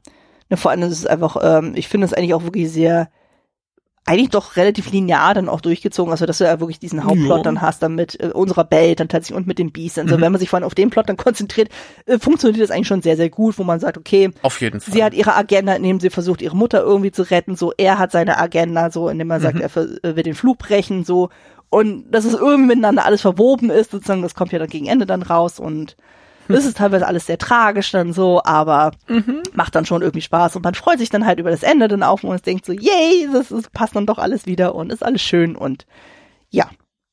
[0.51, 3.09] ja vor allem ist es einfach, ähm, ich finde es eigentlich auch wirklich sehr,
[4.07, 7.43] eigentlich doch relativ linear dann auch durchgezogen, also dass du ja wirklich diesen Hauptplot Ja.
[7.43, 9.99] dann hast, dann mit äh, unserer Welt dann tatsächlich und mit dem Beast.
[9.99, 10.21] Also Mhm.
[10.21, 11.71] wenn man sich vor allem auf den Plot dann konzentriert,
[12.07, 14.93] äh, funktioniert das eigentlich schon sehr, sehr gut, wo man sagt, okay, Auf jeden Fall.
[14.93, 18.13] sie hat ihre Agenda, indem sie versucht, ihre Mutter irgendwie zu retten, so, er hat
[18.13, 19.61] seine Agenda, so, indem er sagt, Mhm.
[19.63, 21.31] er ver- äh, will den Flug brechen, so,
[21.71, 25.07] und dass es irgendwie miteinander alles verwoben ist, sozusagen, das kommt ja dann gegen Ende
[25.07, 25.97] dann raus und
[26.49, 28.93] es ist teilweise alles sehr tragisch dann so, aber
[29.53, 32.03] macht dann schon irgendwie Spaß und man freut sich dann halt über das Ende dann
[32.03, 35.23] auch und denkt so, yay, das ist, passt dann doch alles wieder und ist alles
[35.23, 35.87] schön und
[36.51, 36.71] ja,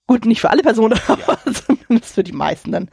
[0.07, 2.89] gut, nicht für alle Personen, aber zumindest für die meisten dann.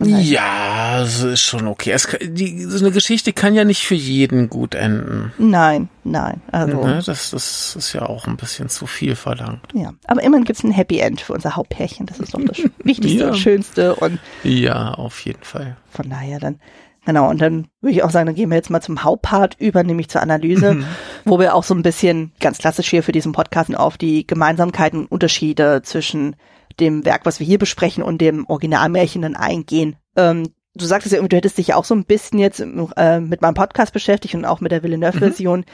[0.00, 1.90] Halt- Ja, es ist schon okay.
[1.92, 5.32] Es, kann- die, so eine Geschichte kann ja nicht für jeden gut enden.
[5.38, 6.84] Nein, nein, also.
[6.84, 7.02] Ne?
[7.04, 9.60] Das, das ist ja auch ein bisschen zu viel verlangt.
[9.74, 12.06] Ja, aber immerhin gibt's ein Happy End für unser Hauptpärchen.
[12.06, 13.28] Das ist doch das Wichtigste Ja.
[13.28, 15.76] und Schönste und Ja, auf jeden Fall.
[15.90, 16.58] von daher dann.
[17.06, 19.82] Genau, und dann würde ich auch sagen, dann gehen wir jetzt mal zum Hauptpart über,
[19.82, 20.84] nämlich zur Analyse,
[21.24, 25.00] wo wir auch so ein bisschen ganz klassisch hier für diesen Podcast auf die Gemeinsamkeiten
[25.00, 26.36] und Unterschiede zwischen
[26.78, 29.96] dem Werk, was wir hier besprechen, und dem Originalmärchen dann eingehen.
[30.16, 33.20] Ähm, du sagtest ja irgendwie, du hättest dich ja auch so ein bisschen jetzt äh,
[33.20, 35.64] mit meinem Podcast beschäftigt und auch mit der Villeneuve-Version.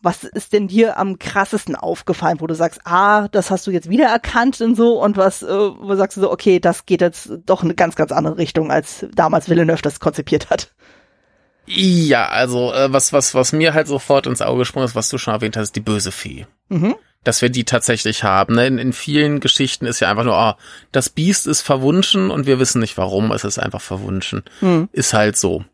[0.00, 3.90] Was ist denn dir am krassesten aufgefallen, wo du sagst, ah, das hast du jetzt
[3.90, 7.64] wiedererkannt und so, und was, äh, wo sagst du so, okay, das geht jetzt doch
[7.64, 10.72] eine ganz, ganz andere Richtung, als damals Villeneuve das konzipiert hat.
[11.66, 15.18] Ja, also äh, was, was, was mir halt sofort ins Auge gesprungen ist, was du
[15.18, 16.46] schon erwähnt hast, die böse Fee.
[16.68, 16.94] Mhm.
[17.24, 18.54] Dass wir die tatsächlich haben.
[18.54, 18.66] Ne?
[18.66, 20.56] In, in vielen Geschichten ist ja einfach nur, ah,
[20.92, 24.44] das Biest ist verwunschen und wir wissen nicht warum, es ist einfach verwunschen.
[24.60, 24.88] Mhm.
[24.92, 25.64] Ist halt so.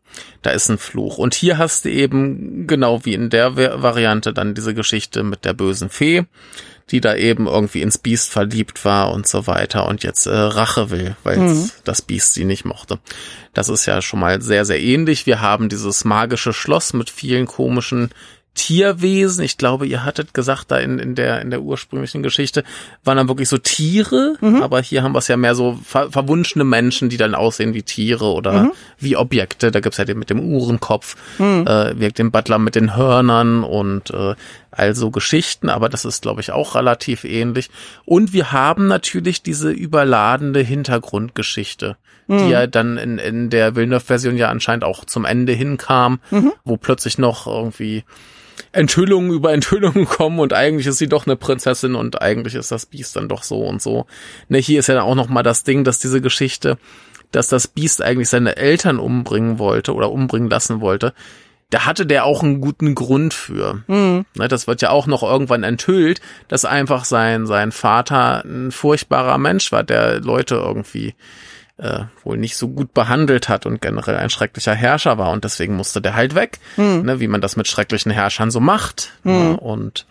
[0.41, 1.17] Da ist ein Fluch.
[1.17, 5.43] Und hier hast du eben, genau wie in der Va- Variante, dann diese Geschichte mit
[5.45, 6.23] der bösen Fee,
[6.91, 10.89] die da eben irgendwie ins Biest verliebt war und so weiter und jetzt äh, Rache
[10.89, 11.69] will, weil Mhm.
[11.83, 12.99] das Biest sie nicht mochte.
[13.53, 15.25] Das ist ja schon mal sehr, sehr ähnlich.
[15.25, 18.09] Wir haben dieses magische Schloss mit vielen komischen
[18.55, 19.43] Tierwesen.
[19.43, 22.63] Ich glaube, ihr hattet gesagt, da in, in der, in der ursprünglichen Geschichte
[23.03, 26.63] waren dann wirklich so Tiere, aber hier haben wir es ja mehr so ver verwunschene
[26.63, 29.71] Menschen, die dann aussehen wie Tiere oder wie Objekte.
[29.71, 34.09] Da gibt's ja den mit dem Uhrenkopf, äh, wirkt den Butler mit den Hörnern und
[34.11, 34.35] äh,
[34.71, 37.69] also Geschichten, aber das ist, glaube ich, auch relativ ähnlich.
[38.05, 41.97] Und wir haben natürlich diese überladende Hintergrundgeschichte,
[42.27, 46.19] die ja dann in, in der Villeneuve-Version ja anscheinend auch zum Ende hinkam,
[46.63, 48.03] wo plötzlich noch irgendwie
[48.75, 52.85] Enthüllungen über Enthüllungen kommen und eigentlich ist sie doch eine Prinzessin und eigentlich ist das
[52.85, 54.05] Biest dann doch so und so.
[54.49, 56.77] Ne, hier ist ja auch noch mal das Ding, dass diese Geschichte,
[57.31, 61.13] dass das Biest eigentlich seine Eltern umbringen wollte oder umbringen lassen wollte.
[61.71, 63.83] Da hatte der auch einen guten Grund für.
[63.87, 64.25] Mhm.
[64.35, 69.37] Ne, das wird ja auch noch irgendwann enthüllt, dass einfach sein, sein Vater ein furchtbarer
[69.37, 71.15] Mensch war, der Leute irgendwie
[71.77, 75.75] äh, wohl nicht so gut behandelt hat und generell ein schrecklicher Herrscher war und deswegen
[75.75, 76.59] musste der halt weg,
[77.03, 79.11] ne, wie man das mit schrecklichen Herrschern so macht.
[79.23, 80.05] Ne, und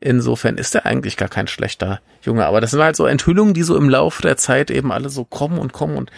[0.00, 3.62] insofern ist er eigentlich gar kein schlechter Junge, aber das sind halt so Enthüllungen, die
[3.62, 6.10] so im Laufe der Zeit eben alle so kommen und kommen und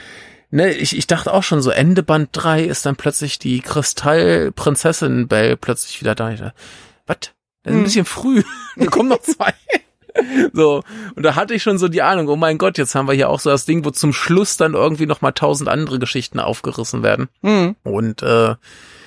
[0.50, 5.28] Ne, ich, ich dachte auch schon so, Ende Band 3 ist dann plötzlich die Kristallprinzessin
[5.28, 6.54] Belle plötzlich wieder da.
[7.06, 7.18] Was?
[7.62, 8.42] Das ist ein bisschen früh.
[8.76, 9.52] Da kommen noch zwei.
[10.52, 10.82] So,
[11.14, 13.28] und da hatte ich schon so die Ahnung, oh mein Gott, jetzt haben wir hier
[13.28, 17.02] auch so das Ding, wo zum Schluss dann irgendwie noch mal tausend andere Geschichten aufgerissen
[17.02, 17.28] werden.
[17.42, 17.76] Mhm.
[17.84, 18.54] Und äh,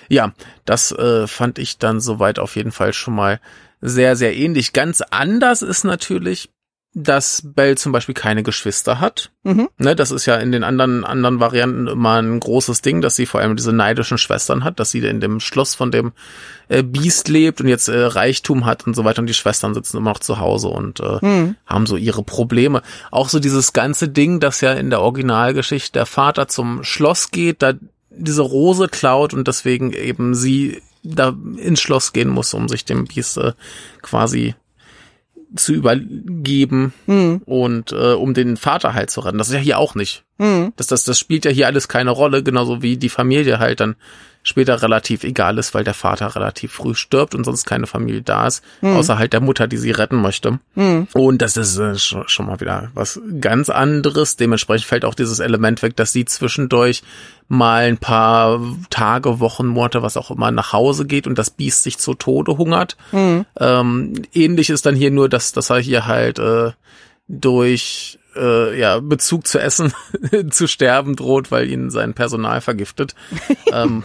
[0.09, 0.33] ja,
[0.65, 3.39] das äh, fand ich dann soweit auf jeden Fall schon mal
[3.81, 4.73] sehr, sehr ähnlich.
[4.73, 6.49] Ganz anders ist natürlich,
[6.93, 9.31] dass Belle zum Beispiel keine Geschwister hat.
[9.43, 9.69] Mhm.
[9.77, 13.25] Ne, das ist ja in den anderen, anderen Varianten immer ein großes Ding, dass sie
[13.25, 16.11] vor allem diese neidischen Schwestern hat, dass sie in dem Schloss von dem
[16.67, 19.97] äh, Biest lebt und jetzt äh, Reichtum hat und so weiter und die Schwestern sitzen
[19.97, 21.55] immer noch zu Hause und äh, Mhm.
[21.65, 22.81] haben so ihre Probleme.
[23.09, 27.61] Auch so dieses ganze Ding, dass ja in der Originalgeschichte der Vater zum Schloss geht,
[27.61, 27.73] da
[28.09, 33.05] diese Rose klaut und deswegen eben sie da ins Schloss gehen muss, um sich dem
[33.05, 33.53] Biest äh,
[34.01, 34.55] quasi
[35.55, 37.41] zu übergeben Mhm.
[37.45, 39.37] und äh, um den Vater halt zu retten.
[39.37, 40.23] Das ist ja hier auch nicht.
[40.37, 40.73] Mhm.
[40.75, 43.95] Das, das, das spielt ja hier alles keine Rolle, genauso wie die Familie halt dann
[44.43, 48.47] später relativ egal ist, weil der Vater relativ früh stirbt und sonst keine Familie da
[48.47, 50.59] ist, außer halt der Mutter, die sie retten möchte.
[50.75, 51.07] Mhm.
[51.13, 54.37] Und das ist äh, schon, schon mal wieder was ganz anderes.
[54.37, 57.03] Dementsprechend fällt auch dieses Element weg, dass sie zwischendurch
[57.47, 61.83] mal ein paar Tage, Wochen, Monate, was auch immer, nach Hause geht und das Biest
[61.83, 62.97] sich zu Tode hungert.
[63.11, 63.45] Mhm.
[63.59, 66.71] Ähm, ähnlich ist dann hier nur, dass, dass er hier halt äh,
[67.27, 69.93] durch äh, ja, Bezug zu Essen
[70.49, 73.15] zu sterben droht, weil ihn sein Personal vergiftet.
[73.71, 74.03] ähm,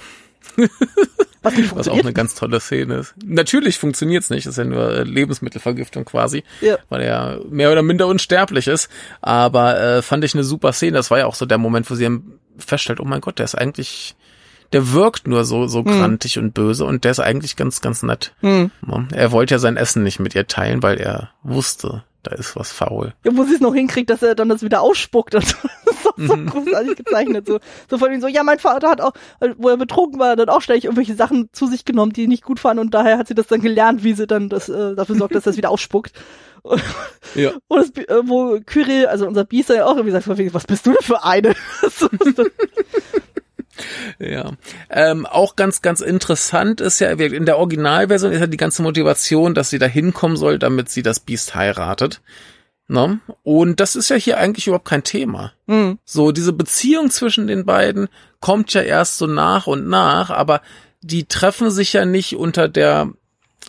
[1.42, 3.14] Was nicht was auch eine ganz tolle Szene ist.
[3.24, 6.78] Natürlich funktioniert's nicht, das ist ja nur äh, Lebensmittelvergiftung quasi, Ja.
[6.88, 8.90] weil er mehr oder minder unsterblich ist.
[9.20, 10.96] Aber äh, fand ich eine super Szene.
[10.96, 12.08] Das war ja auch so der Moment, wo sie
[12.58, 14.16] feststellt, oh mein Gott, der ist eigentlich,
[14.72, 18.34] der wirkt nur so so grantig und böse und der ist eigentlich ganz ganz nett.
[18.42, 18.70] Mhm.
[19.12, 22.72] Er wollte ja sein Essen nicht mit ihr teilen, weil er wusste, da ist was
[22.72, 23.14] faul.
[23.24, 25.34] Ja, wo sie es noch hinkriegt, dass er dann das wieder ausspuckt.
[25.34, 25.56] Das ist
[26.06, 26.46] auch so Mhm.
[26.46, 27.46] großartig gezeichnet.
[27.46, 27.58] So,
[27.90, 30.48] so von ihm so, ja, mein Vater hat auch, äh, wo er betrunken war, dann
[30.48, 33.34] auch ständig irgendwelche Sachen zu sich genommen, die nicht gut fanden und daher hat sie
[33.34, 36.12] das dann gelernt, wie sie dann das äh, dafür sorgt, dass er es wieder ausspuckt.
[37.36, 37.52] Ja.
[37.68, 40.90] und das, äh, wo Kyrie, also unser Biester ja auch irgendwie sagt, was bist du
[40.92, 41.54] denn für eine?
[41.90, 42.08] So,
[44.18, 44.52] Ja.
[44.90, 49.54] Ähm, auch ganz, ganz interessant ist ja, in der Originalversion ist ja die ganze Motivation,
[49.54, 52.20] dass sie da hinkommen soll, damit sie das Biest heiratet.
[52.88, 53.18] Ne?
[53.42, 55.52] Und das ist ja hier eigentlich überhaupt kein Thema.
[55.66, 58.08] hm, So, diese Beziehung zwischen den beiden
[58.40, 60.60] kommt ja erst so nach und nach, aber
[61.00, 63.10] die treffen sich ja nicht unter der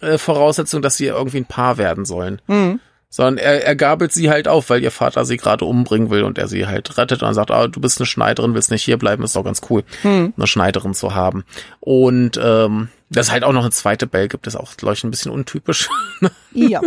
[0.01, 2.41] äh, Voraussetzung, dass sie irgendwie ein Paar werden sollen.
[2.47, 2.79] hm,
[3.09, 6.37] Sondern er, er gabelt sie halt auf, weil ihr Vater sie gerade umbringen will und
[6.37, 9.23] er sie halt rettet und sagt, ah, du bist eine Schneiderin, willst nicht hier bleiben,
[9.23, 10.33] ist doch ganz cool, hm.
[10.35, 11.45] eine Schneiderin zu haben.
[11.79, 15.03] Und ähm, dass es halt auch noch eine zweite Belle gibt, ist auch, glaube ich,
[15.03, 15.89] ein bisschen untypisch.
[16.51, 16.81] Ja.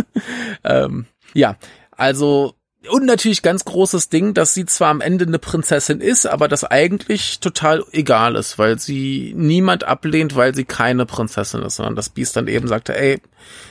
[0.65, 1.57] ähm, ja,
[1.93, 2.55] also
[2.89, 6.65] und natürlich ganz großes Ding, dass sie zwar am Ende eine Prinzessin ist, aber das
[6.65, 12.09] eigentlich total egal ist, weil sie niemand ablehnt, weil sie keine Prinzessin ist, sondern das
[12.09, 13.21] Biest dann eben sagte, ey,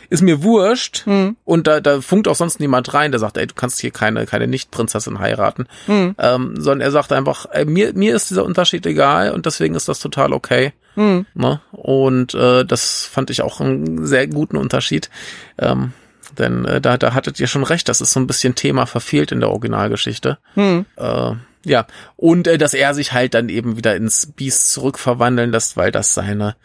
[0.09, 1.05] ist mir wurscht.
[1.05, 1.37] Hm.
[1.43, 4.27] Und da, da funkt auch sonst niemand rein, der sagt, ey, du kannst hier keine,
[4.27, 5.65] keine Nicht-Prinzessin heiraten.
[5.87, 6.15] Hm.
[6.19, 9.89] Ähm, sondern er sagt einfach, ey, mir, mir ist dieser Unterschied egal und deswegen ist
[9.89, 10.73] das total okay.
[10.93, 11.25] Hm.
[11.33, 11.61] Ne?
[11.71, 15.09] Und äh, das fand ich auch einen sehr guten Unterschied.
[15.57, 15.93] Ähm,
[16.39, 19.31] denn äh, da, da hattet ihr schon recht, das ist so ein bisschen Thema verfehlt
[19.31, 20.37] in der Originalgeschichte.
[20.55, 20.85] Hm.
[20.95, 21.31] Äh,
[21.65, 21.85] ja,
[22.15, 26.13] und äh, dass er sich halt dann eben wieder ins Biest zurückverwandeln lässt, weil das
[26.13, 26.55] seine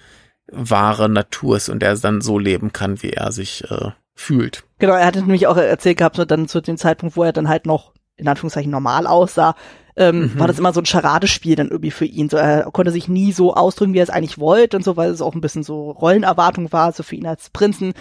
[0.50, 4.64] wahre Natur ist und er dann so leben kann, wie er sich äh, fühlt.
[4.78, 7.48] Genau, er hatte nämlich auch erzählt gehabt, so dann zu dem Zeitpunkt, wo er dann
[7.48, 9.56] halt noch in Anführungszeichen normal aussah,
[9.96, 10.38] ähm, Mhm.
[10.38, 12.28] war das immer so ein Charadespiel dann irgendwie für ihn.
[12.28, 15.10] So, er konnte sich nie so ausdrücken, wie er es eigentlich wollte und so, weil
[15.10, 17.94] es auch ein bisschen so Rollenerwartung war, so für ihn als Prinzen.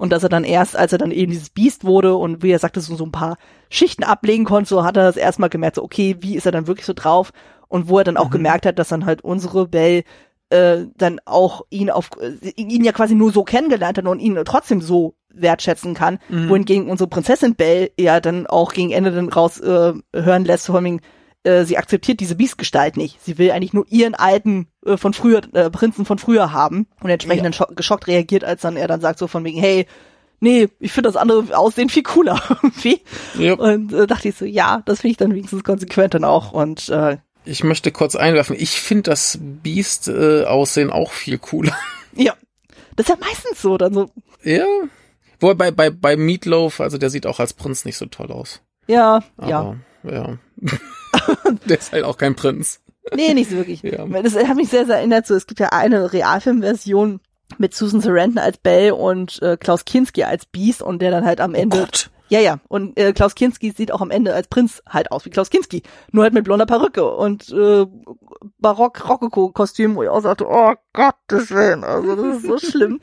[0.00, 2.58] Und dass er dann erst, als er dann eben dieses Biest wurde und wie er
[2.58, 3.36] sagte, so, so ein paar
[3.68, 6.66] Schichten ablegen konnte, so hat er das erstmal gemerkt, so, okay, wie ist er dann
[6.66, 7.32] wirklich so drauf?
[7.68, 8.32] Und wo er dann auch Mhm.
[8.32, 10.04] gemerkt hat, dass dann halt unsere Belle
[10.48, 14.40] äh, dann auch ihn auf äh, ihn ja quasi nur so kennengelernt hat und ihn
[14.46, 16.48] trotzdem so wertschätzen kann, Mhm.
[16.48, 20.76] wohingegen unsere Prinzessin Belle ja dann auch gegen Ende dann raus äh, hören lässt, vor
[20.76, 21.00] allem,
[21.44, 23.18] äh, sie akzeptiert diese Biestgestalt nicht.
[23.22, 27.10] Sie will eigentlich nur ihren alten äh, von früher äh, Prinzen von früher haben und
[27.10, 27.42] entsprechend Ja.
[27.44, 29.86] dann scho geschockt reagiert, als dann er dann sagt so von wegen, hey,
[30.40, 33.00] nee, ich finde das andere Aussehen viel cooler irgendwie.
[33.38, 33.54] Ja.
[33.54, 36.88] Und äh, dachte ich so, ja, das finde ich dann wenigstens konsequent dann auch und
[36.90, 41.76] äh, Ich möchte kurz einwerfen, ich finde das Biest-Aussehen auch viel cooler.
[42.14, 42.34] ja,
[42.96, 44.10] das ist ja meistens so, dann so,
[44.42, 44.66] ja.
[45.40, 48.60] Wobei bei, bei, bei Meatloaf, also der sieht auch als Prinz nicht so toll aus.
[48.86, 49.22] ja, ja.
[49.38, 49.76] Aber, ja.
[51.66, 52.80] der ist halt auch kein Prinz.
[53.14, 53.82] Nee, nicht so wirklich.
[53.82, 54.06] Ja.
[54.06, 55.26] Das hat mich sehr, sehr erinnert.
[55.26, 57.20] So, es gibt ja eine Realfilmversion
[57.58, 61.40] mit Susan Sarandon als Belle und äh, Klaus Kinski als Beast und der dann halt
[61.40, 61.78] am Ende.
[61.78, 62.10] Oh Gott.
[62.30, 62.60] Ja, ja.
[62.68, 65.82] Und äh, Klaus Kinski sieht auch am Ende als Prinz halt aus wie Klaus Kinski.
[66.12, 67.86] Nur halt mit blonder Perücke und äh,
[68.60, 73.00] Barock-Rokoko-Kostüm, wo ich auch sagte, oh Gottes Willen, also das ist so schlimm.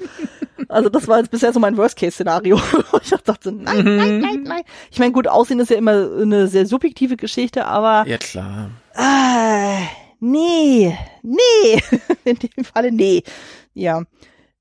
[0.69, 2.59] Also das war jetzt bisher so mein Worst-Case-Szenario.
[3.01, 4.61] ich dachte, nein, nein, nein, nein.
[4.91, 8.71] Ich meine, gut, Aussehen ist ja immer eine sehr subjektive Geschichte, aber Ja, klar.
[8.95, 9.79] Ah,
[10.21, 11.81] nee, nee,
[12.23, 13.23] in dem Falle nee.
[13.73, 14.03] Ja.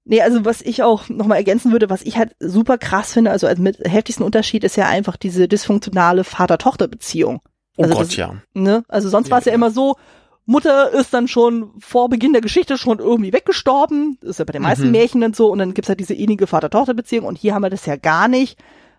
[0.09, 3.47] Nee, also was ich auch nochmal ergänzen würde, was ich halt super krass finde, also
[3.49, 7.41] als mit heftigsten Unterschied ist ja einfach diese dysfunktionale Vater-Tochter-Beziehung.
[7.77, 8.35] Oh Also Gott, das- ja.
[8.55, 8.85] Ne?
[8.89, 9.57] Also sonst Ja, war es ja, ja.
[9.57, 9.97] immer so,
[10.45, 14.17] Mutter ist dann schon vor Beginn der Geschichte schon irgendwie weggestorben.
[14.21, 14.93] Das ist ja bei den meisten Mhm.
[14.93, 15.49] Märchen dann so.
[15.51, 17.27] Und dann gibt's halt diese innige Vater-Tochter-Beziehung.
[17.27, 18.57] Und hier haben wir das ja gar nicht.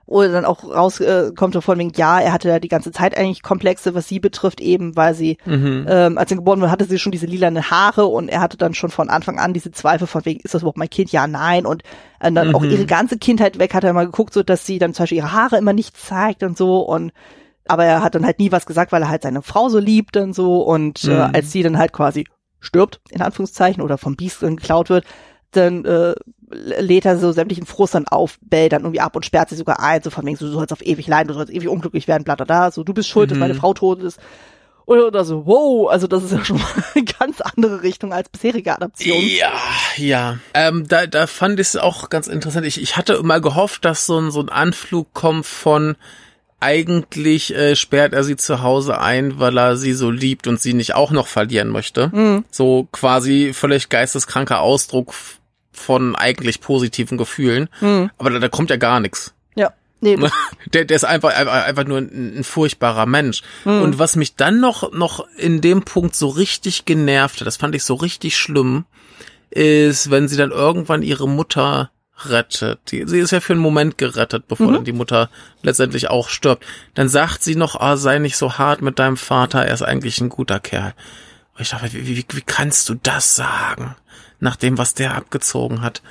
[0.07, 3.43] Oder dann auch rauskommt äh, von wegen, ja, er hatte ja die ganze Zeit eigentlich
[3.43, 5.85] Komplexe, was sie betrifft, eben weil sie, Mhm.
[5.87, 8.73] ähm, als er geboren wurde, hatte sie schon diese lilanen Haare und er hatte dann
[8.73, 11.11] schon von Anfang an diese Zweifel von wegen, ist das überhaupt mein Kind?
[11.11, 11.65] Ja, nein.
[11.65, 11.83] Und
[12.21, 12.71] äh, dann auch Mhm.
[12.71, 15.33] ihre ganze Kindheit weg hat er mal geguckt, so dass sie dann zum Beispiel ihre
[15.33, 17.11] Haare immer nicht zeigt und so und
[17.67, 20.15] aber er hat dann halt nie was gesagt, weil er halt seine Frau so liebt
[20.15, 21.29] und so und äh, Mhm.
[21.33, 22.25] als sie dann halt quasi
[22.61, 25.03] stirbt, in Anführungszeichen, oder vom Biest dann geklaut wird,
[25.51, 26.15] dann äh,
[26.49, 29.81] lädt er so sämtlichen Frust dann auf, bellt dann irgendwie ab und sperrt sie sogar
[29.81, 32.23] ein, so von wegen, so, du sollst auf ewig leiden, du sollst ewig unglücklich werden,
[32.23, 33.41] bla bla bla, so du bist schuld, dass Mhm.
[33.41, 34.19] meine Frau tot ist.
[34.85, 38.29] Oder, oder so, wow, also das ist ja schon mal eine ganz andere Richtung als
[38.29, 39.17] bisherige Adaption.
[39.21, 39.51] Ja,
[39.97, 40.37] ja.
[40.53, 42.65] Ähm, da, da fand ich es auch ganz interessant.
[42.65, 45.97] Ich, ich hatte immer gehofft, dass so ein, so ein Anflug kommt von
[46.59, 50.73] eigentlich äh, sperrt er sie zu Hause ein, weil er sie so liebt und sie
[50.73, 52.09] nicht auch noch verlieren möchte.
[52.13, 52.45] Mhm.
[52.49, 55.13] So quasi völlig geisteskranker Ausdruck
[55.77, 57.69] von eigentlich positiven Gefühlen.
[57.81, 58.09] Mhm.
[58.17, 59.33] Aber da, da kommt ja gar nichts.
[59.55, 60.17] Ja, nee,
[60.73, 63.41] Der, der ist einfach, einfach, nur ein, ein furchtbarer Mensch.
[63.65, 63.81] Mhm.
[63.81, 67.75] Und was mich dann noch, noch in dem Punkt so richtig genervt hat, das fand
[67.75, 68.85] ich so richtig schlimm,
[69.49, 71.91] ist, wenn sie dann irgendwann ihre Mutter
[72.25, 72.79] rettet.
[72.91, 74.73] Die, sie ist ja für einen Moment gerettet, bevor Mhm.
[74.73, 75.29] dann die Mutter
[75.61, 76.65] letztendlich auch stirbt.
[76.95, 80.19] Dann sagt sie noch, ah, sei nicht so hart mit deinem Vater, er ist eigentlich
[80.19, 80.93] ein guter Kerl.
[81.55, 83.95] Und ich dachte, wie, wie, wie kannst du das sagen?
[84.39, 86.01] Nach dem, was der abgezogen hat.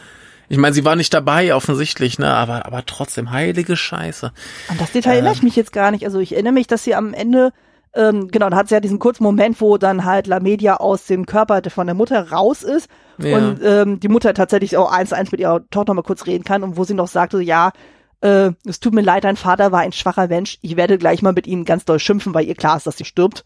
[0.49, 4.33] Ich meine, sie war nicht dabei, offensichtlich, ne, aber, aber trotzdem, heilige Scheiße.
[4.69, 6.05] An das Detail erinnere ich mich jetzt gar nicht.
[6.05, 7.53] Also ich erinnere mich, dass sie am Ende,
[7.95, 11.07] ähm, genau, da hat sie ja diesen kurzen Moment, wo dann halt La Media aus
[11.07, 13.37] dem Körper von der Mutter raus ist Ja.
[13.39, 16.45] und ähm, die Mutter tatsächlich auch eins zu eins mit ihrer Tochter mal kurz reden
[16.45, 17.73] kann und wo sie noch sagte, ja,
[18.21, 20.59] äh, es tut mir leid, dein Vater war ein schwacher Mensch.
[20.63, 23.05] Ich werde gleich mal mit ihm ganz doll schimpfen, weil ihr klar ist, dass sie
[23.05, 23.45] stirbt.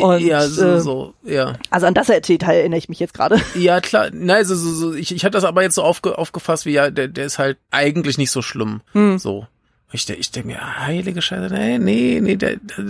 [0.00, 1.54] Und, ja, so, äh, so, ja.
[1.70, 3.40] Also an das Detail erinnere ich mich jetzt gerade.
[3.54, 4.08] Ja, klar.
[4.12, 6.90] Nein, so, so, so, ich, ich hatte das aber jetzt so aufge, aufgefasst, wie ja,
[6.90, 8.80] der, der ist halt eigentlich nicht so schlimm.
[8.92, 9.18] Hm.
[9.18, 9.46] So.
[9.92, 12.48] Ich, ich denke mir, heilige Scheiße, nee, nee, nee, da,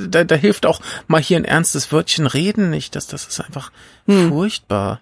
[0.08, 2.96] da, da hilft auch mal hier ein ernstes Wörtchen reden nicht.
[2.96, 3.72] Das, das ist einfach
[4.06, 4.30] Hm.
[4.30, 5.00] furchtbar.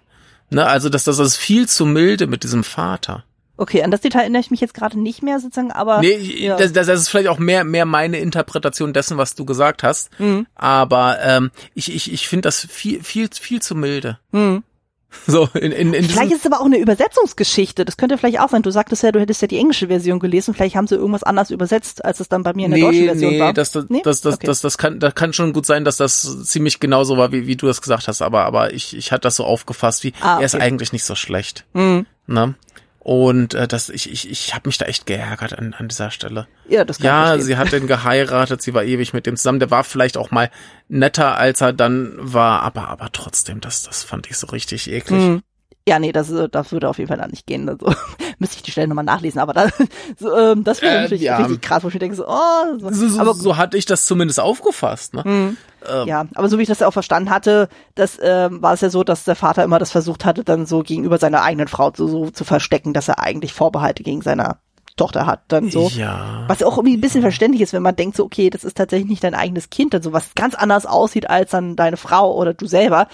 [0.49, 3.23] Ne, also das, das ist viel zu milde mit diesem Vater.
[3.55, 6.57] Okay, an das Detail erinnere ich mich jetzt gerade nicht mehr sozusagen, aber Nee, ja.
[6.57, 10.09] das, das, ist vielleicht auch mehr, mehr meine Interpretation dessen, was du gesagt hast.
[10.19, 10.47] Mhm.
[10.55, 14.19] Aber ähm, ich, ich, ich finde das viel, viel, viel zu milde.
[14.31, 14.63] Hm.
[15.27, 17.85] So, in, in, in Vielleicht ist es aber auch eine Übersetzungsgeschichte.
[17.85, 18.63] Das könnte vielleicht auch sein.
[18.63, 20.55] Du sagtest ja, du hättest ja die englische Version gelesen.
[20.55, 23.33] Vielleicht haben sie irgendwas anders übersetzt, als es dann bei mir in der deutschen Version
[23.33, 23.53] nee, war.
[23.53, 24.01] Das, das, Nee?
[24.03, 24.47] das, das, Okay.
[24.47, 27.55] das, das kann, das kann schon gut sein, dass das ziemlich genauso war, wie, wie
[27.55, 28.23] du das gesagt hast.
[28.23, 30.63] Aber, aber ich, ich hatte das so aufgefasst, wie Ah, er ist okay.
[30.63, 31.65] eigentlich nicht so schlecht.
[31.75, 32.07] Hm.
[32.25, 32.55] Ne?
[33.03, 36.47] Und äh, das, ich, ich, ich habe mich da echt geärgert an, an dieser Stelle.
[36.69, 39.59] Ja, das kann ich Ja, sie hat den geheiratet, sie war ewig mit dem zusammen.
[39.59, 40.49] Der war vielleicht auch mal
[40.87, 45.21] netter, als er dann war, aber, aber trotzdem, das, das fand ich so richtig eklig.
[45.21, 45.41] Hm.
[45.85, 47.67] Ja, nee, das, äh, das würde auf jeden Fall dann nicht gehen.
[47.67, 47.93] Also
[48.39, 49.39] müsste ich die Stelle nochmal nachlesen.
[49.39, 49.67] Aber da,
[50.19, 51.37] so, ähm, das wäre Ähm, natürlich ja.
[51.37, 52.89] richtig krass, wo ich mir denke, so, oh, so.
[52.91, 55.13] So, so, aber so hatte ich das zumindest aufgefasst.
[55.13, 55.23] Ne?
[55.23, 55.57] Hm.
[55.89, 58.81] Ähm, Ja, aber so wie ich das ja auch verstanden hatte, das ähm, war es
[58.81, 61.91] ja so, dass der Vater immer das versucht hatte, dann so gegenüber seiner eigenen Frau
[61.95, 64.57] so, so zu verstecken, dass er eigentlich Vorbehalte gegen seine
[64.95, 65.89] Tochter hat, dann so.
[65.95, 66.43] Ja.
[66.47, 69.09] Was auch irgendwie ein bisschen verständlich ist, wenn man denkt, so, okay, das ist tatsächlich
[69.09, 72.67] nicht dein eigenes Kind, also was ganz anders aussieht als dann deine Frau oder du
[72.67, 73.07] selber.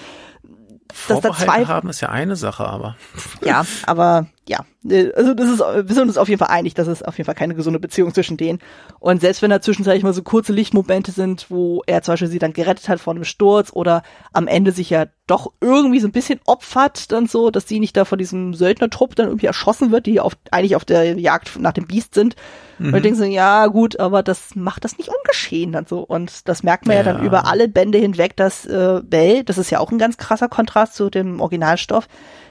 [1.07, 2.97] dass da Vorbehalte zwei- haben ist ja eine Sache, aber.
[3.45, 6.87] Ja, aber ja, äh, also das ist, wir sind uns auf jeden Fall einig, dass
[6.87, 8.57] es auf jeden Fall keine gesunde Beziehung zwischen denen.
[8.99, 12.39] Und selbst wenn da zwischenzeitlich mal so kurze Lichtmomente sind, wo er zum Beispiel sie
[12.39, 14.01] dann gerettet hat vor einem Sturz oder
[14.33, 17.95] am Ende sich ja doch irgendwie so ein bisschen opfert, dann so, dass sie nicht
[17.95, 21.73] da von diesem Söldnertrupp dann irgendwie erschossen wird, die auf, eigentlich auf der Jagd nach
[21.73, 22.35] dem Biest sind.
[22.79, 25.99] Und ich denke so, ja gut, aber das macht das nicht ungeschehen dann so.
[25.99, 27.13] Und das merkt man ja, Ja.
[27.13, 30.47] dann über alle Bände hinweg, dass äh, Belle, das ist ja auch ein ganz krasser
[30.47, 32.07] Kontrast zu dem Originalstoff,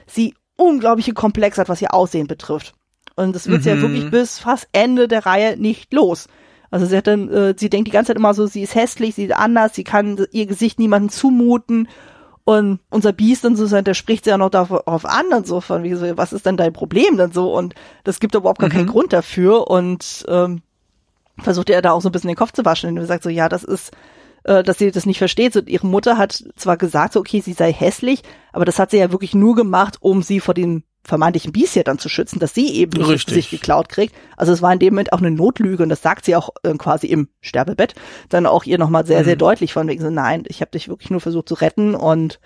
[0.07, 2.73] sie unglaubliche Komplex hat, was ihr Aussehen betrifft.
[3.15, 3.81] Und das wird sie ja Mhm.
[3.81, 6.27] wirklich bis fast Ende der Reihe nicht los.
[6.71, 9.15] Also sie hat dann, äh, sie denkt die ganze Zeit immer so, sie ist hässlich,
[9.15, 11.87] sie ist anders, sie kann ihr Gesicht niemandem zumuten.
[12.45, 15.83] Und unser Biest und so, der spricht sie ja noch darauf an und so, von
[15.83, 17.53] wie so, was ist denn dein Problem dann so?
[17.53, 18.91] Und das gibt überhaupt gar keinen Mhm.
[18.91, 19.67] Grund dafür.
[19.69, 20.61] Und ähm,
[21.39, 23.29] versucht ihr da auch so ein bisschen den Kopf zu waschen, indem er sagt so,
[23.29, 23.91] ja, das ist,
[24.43, 25.53] äh, dass sie das nicht versteht.
[25.53, 28.23] So, ihre Mutter hat zwar gesagt, so, okay, sie sei hässlich,
[28.53, 31.85] aber das hat sie ja wirklich nur gemacht, um sie vor dem vermeintlichen Biest hier
[31.85, 34.13] dann zu schützen, dass sie eben nicht sich geklaut kriegt.
[34.37, 36.73] Also es war in dem Moment auch eine Notlüge und das sagt sie auch äh,
[36.75, 37.95] quasi im Sterbebett
[38.27, 39.39] dann auch ihr nochmal sehr, sehr Mhm.
[39.39, 42.39] deutlich von wegen so, nein, ich habe dich wirklich nur versucht zu retten und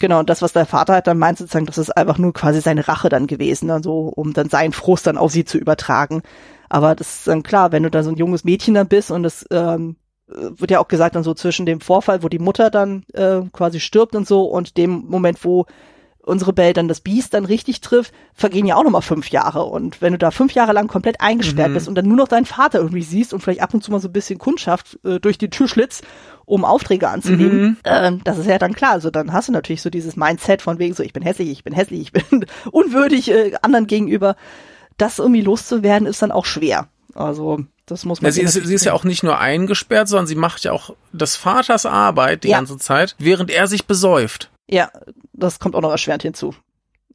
[0.00, 2.60] Genau, und das, was der Vater halt dann meint, sozusagen, das ist einfach nur quasi
[2.60, 6.22] seine Rache dann gewesen, dann so, um dann seinen Frust dann auf sie zu übertragen.
[6.68, 9.24] Aber das ist dann klar, wenn du da so ein junges Mädchen dann bist und
[9.24, 9.96] das ähm,
[10.28, 13.80] wird ja auch gesagt dann so zwischen dem Vorfall, wo die Mutter dann äh, quasi
[13.80, 15.66] stirbt und so und dem Moment, wo
[16.28, 19.64] unsere Belle dann das Biest dann richtig trifft, vergehen ja auch nochmal fünf Jahre.
[19.64, 21.74] Und wenn du da fünf Jahre lang komplett eingesperrt mhm.
[21.74, 24.00] bist und dann nur noch deinen Vater irgendwie siehst und vielleicht ab und zu mal
[24.00, 26.02] so ein bisschen Kundschaft äh, durch die Türschlitz,
[26.44, 27.76] um Aufträge anzunehmen, mhm.
[27.82, 28.92] äh, das ist ja dann klar.
[28.92, 31.64] Also dann hast du natürlich so dieses Mindset von wegen so, ich bin hässlich, ich
[31.64, 34.36] bin hässlich, ich bin unwürdig äh, anderen gegenüber.
[34.98, 36.88] Das irgendwie loszuwerden, ist dann auch schwer.
[37.14, 37.60] Also
[37.90, 38.28] das muss man.
[38.28, 40.94] Ja, sie, ist, sie ist ja auch nicht nur eingesperrt, sondern sie macht ja auch
[41.12, 42.58] des Vaters Arbeit die ja.
[42.58, 44.50] ganze Zeit, während er sich besäuft.
[44.68, 44.90] Ja,
[45.32, 46.54] das kommt auch noch erschwerend hinzu.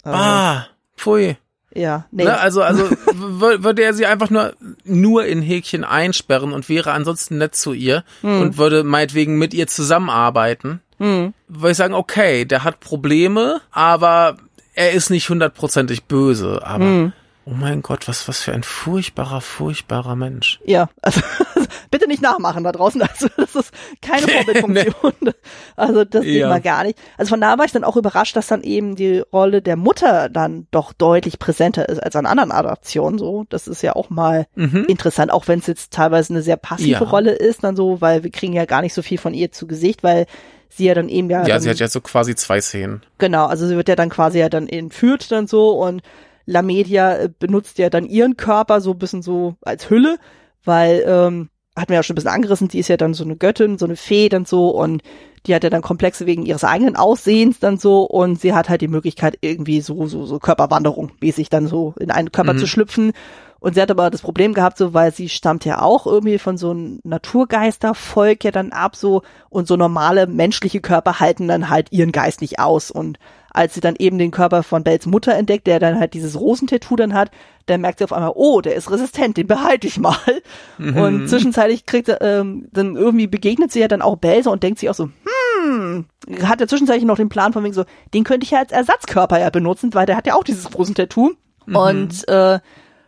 [0.03, 0.65] Ah,
[0.97, 1.37] pfui.
[1.75, 2.23] Ja, nee.
[2.23, 4.53] Ne, also, also würde er sie einfach nur,
[4.83, 8.41] nur in Häkchen einsperren und wäre ansonsten nett zu ihr hm.
[8.41, 11.33] und würde meinetwegen mit ihr zusammenarbeiten, hm.
[11.47, 14.37] würde ich sagen, okay, der hat Probleme, aber
[14.75, 17.13] er ist nicht hundertprozentig böse, aber hm.
[17.45, 20.61] Oh mein Gott, was, was für ein furchtbarer, furchtbarer Mensch.
[20.65, 21.21] Ja, also
[21.91, 23.01] bitte nicht nachmachen da draußen.
[23.01, 23.71] Also das ist
[24.01, 25.13] keine Vorbildfunktion.
[25.19, 25.31] nee.
[25.75, 26.47] Also das geht ja.
[26.47, 26.97] mal gar nicht.
[27.17, 30.29] Also von da war ich dann auch überrascht, dass dann eben die Rolle der Mutter
[30.29, 33.19] dann doch deutlich präsenter ist als an anderen Adaptionen.
[33.19, 34.85] So, das ist ja auch mal mhm.
[34.87, 36.99] interessant, auch wenn es jetzt teilweise eine sehr passive ja.
[36.99, 39.67] Rolle ist, dann so, weil wir kriegen ja gar nicht so viel von ihr zu
[39.67, 40.27] Gesicht, weil
[40.69, 41.45] sie ja dann eben ja.
[41.45, 43.03] Ja, sie hat ja so quasi zwei Szenen.
[43.17, 46.01] Genau, also sie wird ja dann quasi ja dann entführt dann so und
[46.45, 50.17] La Media äh, benutzt ja dann ihren Körper so ein bisschen so als Hülle,
[50.63, 53.35] weil, ähm, hat mir ja schon ein bisschen angerissen, die ist ja dann so eine
[53.35, 55.01] Göttin, so eine Fee dann so und
[55.45, 58.81] die hat ja dann Komplexe wegen ihres eigenen Aussehens dann so und sie hat halt
[58.81, 62.59] die Möglichkeit irgendwie so, so, so Körperwanderung mäßig dann so in einen Körper mhm.
[62.59, 63.11] zu schlüpfen.
[63.59, 66.57] Und sie hat aber das Problem gehabt, so, weil sie stammt ja auch irgendwie von
[66.57, 71.89] so einem Naturgeistervolk ja dann ab, so, und so normale menschliche Körper halten dann halt
[71.91, 73.19] ihren Geist nicht aus und
[73.53, 76.95] als sie dann eben den Körper von Bells Mutter entdeckt, der dann halt dieses Rosentattoo
[76.95, 77.31] dann hat,
[77.67, 80.17] dann merkt sie auf einmal, oh, der ist resistent, den behalte ich mal.
[80.79, 80.97] Mhm.
[80.97, 84.79] Und zwischenzeitlich kriegt er, ähm, dann irgendwie begegnet sie ja dann auch Bell und denkt
[84.79, 85.09] sich auch so,
[85.63, 86.05] hm,
[86.43, 89.39] hat er zwischenzeitlich noch den Plan von wegen so, den könnte ich ja als Ersatzkörper
[89.39, 91.31] ja benutzen, weil der hat ja auch dieses Rosentattoo.
[91.67, 91.75] Mhm.
[91.75, 92.59] Und äh,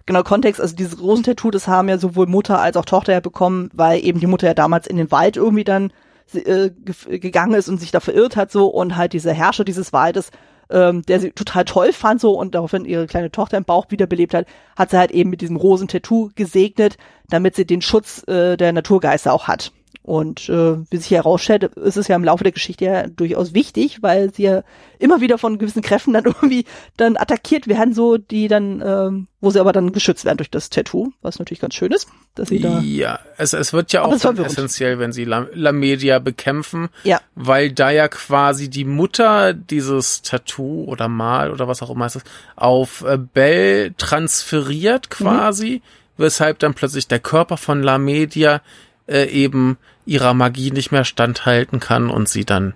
[0.05, 3.69] genau Kontext, also dieses Rosentattoo, das haben ja sowohl Mutter als auch Tochter ja bekommen,
[3.73, 5.91] weil eben die Mutter ja damals in den Wald irgendwie dann
[6.33, 6.71] äh,
[7.19, 10.31] gegangen ist und sich da verirrt hat so und halt dieser Herrscher dieses Waldes
[10.69, 14.33] ähm, der sie total toll fand so und daraufhin ihre kleine Tochter im Bauch wiederbelebt
[14.33, 16.97] hat, hat sie halt eben mit diesem Rosentattoo gesegnet,
[17.29, 19.71] damit sie den Schutz äh, der Naturgeister auch hat.
[20.05, 24.03] Und äh, wie sich herausstellt, ist es ja im Laufe der Geschichte ja durchaus wichtig,
[24.03, 24.63] weil sie ja
[24.99, 29.49] immer wieder von gewissen Kräften dann irgendwie dann attackiert werden, so die dann, ähm, wo
[29.49, 32.59] sie aber dann geschützt werden durch das Tattoo, was natürlich ganz schön ist, dass sie
[32.59, 32.81] da.
[32.81, 37.19] Ja, es, es wird ja auch essentiell, wenn sie La, La Media bekämpfen, ja.
[37.33, 42.17] weil da ja quasi die Mutter dieses Tattoo oder Mal oder was auch immer es
[42.17, 46.21] ist, auf äh, Bell transferiert quasi, mhm.
[46.21, 48.61] weshalb dann plötzlich der Körper von La Media
[49.07, 52.73] äh, eben ihrer Magie nicht mehr standhalten kann und sie dann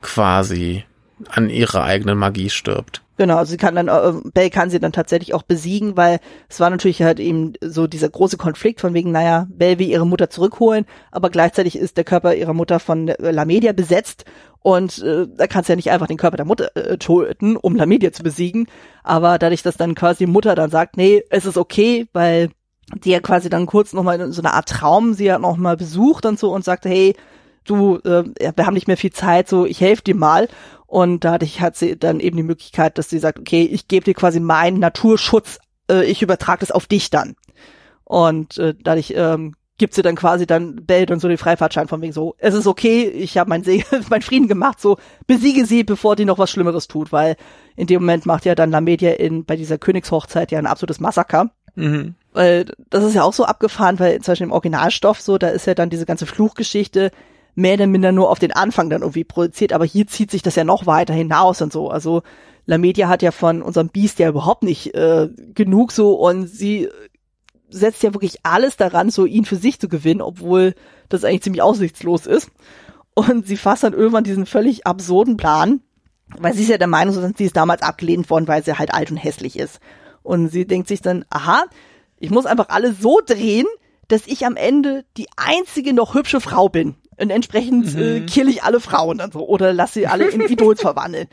[0.00, 0.84] quasi
[1.28, 3.04] an ihrer eigenen Magie stirbt.
[3.16, 6.18] Genau, also sie kann dann, äh, Bell kann sie dann tatsächlich auch besiegen, weil
[6.48, 10.06] es war natürlich halt eben so dieser große Konflikt von wegen, naja, Bell will ihre
[10.06, 14.24] Mutter zurückholen, aber gleichzeitig ist der Körper ihrer Mutter von Lamedia besetzt
[14.60, 17.76] und äh, da kannst du ja nicht einfach den Körper der Mutter äh, töten, um
[17.76, 18.66] Lamedia zu besiegen,
[19.04, 22.50] aber dadurch, dass dann quasi Mutter dann sagt, nee, es ist okay, weil
[22.94, 26.26] die ja quasi dann kurz nochmal in so eine Art Traum sie hat nochmal besucht
[26.26, 27.14] und so und sagte, hey,
[27.64, 28.24] du, äh,
[28.56, 30.48] wir haben nicht mehr viel Zeit, so ich helfe dir mal.
[30.86, 34.14] Und dadurch hat sie dann eben die Möglichkeit, dass sie sagt, okay, ich gebe dir
[34.14, 35.58] quasi meinen Naturschutz,
[35.90, 37.34] äh, ich übertrage das auf dich dann.
[38.04, 42.00] Und äh, dadurch ähm, gibt sie dann quasi dann Bell und so den Freifahrtschein von
[42.00, 43.64] wegen so, es ist okay, ich habe mein,
[44.10, 47.36] mein Frieden gemacht, so besiege sie, bevor die noch was Schlimmeres tut, weil
[47.76, 51.50] in dem Moment macht ja dann Lamedia in bei dieser Königshochzeit ja ein absolutes Massaker.
[51.74, 52.14] Mhm.
[52.34, 55.66] Weil das ist ja auch so abgefahren, weil zum Beispiel im Originalstoff so, da ist
[55.66, 57.10] ja dann diese ganze Fluchgeschichte
[57.54, 60.56] mehr oder minder nur auf den Anfang dann irgendwie produziert, aber hier zieht sich das
[60.56, 61.88] ja noch weiter hinaus und so.
[61.88, 62.22] Also
[62.66, 66.88] La Media hat ja von unserem Beast ja überhaupt nicht äh, genug so und sie
[67.70, 70.74] setzt ja wirklich alles daran, so ihn für sich zu gewinnen, obwohl
[71.08, 72.50] das eigentlich ziemlich aussichtslos ist.
[73.14, 75.80] Und sie fasst dann irgendwann diesen völlig absurden Plan,
[76.38, 79.12] weil sie ist ja der Meinung, sie ist damals abgelehnt worden, weil sie halt alt
[79.12, 79.78] und hässlich ist.
[80.22, 81.64] Und sie denkt sich dann, aha,
[82.24, 83.66] ich muss einfach alles so drehen,
[84.08, 86.96] dass ich am Ende die einzige noch hübsche Frau bin.
[87.16, 88.24] Und entsprechend äh, mhm.
[88.24, 91.28] äh, kill ich alle Frauen dann so oder lass sie alle in Idols verwandeln.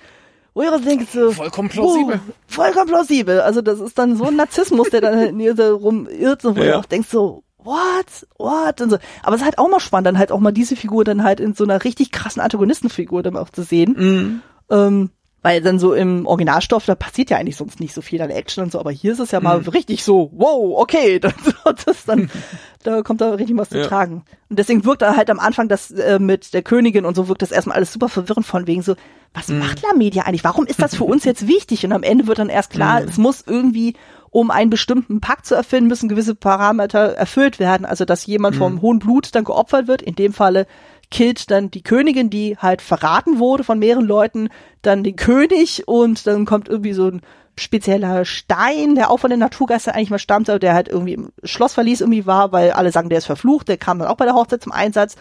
[0.54, 2.20] Wo ihr denkt so, vollkommen plausibel.
[2.28, 3.40] Oh, vollkommen plausibel.
[3.40, 6.60] Also das ist dann so ein Narzissmus, der dann in ihr so rumirrt, so, wo
[6.60, 6.74] ja.
[6.74, 8.98] du auch denkst so, what, what und so.
[9.24, 11.40] Aber es ist halt auch mal spannend, dann halt auch mal diese Figur dann halt
[11.40, 13.96] in so einer richtig krassen Antagonistenfigur dann auch zu sehen.
[13.98, 14.42] Mhm.
[14.70, 15.10] Ähm,
[15.44, 18.64] weil dann so im Originalstoff, da passiert ja eigentlich sonst nicht so viel an Action
[18.64, 19.68] und so, aber hier ist es ja mal Mhm.
[19.70, 21.34] richtig so, wow, okay, das,
[21.86, 22.30] das dann,
[22.84, 23.88] da kommt da richtig was zu Ja.
[23.88, 24.24] tragen.
[24.50, 27.42] Und deswegen wirkt er halt am Anfang das äh, mit der Königin und so wirkt
[27.42, 28.96] das erstmal alles super verwirrend von wegen so,
[29.34, 29.60] was Mhm.
[29.60, 30.44] macht La Media eigentlich?
[30.44, 31.86] Warum ist das für uns jetzt wichtig?
[31.86, 33.08] Und am Ende wird dann erst klar, Mhm.
[33.08, 33.96] es muss irgendwie,
[34.30, 37.86] um einen bestimmten Pakt zu erfüllen, müssen gewisse Parameter erfüllt werden.
[37.86, 38.60] Also, dass jemand Mhm.
[38.60, 40.02] vom hohen Blut dann geopfert wird.
[40.02, 40.68] In dem Falle
[41.12, 44.50] killt dann die Königin, die halt verraten wurde von mehreren Leuten,
[44.82, 47.22] dann den König und dann kommt irgendwie so ein
[47.58, 51.32] spezieller Stein, der auch von den Naturgeistern eigentlich mal stammt, aber der halt irgendwie im
[51.44, 54.34] Schlossverlies irgendwie war, weil alle sagen, der ist verflucht, der kam dann auch bei der
[54.34, 55.16] Hochzeit zum Einsatz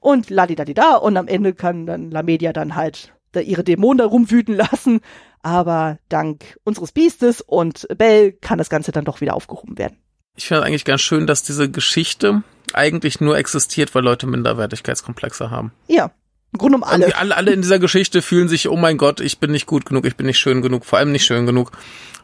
[0.00, 4.56] und ladidadida und am Ende kann dann Lamedia dann halt da ihre Dämonen da rumwüten
[4.56, 5.00] lassen,
[5.42, 9.98] aber dank unseres Biestes und Bell kann das Ganze dann doch wieder aufgehoben werden.
[10.36, 12.42] Ich finde eigentlich ganz schön, dass diese Geschichte
[12.74, 15.72] eigentlich nur existiert, weil Leute Minderwertigkeitskomplexe haben.
[15.88, 16.10] Ja,
[16.52, 17.16] im Grunde um alle.
[17.16, 17.36] Alle.
[17.36, 20.16] alle, in dieser Geschichte fühlen sich, oh mein Gott, ich bin nicht gut genug, ich
[20.16, 21.72] bin nicht schön genug, vor allem nicht schön genug.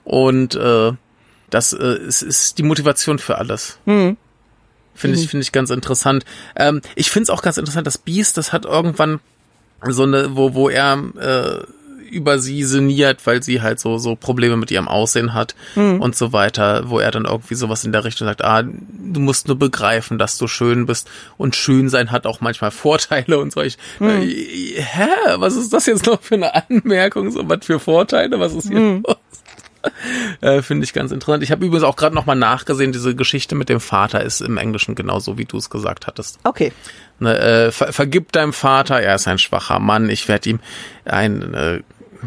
[0.04, 0.92] Und äh,
[1.50, 3.78] das äh, ist, ist die Motivation für alles.
[3.86, 4.16] Hm.
[4.94, 5.22] Finde Mhm.
[5.22, 6.24] ich, finde ich ganz interessant.
[6.56, 9.20] Ähm, ich finde es auch ganz interessant, das Beast, das hat irgendwann
[9.88, 11.64] so eine, wo, wo er äh,
[12.10, 16.00] über sie sinniert, weil sie halt so, so Probleme mit ihrem Aussehen hat Mhm.
[16.00, 19.48] und so weiter, wo er dann irgendwie sowas in der Richtung sagt, ah, du musst
[19.48, 21.08] nur begreifen, dass du schön bist
[21.38, 23.60] und schön sein hat auch manchmal Vorteile und so.
[23.62, 24.08] Ich, Mhm.
[24.08, 27.30] äh, hä, was ist das jetzt noch für eine Anmerkung?
[27.30, 28.38] So was für Vorteile?
[28.40, 29.02] Was ist hier Mhm.
[29.06, 29.16] los?
[30.42, 31.42] Äh, Finde ich ganz interessant.
[31.42, 34.94] Ich habe übrigens auch gerade nochmal nachgesehen, diese Geschichte mit dem Vater ist im Englischen
[34.94, 36.38] genauso, wie du es gesagt hattest.
[36.44, 36.72] Okay.
[37.18, 40.60] Ne, äh, ver vergib deinem Vater, er ist ein schwacher Mann, ich werde ihm
[41.06, 41.80] ein, äh,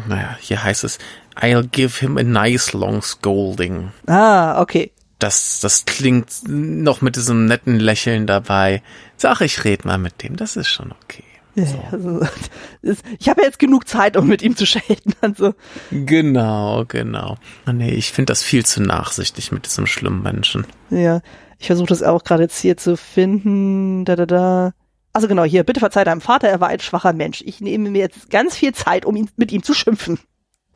[0.08, 0.98] naja, hier heißt es,
[1.36, 3.92] I'll give him a nice long scolding.
[4.06, 4.92] Ah, okay.
[5.18, 8.82] Das, das klingt noch mit diesem netten Lächeln dabei.
[9.16, 11.24] Sag, ich red mal mit dem, das ist schon okay.
[11.54, 12.20] Ja, Also,
[12.82, 15.14] das, ich habe ja jetzt genug Zeit, um mit ihm zu shaden.
[15.20, 15.54] Also,
[15.90, 17.36] Genau, genau.
[17.64, 20.66] Ah, Nee, ich finde das viel zu nachsichtig mit diesem schlimmen Menschen.
[20.90, 21.20] ja.
[21.60, 24.04] Ich versuche das auch gerade jetzt hier zu finden.
[24.04, 24.72] Da, da, da.
[25.14, 27.40] Also genau, hier, bitte verzeih deinem Vater, er war ein schwacher Mensch.
[27.46, 30.18] Ich nehme mir jetzt ganz viel Zeit, um ihn, mit ihm zu schimpfen.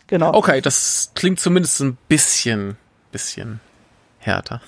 [0.06, 0.32] Genau.
[0.32, 2.76] Okay, das klingt zumindest ein bisschen,
[3.10, 3.60] bisschen
[4.18, 4.62] härter.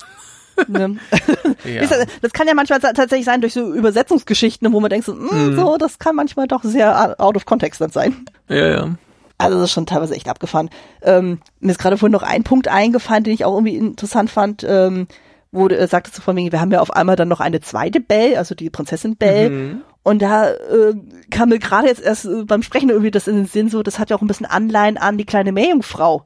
[0.67, 0.99] Ne?
[1.65, 1.87] Ja.
[2.21, 5.77] Das, kann ja manchmal tatsächlich sein durch so Übersetzungsgeschichten, wo man denkt so, mm, so,
[5.77, 8.25] das kann manchmal doch sehr out of context dann sein.
[8.49, 8.91] ja, ja.
[9.39, 10.69] Also das ist schon teilweise echt abgefahren.
[11.01, 14.67] Ähm, mir ist gerade vorhin noch ein Punkt eingefallen, den ich auch irgendwie interessant fand,
[14.69, 15.07] ähm,
[15.53, 18.01] wo äh, sagtest du von wegen, wir haben ja auf einmal dann noch eine zweite
[18.01, 19.51] Belle, also die Prinzessin Belle.
[19.51, 19.81] Mhm.
[20.03, 20.95] Und da äh,
[21.31, 23.99] kam mir gerade jetzt erst äh, beim Sprechen irgendwie das in den Sinn so, das
[23.99, 26.25] hat ja auch ein bisschen Anleihen an die kleine Meerjungfrau.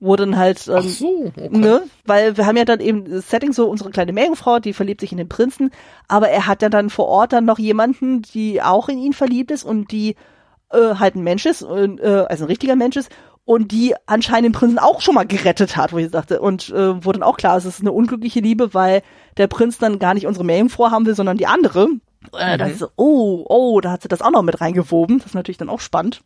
[0.00, 1.48] Wo dann halt, ähm, Ach so, okay.
[1.50, 5.00] ne, weil wir haben ja dann eben das Setting so, unsere kleine Meerjungfrau, die verliebt
[5.00, 5.70] sich in den Prinzen,
[6.08, 9.50] aber er hat ja dann vor Ort dann noch jemanden, die auch in ihn verliebt
[9.50, 10.16] ist und die
[10.70, 13.10] äh, halt ein Mensch ist, und, äh, also ein richtiger Mensch ist
[13.44, 17.04] und die anscheinend den Prinzen auch schon mal gerettet hat, wo ich sagte, und äh,
[17.04, 19.02] wo dann auch klar es ist eine unglückliche Liebe, weil
[19.36, 21.88] der Prinz dann gar nicht unsere Meerjungfrau haben will, sondern die andere.
[22.32, 25.18] Äh, da ist so, oh, oh, da hat sie das auch noch mit reingewoben.
[25.18, 26.22] Das ist natürlich dann auch spannend.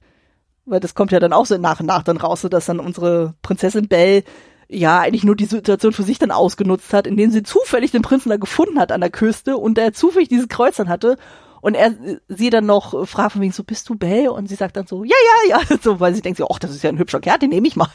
[0.65, 2.79] Weil das kommt ja dann auch so nach und nach dann raus, so dass dann
[2.79, 4.23] unsere Prinzessin Belle
[4.69, 8.29] ja eigentlich nur die Situation für sich dann ausgenutzt hat, indem sie zufällig den Prinzen
[8.29, 11.17] da gefunden hat an der Küste und der zufällig dieses Kreuz dann hatte
[11.61, 11.95] und er
[12.29, 14.33] sie dann noch äh, fragt von wegen so, bist du Belle?
[14.33, 15.17] Und sie sagt dann so, ja,
[15.49, 17.51] ja, ja, so, weil sie denkt so, ach, das ist ja ein hübscher Kerl, den
[17.51, 17.89] nehme ich mal.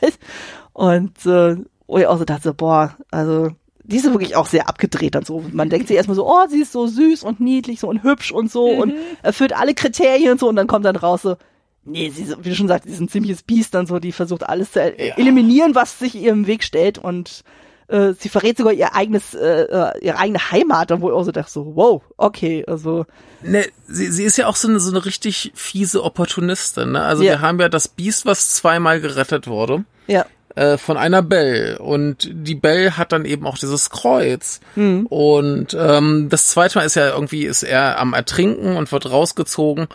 [0.73, 1.57] Und äh,
[1.87, 3.49] wo ich auch so dachte, so, boah, also
[3.83, 5.43] die ist wirklich auch sehr abgedreht dann so.
[5.51, 8.31] Man denkt sich erstmal so, oh, sie ist so süß und niedlich so und hübsch
[8.31, 11.35] und so und erfüllt alle Kriterien und so und dann kommt dann raus so,
[11.83, 14.13] nee, sie, ist, wie du schon sagst, sie ist ein ziemliches Biest dann so, die
[14.13, 15.15] versucht alles zu Ja.
[15.17, 17.43] eliminieren, was sich ihr im Weg stellt und
[17.87, 21.23] äh, sie verrät sogar ihr eigenes, äh, äh, ihre eigene Heimat, und wo ich auch
[21.23, 23.05] so dachte so, wow, okay, also,
[23.41, 26.93] Ne, sie, sie ist ja auch so eine, so eine richtig fiese Opportunistin.
[26.93, 27.01] Ne?
[27.03, 27.31] Also Ja.
[27.33, 30.25] wir haben ja das Biest, was zweimal gerettet wurde ja,
[30.55, 35.07] äh, von einer Belle und die Belle hat dann eben auch dieses Kreuz Mhm.
[35.07, 39.87] und ähm, das zweite Mal ist ja irgendwie ist er am Ertrinken und wird rausgezogen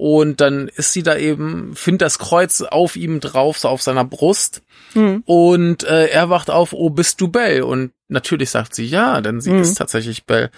[0.00, 4.04] und dann ist sie da eben findet das Kreuz auf ihm drauf so auf seiner
[4.04, 4.62] Brust
[4.94, 5.22] Mhm.
[5.26, 9.42] und äh, er wacht auf oh bist du Belle und natürlich sagt sie ja denn
[9.42, 9.60] sie Mhm.
[9.60, 10.50] ist tatsächlich Belle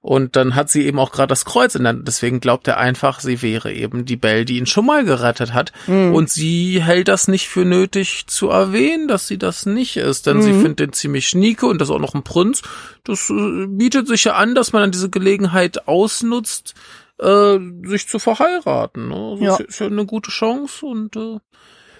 [0.00, 3.20] und dann hat sie eben auch gerade das Kreuz in der deswegen glaubt er einfach,
[3.20, 5.72] sie wäre eben die Belle, die ihn schon mal gerettet hat.
[5.88, 6.14] Mhm.
[6.14, 10.40] Und sie hält das nicht für nötig zu erwähnen, dass sie das nicht ist, denn
[10.40, 10.60] sie Mhm.
[10.62, 12.62] findet den ziemlich schnieke und das ist auch noch ein Prinz.
[13.04, 16.74] Das äh, bietet sich ja an, dass man dann diese Gelegenheit ausnutzt,
[17.18, 17.58] äh,
[17.88, 19.08] sich zu verheiraten.
[19.08, 19.36] Ne?
[19.38, 19.54] Das Ja.
[19.56, 21.38] ist, ist ja eine gute Chance und äh,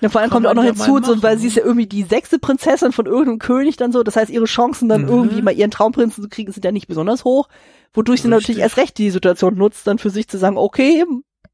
[0.01, 1.41] Ja, vor allem kommt auch noch hinzu, so, weil ne?
[1.41, 4.03] sie ist ja irgendwie die sechste Prinzessin von irgendeinem König dann so.
[4.03, 5.09] Das heißt, ihre Chancen dann Mhm.
[5.09, 7.49] irgendwie mal ihren Traumprinzen zu kriegen, sind ja nicht besonders hoch.
[7.93, 8.43] Wodurch sie Richtig.
[8.49, 11.05] natürlich erst recht die Situation nutzt, dann für sich zu sagen, okay,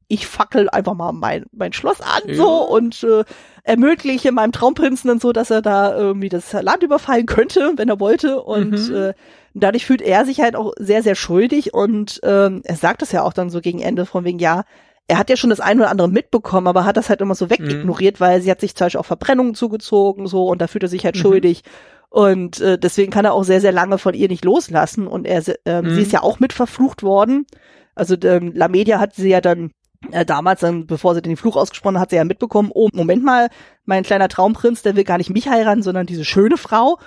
[0.07, 2.35] ich fackel einfach mal mein, mein Schloss an Ja.
[2.35, 3.23] so und äh,
[3.63, 7.99] ermögliche meinem Traumprinzen dann so, dass er da irgendwie das Land überfallen könnte, wenn er
[7.99, 8.43] wollte.
[8.43, 8.93] Und Mhm.
[8.95, 9.13] äh,
[9.55, 13.23] dadurch fühlt er sich halt auch sehr, sehr schuldig und ähm, er sagt es ja
[13.23, 14.63] auch dann so gegen Ende von wegen, ja,
[15.07, 17.49] er hat ja schon das eine oder andere mitbekommen, aber hat das halt immer so
[17.49, 20.89] wegignoriert, weil sie hat sich zum Beispiel auch Verbrennungen zugezogen so und da fühlt er
[20.89, 21.19] sich halt Mhm.
[21.19, 21.63] schuldig.
[22.09, 25.05] Und äh, deswegen kann er auch sehr, sehr lange von ihr nicht loslassen.
[25.05, 25.89] Und er, ähm, Mhm.
[25.91, 27.45] sie ist ja auch mit verflucht worden.
[27.93, 29.71] Also ähm, La Media hat sie ja dann
[30.11, 33.23] äh, damals, dann, bevor sie den Fluch ausgesprochen hat, hat sie ja mitbekommen, oh, Moment
[33.23, 33.49] mal,
[33.85, 36.97] mein kleiner Traumprinz, der will gar nicht mich heiraten, sondern diese schöne Frau.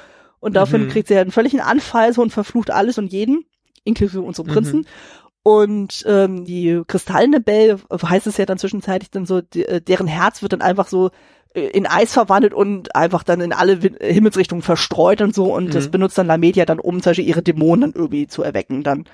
[0.41, 0.89] Und dafür Mhm.
[0.89, 3.45] kriegt sie ja einen völligen Anfall so und verflucht alles und jeden,
[3.85, 4.53] inklusive unsere Mhm.
[4.53, 4.87] Prinzen.
[5.43, 10.07] Und ähm, die kristallene Belle, heißt es ja dann zwischenzeitlich dann so, die, äh, deren
[10.07, 11.11] Herz wird dann einfach so
[11.55, 15.55] äh, in Eis verwandelt und einfach dann in alle äh, Himmelsrichtungen verstreut und so.
[15.55, 15.91] Und das Mhm.
[15.91, 19.05] benutzt dann La Media dann, um zum Beispiel ihre Dämonen dann irgendwie zu erwecken dann.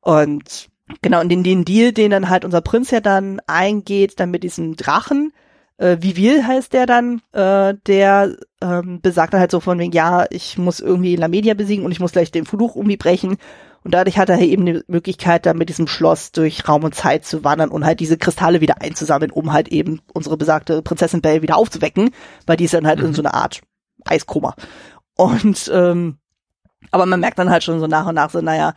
[0.00, 0.68] Und
[1.02, 4.42] genau, und den, den Deal, den dann halt unser Prinz ja dann eingeht, dann mit
[4.42, 5.32] diesem Drachen,
[5.78, 10.26] äh, Vivil heißt der dann, äh, der ähm, besagt dann halt so von wegen, ja,
[10.30, 13.36] ich muss irgendwie La Media besiegen und ich muss gleich den Fluch irgendwie brechen.
[13.84, 17.24] Und dadurch hat er eben die Möglichkeit, dann mit diesem Schloss durch Raum und Zeit
[17.24, 21.42] zu wandern und halt diese Kristalle wieder einzusammeln, um halt eben unsere besagte Prinzessin Belle
[21.42, 22.10] wieder aufzuwecken,
[22.44, 23.14] weil die ist dann halt in Mhm.
[23.14, 23.60] so einer Art
[24.04, 24.54] Eiskoma.
[25.14, 26.18] Und ähm,
[26.90, 28.74] aber man merkt dann halt schon so nach und nach so, naja,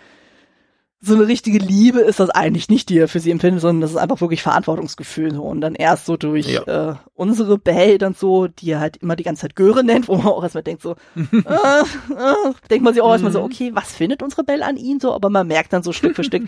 [1.04, 3.90] so eine richtige Liebe ist das eigentlich nicht, die er für sie empfindet, sondern das
[3.92, 5.34] ist einfach wirklich Verantwortungsgefühl.
[5.34, 5.42] So.
[5.44, 6.92] Und dann erst so durch Ja.
[6.92, 10.16] äh, unsere Belle dann so, die er halt immer die ganze Zeit Göre nennt, wo
[10.18, 13.46] man auch erstmal denkt so, äh, äh, denkt man sich auch erstmal so, Mhm.
[13.46, 15.12] okay, was findet unsere Belle an ihn so?
[15.14, 16.44] Aber man merkt dann so Stück für Stück,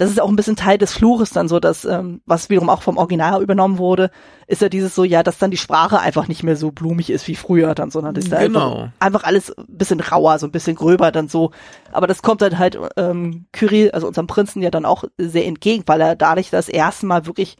[0.00, 2.82] das ist auch ein bisschen Teil des Fluches dann so, dass, ähm, was wiederum auch
[2.82, 4.10] vom Original übernommen wurde,
[4.46, 7.28] ist ja dieses so, ja, dass dann die Sprache einfach nicht mehr so blumig ist
[7.28, 8.70] wie früher dann, sondern das ist da Genau.
[8.74, 11.50] einfach, einfach alles ein bisschen rauer, so ein bisschen gröber dann so.
[11.92, 15.84] Aber das kommt dann halt ähm, Kyrill, also unserem Prinzen ja dann auch sehr entgegen,
[15.86, 17.56] weil er dadurch das erste Mal wirklich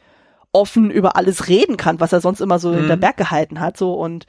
[0.51, 2.77] offen über alles reden kann, was er sonst immer so Mhm.
[2.79, 4.25] in der Berg gehalten hat, so und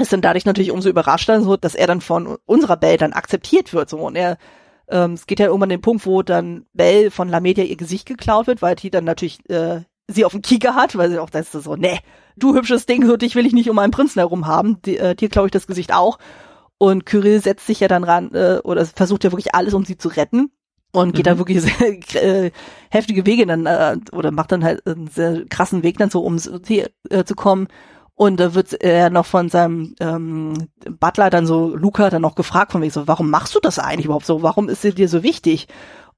[0.00, 3.74] ist dann dadurch natürlich umso überraschter, so dass er dann von unserer Belle dann akzeptiert
[3.74, 4.38] wird, so und er
[4.92, 7.76] ähm, es geht ja irgendwann an den Punkt, wo dann Belle von La Media ihr
[7.76, 11.18] Gesicht geklaut wird, weil die dann natürlich äh, sie auf dem Kieker hat, weil sie
[11.18, 11.98] auch das ist so, nee,
[12.36, 15.14] du hübsches Ding, so dich will ich nicht um meinen Prinzen herum haben, die, äh,
[15.14, 16.18] dir klaue ich das Gesicht auch.
[16.78, 19.96] Und Kyrill setzt sich ja dann ran, äh, oder versucht ja wirklich alles, um sie
[19.96, 20.50] zu retten.
[20.94, 21.30] Und geht Mhm.
[21.30, 22.50] da wirklich sehr äh,
[22.90, 26.36] heftige Wege dann, äh, oder macht dann halt einen sehr krassen Weg dann so, um
[26.36, 27.68] äh, zu kommen.
[28.22, 30.68] Und da wird er noch von seinem ähm,
[31.00, 34.04] Butler dann so, Luca, dann noch gefragt von wegen so, warum machst du das eigentlich
[34.04, 34.42] überhaupt so?
[34.42, 35.66] Warum ist sie dir so wichtig?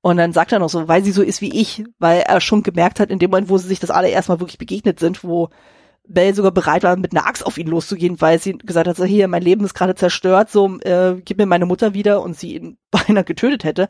[0.02, 2.62] Und dann sagt er noch so, weil sie so ist wie ich, weil er schon
[2.62, 5.48] gemerkt hat, in dem Moment, wo sie sich das allererst Mal wirklich begegnet sind, wo
[6.06, 9.06] Belle sogar bereit war, mit einer Axt auf ihn loszugehen, weil sie gesagt hat, so
[9.06, 12.56] hier, mein Leben ist gerade zerstört, so, äh, gib mir meine Mutter wieder und sie
[12.56, 13.88] ihn beinahe getötet hätte,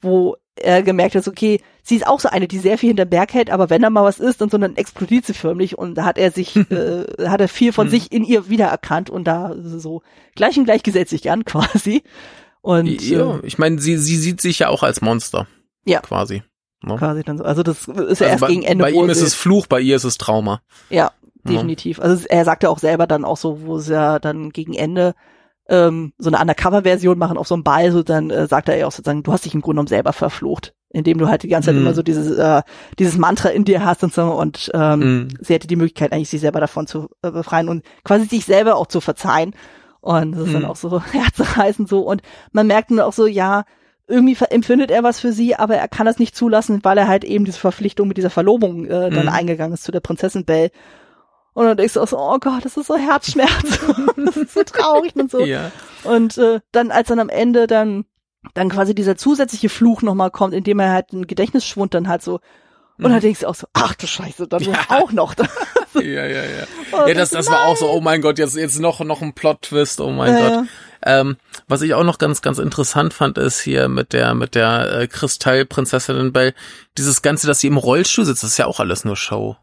[0.00, 3.34] wo er gemerkt hat, okay, sie ist auch so eine, die sehr viel hinter Berg
[3.34, 6.04] hält, aber wenn da mal was ist, dann so dann explodiert sie förmlich und da
[6.04, 7.90] hat er sich, äh, hat er viel von Mhm.
[7.90, 10.02] sich in ihr wiedererkannt und da so
[10.34, 12.02] gleich und gleich gesetzt sich an quasi.
[12.62, 15.46] Und ja, ich meine, sie, sie sieht sich ja auch als Monster.
[15.84, 16.00] Ja.
[16.00, 16.36] Quasi.
[16.36, 16.42] äh,
[16.82, 16.96] Ne?
[16.96, 17.44] quasi dann so.
[17.44, 18.82] Also das ist ja Also erst bei, gegen Ende.
[18.84, 20.60] bei ihm ist es Fluch, bei ihr ist es Trauma.
[20.90, 21.12] Ja, Ja.
[21.44, 22.00] definitiv.
[22.00, 25.14] Also er sagte auch selber dann auch so, wo sie ja dann gegen Ende
[25.68, 28.86] ähm, so eine Undercover-Version machen auf so einem Ball, so dann äh, sagt er ja
[28.86, 31.66] auch sozusagen, du hast dich im Grunde genommen selber verflucht, indem du halt die ganze
[31.66, 31.82] Zeit Mhm.
[31.82, 32.62] immer so dieses äh,
[32.98, 35.28] dieses Mantra in dir hast und so und ähm, Mhm.
[35.40, 38.76] sie hätte die Möglichkeit eigentlich sich selber davon zu äh, befreien und quasi sich selber
[38.76, 39.54] auch zu verzeihen
[40.00, 40.68] und das ist dann Mhm.
[40.68, 43.64] auch so herzreißend so und man merkt dann auch so, ja,
[44.08, 47.24] irgendwie empfindet er was für sie, aber er kann das nicht zulassen, weil er halt
[47.24, 49.32] eben diese Verpflichtung mit dieser Verlobung äh, dann Mhm.
[49.32, 50.70] eingegangen ist zu der Prinzessin Belle.
[51.56, 53.80] Und dann denkst du auch so, oh Gott, das ist so Herzschmerz.
[54.16, 55.40] das ist so traurig und so.
[55.40, 55.72] Ja.
[56.04, 58.04] Und äh, dann, als dann am Ende dann,
[58.52, 62.40] dann quasi dieser zusätzliche Fluch nochmal kommt, indem er halt einen Gedächtnisschwund dann hat so,
[62.98, 64.72] und dann denkst du auch so, ach du Scheiße, dann Mhm.
[64.72, 64.80] Ja.
[64.88, 65.34] auch noch.
[65.94, 66.66] Ja, ja, ja.
[66.92, 69.32] Oh, Ja, das, das war auch so, oh mein Gott, jetzt, jetzt noch, noch ein
[69.32, 70.52] Plot-Twist, oh mein Ja, Gott.
[71.06, 71.20] ja.
[71.20, 71.36] Ähm,
[71.68, 75.06] was ich auch noch ganz, ganz interessant fand, ist hier mit der, mit der äh,
[75.08, 76.52] Kristallprinzessin Belle,
[76.98, 79.56] dieses Ganze, dass sie im Rollstuhl sitzt, das ist ja auch alles nur Show.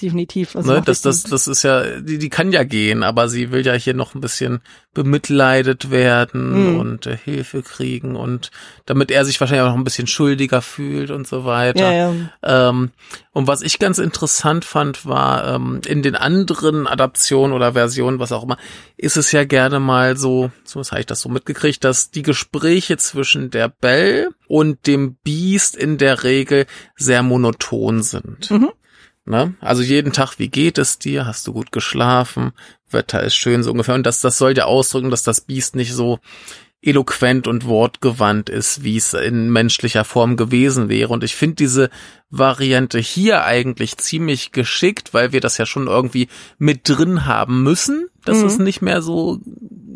[0.00, 0.54] Definitiv.
[0.56, 0.82] Also Ne?
[0.84, 3.94] Das, das, das ist ja, die, die kann ja gehen, aber sie will ja hier
[3.94, 4.60] noch ein bisschen
[4.92, 6.80] bemitleidet werden Mhm.
[6.80, 8.50] und äh, Hilfe kriegen und
[8.84, 11.92] damit er sich wahrscheinlich auch noch ein bisschen schuldiger fühlt und so weiter.
[11.92, 12.68] ja, ja.
[12.68, 12.90] Ähm,
[13.32, 18.32] und was ich ganz interessant fand, war ähm, in den anderen Adaptionen oder Versionen, was
[18.32, 18.58] auch immer,
[18.96, 22.96] ist es ja gerne mal so, so habe ich das so mitgekriegt, dass die Gespräche
[22.98, 26.66] zwischen der Belle und dem Beast in der Regel
[26.96, 28.50] sehr monoton sind.
[28.50, 28.70] Mhm.
[29.26, 29.54] Ne?
[29.60, 31.26] Also jeden Tag, wie geht es dir?
[31.26, 32.52] Hast du gut geschlafen?
[32.90, 33.96] Wetter ist schön, so ungefähr.
[33.96, 36.20] Und das, das soll ja ausdrücken, dass das Biest nicht so
[36.82, 41.08] eloquent und wortgewandt ist, wie es in menschlicher Form gewesen wäre.
[41.12, 41.90] Und ich finde diese
[42.30, 48.08] Variante hier eigentlich ziemlich geschickt, weil wir das ja schon irgendwie mit drin haben müssen,
[48.24, 48.46] dass Mhm.
[48.46, 49.40] es nicht mehr so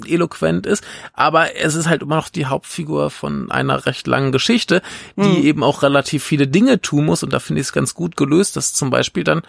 [0.07, 0.83] eloquent ist.
[1.13, 4.81] Aber es ist halt immer noch die Hauptfigur von einer recht langen Geschichte,
[5.17, 5.45] die Mhm.
[5.45, 7.23] eben auch relativ viele Dinge tun muss.
[7.23, 9.43] Und da finde ich es ganz gut gelöst, dass zum Beispiel dann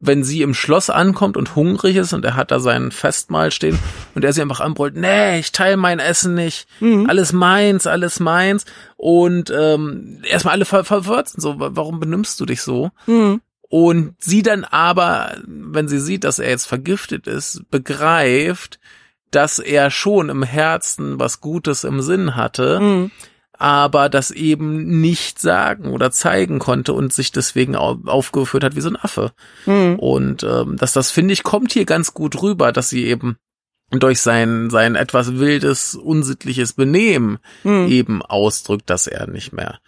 [0.00, 3.78] wenn sie im Schloss ankommt und hungrig ist und er hat da sein Festmahl stehen
[4.14, 7.06] und er sie einfach anbrüllt, nee, ich teile mein Essen nicht, Mhm.
[7.08, 8.64] alles meins, alles meins
[8.96, 12.90] und ähm, erstmal alle ver verwirrt sind, so, wa- warum benimmst du dich so?
[13.06, 13.40] Mhm.
[13.70, 18.78] Und sie dann aber, wenn sie sieht, dass er jetzt vergiftet ist, begreift,
[19.30, 23.10] dass er schon im Herzen was Gutes im Sinn hatte, Mhm.
[23.58, 28.80] Aber das eben nicht sagen oder zeigen konnte und sich deswegen au aufgeführt hat wie
[28.80, 29.32] so ein Affe.
[29.66, 29.96] Mhm.
[29.98, 33.36] Und ähm, dass das, finde ich, kommt hier ganz gut rüber, dass sie eben
[33.90, 37.88] durch sein, sein etwas wildes, unsittliches Benehmen Mhm.
[37.88, 39.80] eben ausdrückt, dass er nicht mehr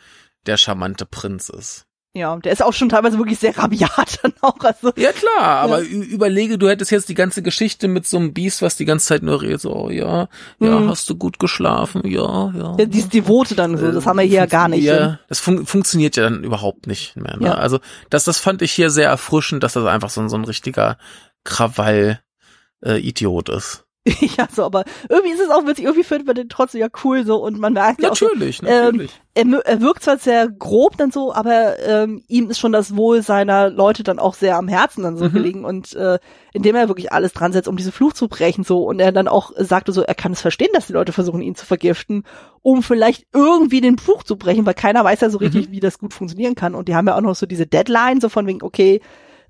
[0.46, 1.86] der charmante Prinz ist.
[2.12, 4.58] Ja, der ist auch schon teilweise wirklich sehr rabiat dann auch.
[4.61, 8.62] Also, Ja klar, aber überlege, du hättest jetzt die ganze Geschichte mit so einem Biest,
[8.62, 10.88] was die ganze Zeit nur redet, so, oh, ja, ja, Mhm.
[10.88, 12.74] hast du gut geschlafen, ja, ja.
[12.78, 14.82] ja, dieses Devote dann so, das haben wir hier ja gar nicht.
[14.82, 17.36] Ja, das fun funktioniert ja dann überhaupt nicht mehr.
[17.36, 17.46] Ne?
[17.46, 17.54] Ja.
[17.54, 17.78] Also
[18.11, 20.98] das, das fand ich hier sehr erfrischend, dass das einfach so, ein- so ein richtiger
[21.44, 23.84] Krawall-Idiot ist.
[24.38, 27.24] ja, so, aber irgendwie ist es auch witzig, irgendwie findet man den trotzdem ja cool
[27.24, 29.20] so und man merkt ja auch so, Natürlich, ähm, natürlich.
[29.34, 33.22] er, er wirkt zwar sehr grob dann so, aber ähm, ihm ist schon das Wohl
[33.22, 35.32] seiner Leute dann auch sehr am Herzen dann so Mhm.
[35.32, 36.18] gelegen und äh,
[36.52, 39.28] indem er wirklich alles dran setzt, um diese Fluch zu brechen so und er dann
[39.28, 42.24] auch sagte so, er kann es verstehen, dass die Leute versuchen ihn zu vergiften,
[42.62, 45.72] um vielleicht irgendwie den Fluch zu brechen, weil keiner weiß ja so richtig, Mhm.
[45.72, 48.28] wie das gut funktionieren kann und die haben ja auch noch so diese Deadline so
[48.28, 49.00] von wegen okay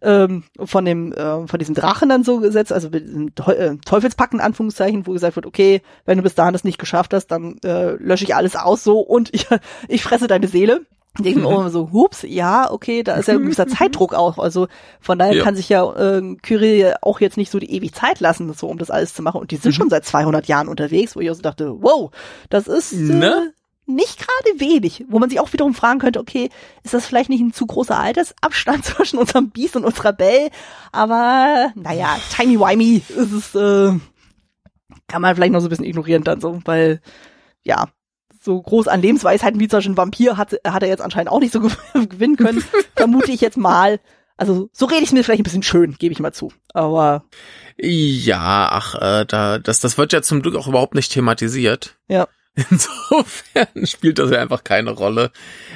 [0.03, 5.07] ähm, von dem äh, von diesem Drachen dann so gesetzt, also äh, Teufelspacken in Anführungszeichen,
[5.07, 8.25] wo gesagt wird, okay, wenn du bis dahin das nicht geschafft hast, dann äh, lösche
[8.25, 9.47] ich alles aus so und ich,
[9.89, 10.81] ich fresse deine Seele.
[11.19, 14.15] Ich denke mir auch immer so, hups, ja, okay, da ist ja ein gewisser Zeitdruck
[14.15, 14.39] auch.
[14.39, 14.69] Also
[15.01, 15.43] von daher Ja.
[15.43, 18.79] kann sich ja äh, Kyrie auch jetzt nicht so die ewig Zeit lassen, so um
[18.79, 19.41] das alles zu machen.
[19.41, 22.13] Und die sind schon seit 200 Jahren unterwegs, wo ich auch so dachte, wow,
[22.49, 23.53] das ist äh, Ne?
[23.95, 25.05] Nicht gerade wenig.
[25.09, 26.51] Wo man sich auch wiederum fragen könnte, okay,
[26.83, 30.51] ist das vielleicht nicht ein zu großer Altersabstand zwischen unserem Beast und unserer Belle?
[30.93, 33.99] Aber naja, timey-wimey ist es, äh,
[35.07, 37.01] kann man vielleicht noch so ein bisschen ignorieren dann so, weil
[37.63, 37.89] ja,
[38.43, 41.41] so groß an Lebensweisheiten wie zum Beispiel ein Vampir hat, hat er jetzt anscheinend auch
[41.41, 42.65] nicht so gew- gewinnen können,
[42.97, 44.01] vermute ich jetzt mal.
[44.37, 46.51] Also so rede ich mir vielleicht ein bisschen schön, gebe ich mal zu.
[46.73, 47.25] Aber
[47.77, 51.99] Ja, ach, äh, da, das, das wird ja zum Glück auch überhaupt nicht thematisiert.
[52.09, 52.27] ja,
[52.71, 55.31] Insofern spielt das ja einfach keine Rolle.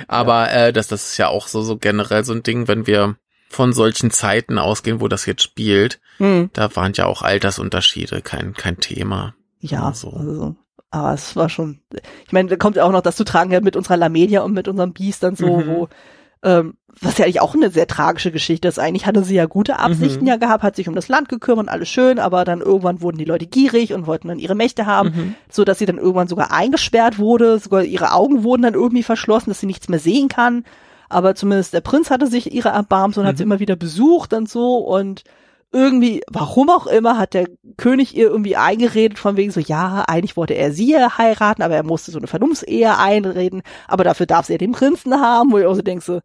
[0.09, 3.16] Aber äh, das, das ist ja auch so, so generell so ein Ding, wenn wir
[3.49, 8.55] von solchen Zeiten ausgehen, wo das jetzt spielt, hm, da waren ja auch Altersunterschiede kein,
[8.55, 9.35] kein Thema.
[9.61, 10.11] ja, So.
[10.11, 10.57] also,
[10.91, 11.81] aber es war schon,
[12.27, 14.53] ich meine, da kommt ja auch noch das zu tragen ja, mit unserer Lamedia und
[14.53, 15.66] mit unserem Beast dann so, Mhm.
[15.66, 15.89] wo
[16.45, 18.78] ähm, was ja eigentlich auch eine sehr tragische Geschichte ist.
[18.78, 20.28] Eigentlich hatte sie ja gute Absichten Mhm.
[20.28, 23.24] ja gehabt, hat sich um das Land gekümmert, alles schön, aber dann irgendwann wurden die
[23.24, 25.34] Leute gierig und wollten dann ihre Mächte haben, Mhm.
[25.51, 29.51] so dass sie dann irgendwann sogar eingesperrt wurde, sogar ihre Augen wurden dann irgendwie verschlossen,
[29.51, 30.64] dass sie nichts mehr sehen kann.
[31.09, 33.36] Aber zumindest der Prinz hatte sich ihre erbarmt und hat Mhm.
[33.38, 35.24] sie immer wieder besucht und so und
[35.72, 40.36] irgendwie, warum auch immer, hat der König ihr irgendwie eingeredet von wegen so, ja, eigentlich
[40.36, 44.53] wollte er sie heiraten, aber er musste so eine Vernunftsehe einreden, aber dafür darf sie
[44.53, 46.20] ja den Prinzen haben, wo ich auch so denke so,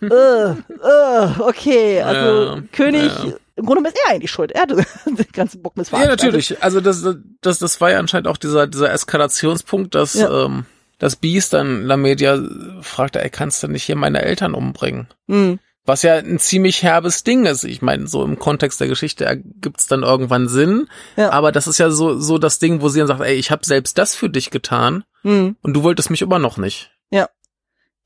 [0.00, 3.32] äh, okay, also Ja, König, ja.
[3.56, 4.76] im Grunde ist er eigentlich schuld, er hatte
[5.06, 6.24] den ganzen Bock Ja, missveranstaltet.
[6.24, 6.62] natürlich.
[6.62, 7.04] Also das,
[7.40, 10.46] das, das war ja anscheinend auch dieser, dieser Eskalationspunkt, dass Ja.
[10.46, 10.64] ähm,
[10.98, 12.38] das Beast dann La Media
[12.82, 15.06] fragte, ey, kannst du nicht hier meine Eltern umbringen?
[15.28, 17.64] Hm, Was ja ein ziemlich herbes Ding ist.
[17.64, 20.88] Ich meine, so im Kontext der Geschichte ergibt's dann irgendwann Sinn.
[21.16, 21.30] Ja.
[21.32, 23.64] Aber das ist ja so, so das Ding, wo sie dann sagt, ey, ich habe
[23.64, 25.56] selbst das für dich getan hm.
[25.62, 26.90] und du wolltest mich immer noch nicht.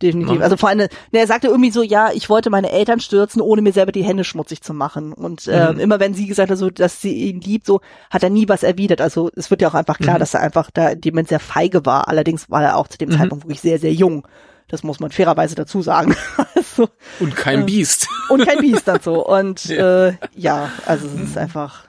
[0.03, 0.39] Definitiv.
[0.39, 0.45] Ne?
[0.45, 3.63] Also vor allem, ne, er sagte irgendwie so, ja, ich wollte meine Eltern stürzen, ohne
[3.63, 5.13] mir selber die Hände schmutzig zu machen.
[5.13, 5.81] Und ähm, Mhm.
[5.81, 7.81] immer wenn sie gesagt hat, so, dass sie ihn liebt, so
[8.11, 9.01] hat er nie was erwidert.
[9.01, 10.21] Also es wird ja auch einfach klar, Mhm.
[10.21, 12.09] dass er einfach da in dem Moment sehr feige war.
[12.09, 13.19] Allerdings war er auch zu dem Mhm.
[13.19, 14.27] Zeitpunkt wirklich sehr, sehr jung.
[14.69, 16.17] Das muss man fairerweise dazu sagen.
[16.57, 16.89] also,
[17.21, 17.65] Und kein Ja.
[17.67, 18.09] Biest.
[18.31, 19.25] und kein Biest so.
[19.27, 20.09] Und Ja.
[20.09, 21.85] äh, ja, also es ist einfach.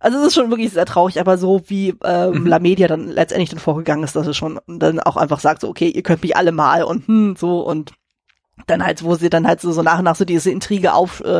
[0.00, 2.46] Also es ist schon wirklich sehr traurig, aber so wie ähm, Mhm.
[2.46, 5.68] La Media dann letztendlich dann vorgegangen ist, dass es schon dann auch einfach sagt, so,
[5.68, 7.92] okay, ihr könnt mich alle mal und hm, so und
[8.66, 11.34] dann halt, wo sie dann halt so, so nach und nach so diese Intrige aufzieht,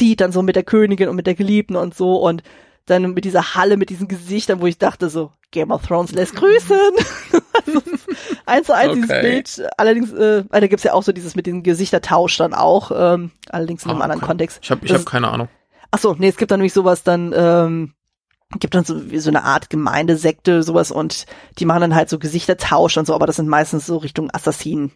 [0.00, 2.42] äh, dann so mit der Königin und mit der Geliebten und so und
[2.86, 6.34] dann mit dieser Halle, mit diesen Gesichtern, wo ich dachte so, Game of Thrones lässt
[6.36, 6.76] grüßen.
[7.66, 7.82] Also,
[8.46, 9.08] eins zu eins dieses.
[9.08, 9.68] Bild.
[9.76, 13.30] Allerdings, äh, weil da gibt's ja auch so dieses mit dem Gesichtertausch dann auch, ähm,
[13.50, 14.28] allerdings in einem Ah, anderen okay.
[14.28, 14.58] Kontext.
[14.62, 15.48] Ich habe ich Das- hab keine Ahnung.
[15.90, 17.94] Ach so, nee, es gibt dann nämlich sowas dann, ähm,
[18.58, 21.26] gibt dann so, wie so eine Art Gemeindesekte, sowas und
[21.58, 24.92] die machen dann halt so Gesichtertausch und so, aber das sind meistens so Richtung Assassinen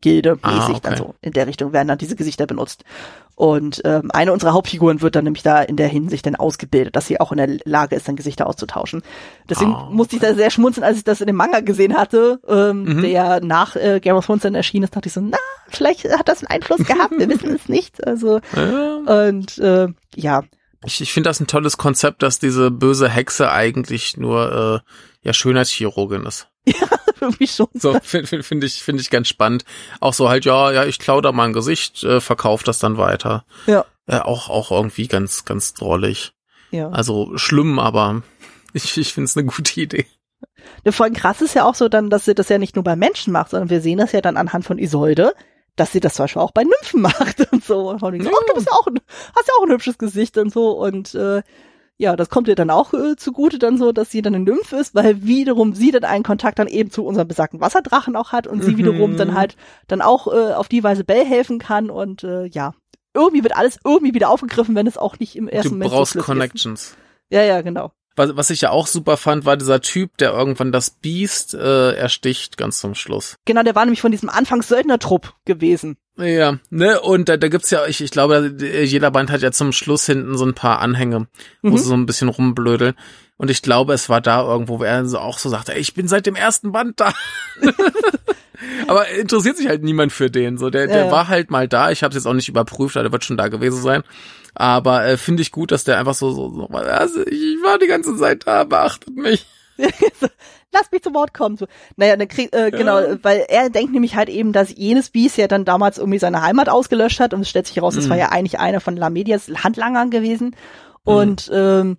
[0.00, 0.80] Gilde mäßig Ah, okay.
[0.82, 1.14] dann so.
[1.20, 2.84] In der Richtung werden dann diese Gesichter benutzt.
[3.34, 7.06] Und ähm, eine unserer Hauptfiguren wird dann nämlich da in der Hinsicht dann ausgebildet, dass
[7.06, 9.02] sie auch in der Lage ist, dann Gesichter auszutauschen.
[9.48, 12.40] Deswegen Ah, musste ich da sehr schmunzeln, als ich das in dem Manga gesehen hatte,
[12.46, 13.02] ähm, Mhm.
[13.02, 15.38] der nach äh, Game of Thrones dann erschienen ist, dachte ich so, na,
[15.68, 18.06] vielleicht hat das einen Einfluss gehabt, wir wissen es nicht.
[18.06, 19.28] Also Ja.
[19.28, 20.42] und äh, ja,
[20.84, 25.32] Ich, ich finde das ein tolles Konzept, dass diese böse Hexe eigentlich nur äh, ja
[25.32, 26.48] Schönheitschirurgin ist.
[27.22, 27.68] irgendwie schon.
[27.74, 29.64] So finde find, ich finde ich ganz spannend.
[30.00, 32.98] Auch so halt ja ja ich klaue da mal ein Gesicht, äh, verkaufe das dann
[32.98, 33.44] weiter.
[33.66, 33.84] Ja.
[34.06, 36.32] Äh, auch auch irgendwie ganz ganz drollig.
[36.70, 36.90] Ja.
[36.90, 38.22] Also schlimm, aber
[38.72, 40.06] ich ich finde es eine gute Idee.
[40.84, 42.84] Ja, Vor allem krass ist ja auch so dann, dass sie das ja nicht nur
[42.84, 45.34] bei Menschen macht, sondern wir sehen das ja dann anhand von Isolde,
[45.76, 47.90] dass sie das zum Beispiel auch bei Nymphen macht und so.
[47.90, 48.30] Und von Ja.
[48.30, 48.98] oh, du bist ja auch ein,
[49.36, 50.72] hast ja auch ein hübsches Gesicht und so.
[50.72, 51.42] Und äh,
[52.02, 54.72] ja, das kommt ihr dann auch äh, zugute dann so, dass sie dann eine Nymph
[54.72, 58.48] ist, weil wiederum sie dann einen Kontakt dann eben zu unserem besagten Wasserdrachen auch hat
[58.48, 58.78] und sie Mhm.
[58.78, 59.56] wiederum dann halt
[59.86, 62.74] dann auch äh, auf die Weise Bell helfen kann und äh, ja.
[63.14, 66.14] Irgendwie wird alles irgendwie wieder aufgegriffen, wenn es auch nicht im ersten Du Moment brauchst
[66.14, 66.82] so Connections.
[66.82, 66.96] Ist.
[67.30, 67.92] Ja, ja, genau.
[68.16, 71.92] Was, was ich ja auch super fand, war dieser Typ, der irgendwann das Biest äh,
[71.94, 73.36] ersticht, ganz zum Schluss.
[73.46, 75.96] Genau, der war nämlich von diesem Anfangs-Söldner-Trupp gewesen.
[76.18, 79.72] Ja, ne, und da, da gibt's ja, ich, ich glaube, jeder Band hat ja zum
[79.72, 81.26] Schluss hinten so ein paar Anhänge,
[81.62, 81.78] wo Mhm.
[81.78, 82.94] sie so ein bisschen rumblödeln.
[83.42, 86.06] Und ich glaube, es war da irgendwo, wo er so auch so sagte, ich bin
[86.06, 87.12] seit dem ersten Band da.
[88.86, 90.58] Aber interessiert sich halt niemand für den.
[90.58, 91.10] So, der, Ja, der ja.
[91.10, 91.90] war halt mal da.
[91.90, 94.04] Ich habe es jetzt auch nicht überprüft, aber der wird schon da gewesen sein.
[94.54, 97.88] Aber äh, finde ich gut, dass der einfach so, so, so also ich war die
[97.88, 99.44] ganze Zeit da, beachtet mich.
[99.76, 101.56] Lass mich zu Wort kommen.
[101.56, 101.66] So.
[101.96, 105.48] Naja, dann krieg, äh, genau, weil er denkt nämlich halt eben, dass jenes Biest ja
[105.48, 108.10] dann damals irgendwie seine Heimat ausgelöscht hat und es stellt sich heraus, es Mhm.
[108.10, 110.54] war ja eigentlich einer von Lamedias Handlangern gewesen.
[111.04, 111.96] Und ähm,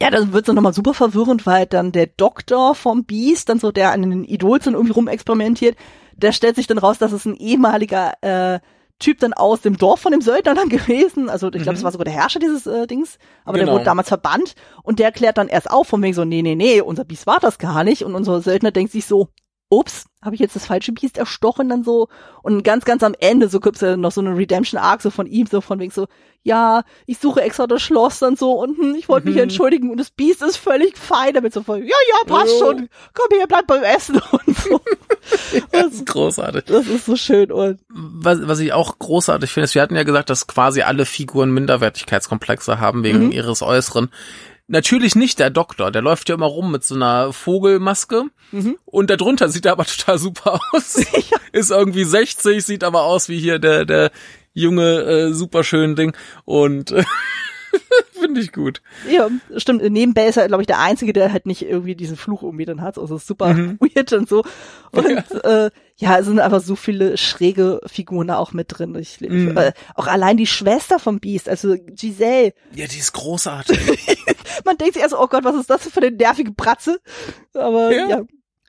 [0.00, 3.70] ja, dann wird's dann nochmal super verwirrend, weil dann der Doktor vom Biest, dann so
[3.72, 5.76] der an den Idols dann irgendwie rumexperimentiert,
[6.16, 8.60] der stellt sich dann raus, dass es ein ehemaliger äh,
[9.00, 11.28] Typ dann aus dem Dorf von dem Söldner dann gewesen.
[11.28, 11.76] Also ich glaube, Mhm.
[11.76, 13.74] es war sogar der Herrscher dieses äh, Dings, aber der Genau.
[13.74, 16.80] wurde damals verbannt und der klärt dann erst auf von wegen so, nee, nee, nee,
[16.80, 19.28] unser Biest war das gar nicht und unser Söldner denkt sich so,
[19.68, 22.08] ups, habe ich jetzt das falsche Biest erstochen dann so
[22.42, 25.26] und ganz, ganz am Ende so gibt's ja noch so eine Redemption Arc so von
[25.26, 26.06] ihm, so von wegen so,
[26.46, 29.42] ja, ich suche extra das Schloss dann so und hm, ich wollte mich Mhm.
[29.44, 32.66] entschuldigen und das Biest ist völlig fein, damit so voll, ja, ja, passt Jo.
[32.66, 34.80] schon, komm her, bleib beim Essen und so.
[35.72, 36.64] Das ist großartig.
[36.66, 40.02] Das ist so schön und Was, was ich auch großartig finde, ist, wir hatten ja
[40.02, 43.32] gesagt, dass quasi alle Figuren Minderwertigkeitskomplexe haben wegen Mhm.
[43.32, 44.10] ihres Äußeren.
[44.66, 48.76] Natürlich nicht der Doktor, der läuft ja immer rum mit so einer Vogelmaske Mhm.
[48.84, 50.96] und darunter sieht er aber total super aus.
[51.52, 54.10] Ist irgendwie 60, sieht aber aus wie hier der, der
[54.54, 57.04] junge, äh, superschön Ding und äh,
[58.12, 58.80] finde ich gut.
[59.10, 59.82] Ja, stimmt.
[59.90, 62.64] Neben Bell ist er, glaube ich, der Einzige, der halt nicht irgendwie diesen Fluch irgendwie
[62.64, 62.96] dann hat.
[62.98, 63.78] Also super Mhm.
[63.80, 64.44] weird und so.
[64.92, 65.64] Und ja.
[65.66, 68.94] Äh, ja, es sind einfach so viele schräge Figuren da auch mit drin.
[68.96, 69.56] Ich, Mhm.
[69.56, 72.52] äh, auch allein die Schwester vom Beast, also Giselle.
[72.74, 73.78] Ja, die ist großartig.
[74.64, 77.00] Man denkt sich erst, so, oh Gott, was ist das für eine nervige Bratze?
[77.54, 78.08] Aber Ja.
[78.08, 78.22] ja.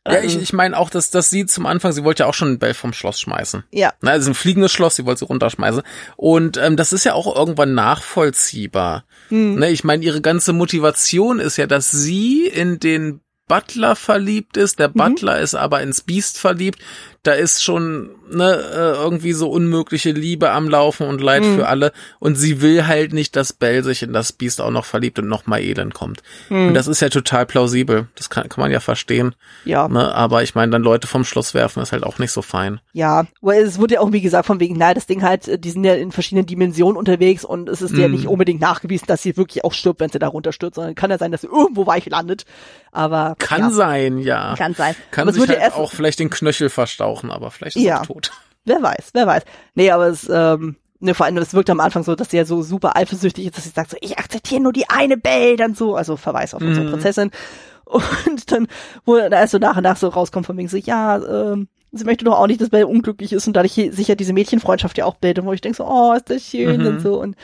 [0.07, 2.59] Ja, ich, ich meine auch, dass, dass sie zum Anfang, sie wollte ja auch schon
[2.59, 3.63] Bell vom Schloss schmeißen.
[3.71, 3.93] Ja.
[4.01, 5.81] Na, also ein fliegendes Schloss, sie wollte sie runterschmeißen.
[6.15, 9.05] Und ähm, das ist ja auch irgendwann nachvollziehbar.
[9.29, 9.55] Hm.
[9.55, 14.79] Ne, ich meine, ihre ganze Motivation ist ja, dass sie in den Butler verliebt ist,
[14.79, 16.79] der Butler ist aber ins Biest verliebt.
[17.25, 21.55] Da ist schon ne, äh, irgendwie so unmögliche Liebe am Laufen und Leid Mhm.
[21.57, 21.91] für alle.
[22.19, 25.27] Und sie will halt nicht, dass Bell sich in das Biest auch noch verliebt und
[25.27, 26.23] noch mal Elend kommt.
[26.49, 26.69] Mhm.
[26.69, 28.07] Und das ist ja total plausibel.
[28.15, 29.35] Das kann, kann man ja verstehen.
[29.63, 29.87] Ja.
[29.87, 30.13] Ne?
[30.15, 32.79] Aber ich meine, dann Leute vom Schloss werfen ist halt auch nicht so fein.
[32.93, 35.69] Ja, weil es wurde ja auch wie gesagt von wegen, naja, das Ding halt, die
[35.71, 38.11] sind ja in verschiedenen Dimensionen unterwegs und es ist ja Mm.
[38.11, 41.17] nicht unbedingt nachgewiesen, dass sie wirklich auch stirbt, wenn sie da runterstürzt, sondern kann ja
[41.17, 42.45] sein, dass sie irgendwo weich landet.
[42.91, 44.55] Aber Kann ja, sein, ja.
[44.57, 44.95] kann sein.
[45.11, 47.83] Kann aber es sich halt ja erst, auch vielleicht den Knöchel verstauchen, aber vielleicht ist
[47.83, 47.95] Ja.
[47.95, 48.31] er auch tot.
[48.65, 49.43] wer weiß, wer weiß.
[49.75, 52.45] Nee, aber es, ähm, ne, vor allem, es wirkt am Anfang so, dass sie ja
[52.45, 55.75] so super eifersüchtig ist, dass sie sagt so, ich akzeptiere nur die eine Bell, dann
[55.75, 56.91] so, also Verweis auf unsere Mhm.
[56.91, 57.31] Prinzessin.
[57.85, 58.67] Und dann,
[59.05, 61.17] wo dann erst so nach und nach so rauskommt von wegen so, ja,
[61.53, 64.15] ähm, sie möchte doch auch nicht, dass Bell unglücklich ist und dadurch hier- sich ja
[64.15, 66.87] diese Mädchenfreundschaft ja auch bildet, wo ich denke so, oh, ist das schön Mhm.
[66.87, 67.35] und so und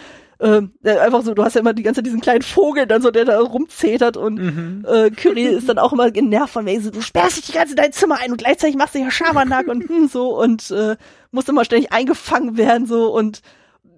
[0.42, 3.12] äh, einfach so, du hast ja immer die ganze Zeit diesen kleinen Vogel dann so,
[3.12, 4.86] der da rumzetert und Mhm.
[4.88, 7.76] äh, Kyrie ist dann auch immer genervt von wegen so, du sperrst dich die ganze
[7.76, 10.72] Zeit in dein Zimmer ein und gleichzeitig machst du ja Schabernack und hm, so und
[10.72, 10.96] äh,
[11.32, 13.42] muss immer ständig eingefangen werden so und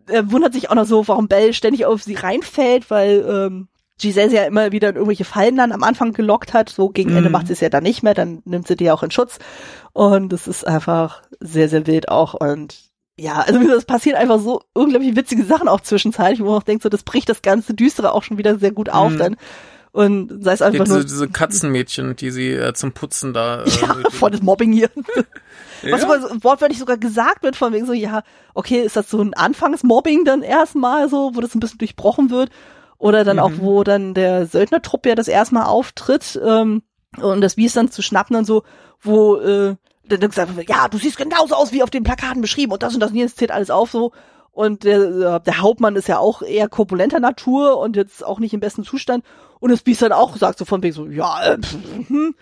[0.07, 3.67] er wundert sich auch noch so, warum Bell ständig auf sie reinfällt, weil ähm,
[4.01, 6.67] Giselle sie ja immer wieder in irgendwelche Fallen dann am Anfang gelockt hat.
[6.69, 7.31] So gegen Ende Mhm.
[7.33, 9.37] macht sie es ja dann nicht mehr, dann nimmt sie die auch in Schutz.
[9.93, 12.33] Und es ist einfach sehr, sehr wild auch.
[12.33, 12.75] Und
[13.17, 16.63] ja, also wie es passieren einfach so unglaublich witzige Sachen auch zwischenzeitlich, wo man auch
[16.63, 19.17] denkt, so das bricht das ganze Düstere auch schon wieder sehr gut auf Mhm.
[19.17, 19.35] dann.
[19.91, 23.63] Und sei es einfach diese, nur diese Katzenmädchen, die sie äh, zum Putzen da.
[23.63, 24.89] Äh, ja, vor das Mobbing hier.
[25.83, 28.23] Was sogar wortwörtlich sogar gesagt wird, von wegen so, ja,
[28.55, 32.49] okay, ist das so ein Anfangsmobbing dann erstmal so, wo das ein bisschen durchbrochen wird?
[32.97, 33.43] Oder dann mhm.
[33.43, 36.81] auch, wo dann der Söldnertrupp ja das erstmal auftritt, ähm,
[37.21, 38.63] und das Biest dann zu schnappen und so,
[39.01, 39.75] wo, äh,
[40.07, 42.99] dann gesagt ja, du siehst genauso aus wie auf den Plakaten beschrieben und das und
[42.99, 44.11] das und jetzt zählt alles auf so.
[44.51, 48.53] Und der, äh, der Hauptmann ist ja auch eher korpulenter Natur und jetzt auch nicht
[48.53, 49.25] im besten Zustand.
[49.59, 51.75] Und das Biest dann auch sagt so von wegen so, ja, äh, pff,
[52.07, 52.35] hm,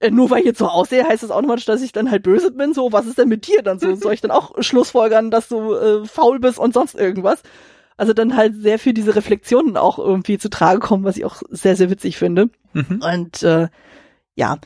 [0.00, 2.52] äh, nur weil ich jetzt so aussehe, heißt das automatisch, dass ich dann halt böse
[2.52, 2.72] bin.
[2.72, 3.94] So, was ist denn mit dir dann so?
[3.96, 7.42] Soll ich dann auch Schlussfolgern, dass du äh, faul bist und sonst irgendwas?
[7.98, 11.42] Also dann halt sehr viel diese Reflexionen auch irgendwie zu tragen kommen, was ich auch
[11.50, 12.48] sehr, sehr witzig finde.
[12.72, 13.02] Mhm.
[13.02, 13.68] Und äh,
[14.36, 14.58] ja,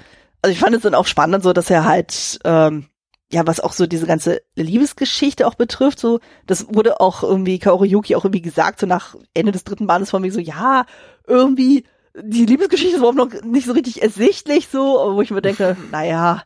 [0.42, 2.86] also ich fand es dann auch spannend, so dass er halt, ähm,
[3.30, 7.88] ja, was auch so diese ganze Liebesgeschichte auch betrifft, so, das wurde auch irgendwie Kaori
[7.88, 10.84] Yuki auch irgendwie gesagt, so nach Ende des dritten Bandes von mir so, ja,
[11.26, 15.76] irgendwie die Liebesgeschichte ist überhaupt noch nicht so richtig ersichtlich, so, wo ich mir denke,
[15.92, 16.42] naja,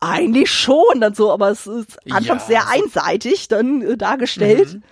[0.00, 4.74] eigentlich schon dann so, aber es ist anfangs ja, sehr einseitig dann äh, dargestellt.
[4.74, 4.82] Mhm.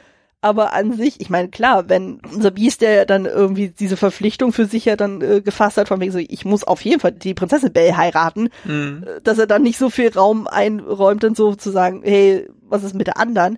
[0.44, 4.66] Aber an sich, ich meine, klar, wenn unser Biest, der dann irgendwie diese Verpflichtung für
[4.66, 7.32] sich ja dann äh, gefasst hat, von wegen so, ich muss auf jeden Fall die
[7.32, 9.06] Prinzessin Belle heiraten, mhm.
[9.06, 12.84] Äh, dass er dann nicht so viel Raum einräumt, dann so zu sagen, hey, was
[12.84, 13.56] ist mit der anderen?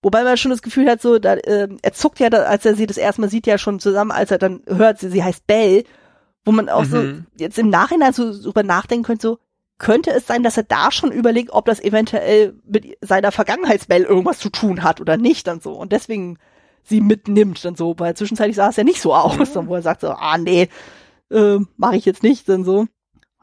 [0.00, 2.74] Wobei man schon das Gefühl hat, so, da, äh, er zuckt ja, da, als er
[2.74, 5.46] sie das erste Mal sieht, ja schon zusammen, als er dann hört, sie, sie heißt
[5.46, 5.84] Belle,
[6.46, 6.88] wo man auch mhm.
[6.88, 7.02] so
[7.36, 9.38] jetzt im Nachhinein so drüber nachdenken könnte, so,
[9.78, 14.38] könnte es sein, dass er da schon überlegt, ob das eventuell mit seiner Vergangenheitsbelle irgendwas
[14.38, 16.38] zu tun hat oder nicht dann so und deswegen
[16.84, 19.82] sie mitnimmt dann so, weil zwischenzeitlich sah es ja nicht so aus, dann, wo er
[19.82, 20.68] sagt so, ah nee,
[21.30, 22.86] äh, mache ich jetzt nicht dann so.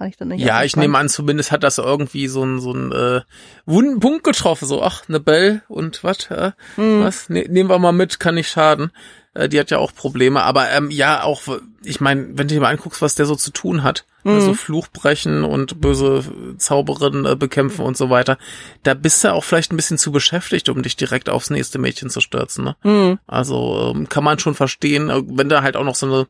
[0.08, 2.92] Ich dann nicht ja, ich nehme an, zumindest hat das irgendwie so ein so ein
[2.92, 3.22] äh,
[3.68, 7.04] wunden Punkt getroffen, so ach eine Belle und wat, äh, hm.
[7.04, 8.92] was ne, nehmen wir mal mit, kann nicht schaden.
[9.36, 11.44] Äh, die hat ja auch Probleme, aber ähm, ja, auch,
[11.84, 14.32] ich meine, wenn du dir mal anguckst, was der so zu tun hat, mhm.
[14.32, 16.24] also Fluch brechen und böse
[16.58, 18.38] Zauberinnen äh, bekämpfen und so weiter,
[18.84, 22.10] da bist du auch vielleicht ein bisschen zu beschäftigt, um dich direkt aufs nächste Mädchen
[22.10, 22.66] zu stürzen.
[22.66, 22.76] Ne?
[22.84, 23.20] Mhm.
[23.28, 26.28] Also ähm, kann man schon verstehen, äh, wenn du halt auch noch so eine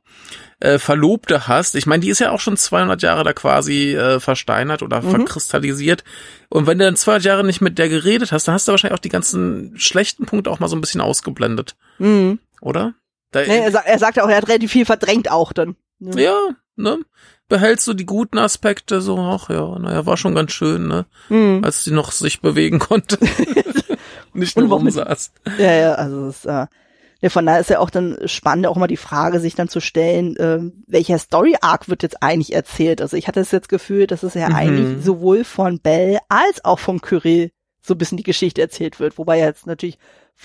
[0.60, 1.76] äh, Verlobte hast.
[1.76, 5.12] Ich meine, die ist ja auch schon 200 Jahre da quasi äh, versteinert oder mhm.
[5.12, 6.04] verkristallisiert.
[6.50, 8.98] Und wenn du dann 200 Jahre nicht mit der geredet hast, dann hast du wahrscheinlich
[8.98, 11.76] auch die ganzen schlechten Punkte auch mal so ein bisschen ausgeblendet.
[11.98, 12.94] Mhm oder?
[13.32, 15.76] Da, nee, er, er sagt auch, er hat relativ viel verdrängt auch dann.
[16.00, 16.22] Ne?
[16.22, 16.38] Ja,
[16.76, 17.00] ne?
[17.52, 21.06] Behältst du die guten Aspekte so, ach ja, naja, war schon ganz schön, ne?
[21.28, 21.66] Mhm.
[21.66, 23.18] Als sie noch sich bewegen konnte.
[24.34, 25.34] Nicht nur rumsaß.
[25.58, 26.68] Ja, ja, also es, äh,
[27.20, 29.82] ja, von daher ist ja auch dann spannend, auch mal die Frage, sich dann zu
[29.82, 33.02] stellen, äh, welcher Story-Arc wird jetzt eigentlich erzählt?
[33.02, 34.56] Also ich hatte es jetzt gefühlt, dass es ja mhm.
[34.56, 37.52] eigentlich sowohl von Bell als auch von Kyrill
[37.82, 39.98] so ein bisschen die Geschichte erzählt wird, wobei ja jetzt natürlich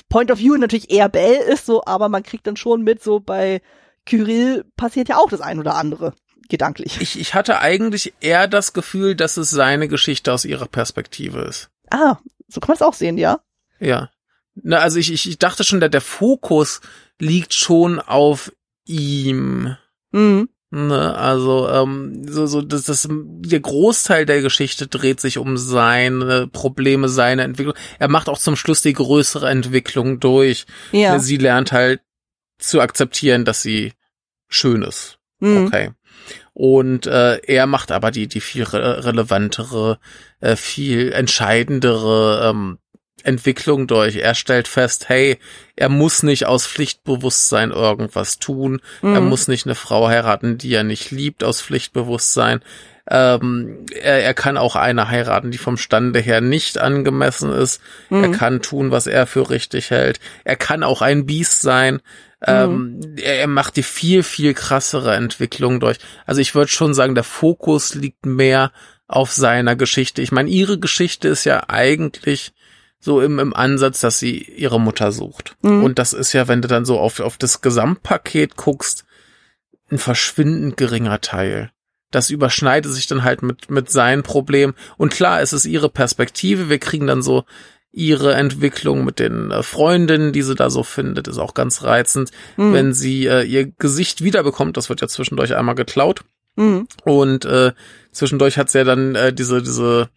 [0.09, 3.21] Point of View natürlich eher Bell ist so, aber man kriegt dann schon mit, so
[3.21, 3.61] bei
[4.07, 6.15] Kyrill passiert ja auch das ein oder andere
[6.49, 7.01] gedanklich.
[7.01, 11.71] Ich, ich hatte eigentlich eher das Gefühl, dass es seine Geschichte aus ihrer Perspektive ist.
[11.91, 12.19] Ah,
[12.49, 13.41] so kann man es auch sehen, ja.
[13.81, 14.11] Ja.
[14.55, 16.81] Na, also ich, ich, ich dachte schon, der, der Fokus
[17.19, 18.53] liegt schon auf
[18.87, 19.77] ihm.
[20.13, 20.49] Mhm.
[20.71, 26.49] Ne, also ähm, so, so das, das der Großteil der Geschichte dreht sich um seine
[26.49, 27.77] Probleme, seine Entwicklung.
[28.01, 30.67] Er macht auch zum Schluss die größere Entwicklung durch.
[30.91, 31.21] Ja.
[31.21, 32.01] Sie lernt halt
[32.59, 33.93] zu akzeptieren, dass sie
[34.49, 35.19] schön ist.
[35.39, 35.67] Mhm.
[35.67, 35.93] Okay.
[36.59, 39.99] Und äh, er macht aber die die viel re relevantere,
[40.41, 42.79] äh, viel entscheidendere ähm,
[43.25, 44.17] Entwicklung durch.
[44.17, 45.39] Er stellt fest, hey,
[45.77, 48.81] er muss nicht aus Pflichtbewusstsein irgendwas tun.
[49.03, 49.15] Mhm.
[49.15, 52.61] Er muss nicht eine Frau heiraten, die er nicht liebt, aus Pflichtbewusstsein.
[53.09, 57.81] Ähm, er, er kann auch eine heiraten, die vom Stande her nicht angemessen ist.
[58.11, 58.25] Mhm.
[58.25, 60.19] Er kann tun, was er für richtig hält.
[60.45, 62.01] Er kann auch ein Biest sein.
[62.45, 63.17] Ähm, mhm.
[63.17, 65.99] er, er macht die viel, viel krassere Entwicklung durch.
[66.27, 68.73] Also ich würde schon sagen, der Fokus liegt mehr
[69.07, 70.21] auf seiner Geschichte.
[70.21, 72.53] Ich meine, ihre Geschichte ist ja eigentlich
[72.99, 75.57] so im, im Ansatz, dass sie ihre Mutter sucht.
[75.63, 75.85] Mhm.
[75.85, 79.05] Und das ist ja, wenn du dann so auf, auf das Gesamtpaket guckst,
[79.91, 81.71] ein verschwindend geringer Teil.
[82.11, 84.75] Das überschneidet sich dann halt mit, mit seinen Problemen.
[84.97, 86.69] Und klar, es ist ihre Perspektive.
[86.69, 87.45] Wir kriegen dann so
[87.93, 92.31] ihre Entwicklung mit den äh, Freundinnen, die sie da so findet, ist auch ganz reizend.
[92.57, 92.73] Mhm.
[92.75, 96.21] Wenn sie äh, ihr Gesicht wiederbekommt, das wird ja zwischendurch einmal geklaut.
[96.57, 96.89] Mhm.
[97.05, 97.73] Und äh,
[98.13, 100.11] zwischendurch hat sie ja dann äh, diese, diese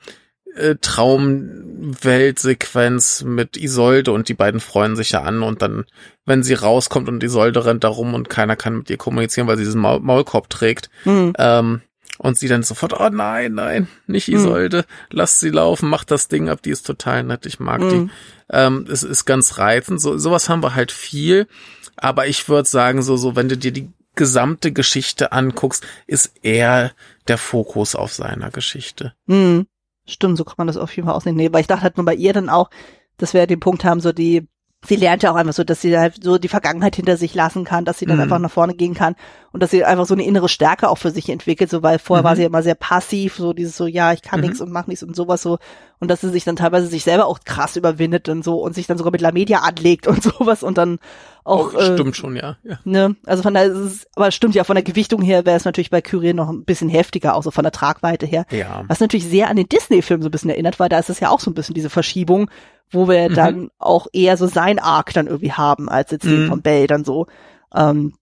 [0.59, 5.85] äh, Traumweltsequenz mit Isolde und die beiden freuen sich ja an und dann,
[6.25, 9.57] wenn sie rauskommt und Isolde rennt da rum und keiner kann mit ihr kommunizieren, weil
[9.57, 11.33] sie diesen Maul Maulkorb trägt, mhm.
[11.37, 11.81] ähm,
[12.19, 14.35] und sie dann sofort, oh nein, nein, nicht hm.
[14.35, 14.83] Isolde, mhm.
[15.11, 17.89] lass sie laufen, mach das Ding ab, die ist total nett, ich mag mhm.
[17.89, 17.95] die.
[17.95, 18.09] Hm.
[18.51, 21.47] Ähm, es ist ganz reizend, so, sowas haben wir halt viel,
[21.95, 26.91] aber ich würde sagen, so, so, wenn du dir die gesamte Geschichte anguckst, ist eher
[27.29, 29.13] der Fokus auf seiner Geschichte.
[29.25, 29.67] Mhm
[30.09, 31.37] Stimmt, so kann man das auf jeden Fall ausnehmen.
[31.37, 32.69] Nee, weil ich dachte halt nur bei ihr dann auch,
[33.17, 34.47] dass wir den Punkt haben, so die,
[34.85, 37.65] sie lernt ja auch einfach so, dass sie halt so die Vergangenheit hinter sich lassen
[37.65, 38.23] kann, dass sie dann Mhm.
[38.23, 39.15] einfach nach vorne gehen kann
[39.51, 42.23] und dass sie einfach so eine innere Stärke auch für sich entwickelt, so weil vorher
[42.23, 42.27] Mhm.
[42.27, 44.45] war sie immer sehr passiv, so dieses so, ja, ich kann Mhm.
[44.47, 45.57] nichts und mach nichts und sowas so
[45.99, 48.87] und dass sie sich dann teilweise sich selber auch krass überwindet und so und sich
[48.87, 50.99] dann sogar mit La Media anlegt und sowas und dann
[51.43, 52.55] auch, Oh, äh, stimmt schon, ja.
[52.63, 52.79] ja.
[52.85, 53.15] Ne?
[53.25, 55.65] Also von daher ist es, aber es stimmt ja, von der Gewichtung her wäre es
[55.65, 58.45] natürlich bei Kyrie noch ein bisschen heftiger, auch so von der Tragweite her.
[58.51, 58.83] Ja.
[58.87, 61.29] Was natürlich sehr an den Disney-Film so ein bisschen erinnert, weil da ist es ja
[61.31, 62.49] auch so ein bisschen diese Verschiebung,
[62.91, 63.33] wo wir Mhm.
[63.35, 66.49] dann auch eher so sein Arc dann irgendwie haben, als jetzt den Mhm.
[66.49, 67.27] von Bell dann so.
[67.75, 68.13] Ähm,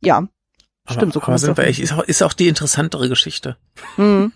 [0.00, 0.26] ja,
[0.88, 3.56] stimmt, so aber, aber sind wir ist auch, ist auch die interessantere Geschichte.
[3.96, 4.32] Mhm.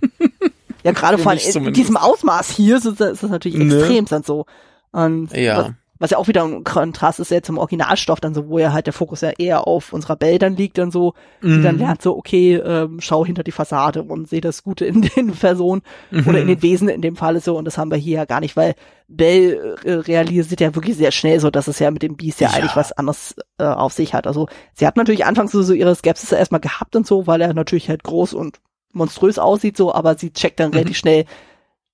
[0.83, 3.75] Ja, gerade vor allem in diesem Ausmaß hier ist, es- ist das natürlich Ne?
[3.77, 4.47] extrem dann so.
[4.93, 5.75] Und Ja.
[6.01, 8.87] Was, ja auch wieder ein Kontrast ist ja zum Originalstoff dann so, wo ja halt
[8.87, 11.13] der Fokus ja eher auf unserer Bell dann liegt dann so,
[11.43, 11.81] die dann Mhm.
[11.83, 15.83] lernt so, okay, ähm, schau hinter die Fassade und sehe das Gute in den Personen
[16.27, 18.41] oder in den Wesen in dem Falle so und das haben wir hier ja gar
[18.41, 18.75] nicht, weil
[19.09, 22.49] Bell äh, realisiert ja wirklich sehr schnell so, dass es ja mit dem Biest ja,
[22.49, 22.55] Ja.
[22.55, 24.27] eigentlich was anderes äh, auf sich hat.
[24.27, 27.53] Also sie hat natürlich anfangs so, so ihre Skepsis erstmal gehabt und so, weil er
[27.53, 28.59] natürlich halt groß und
[28.93, 30.75] monströs aussieht so, aber sie checkt dann Mhm.
[30.77, 31.27] relativ schnell,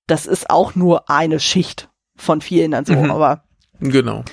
[0.07, 3.11] das ist auch nur eine Schicht von vielen dann so, Mhm.
[3.11, 3.43] aber
[3.79, 4.23] Genau.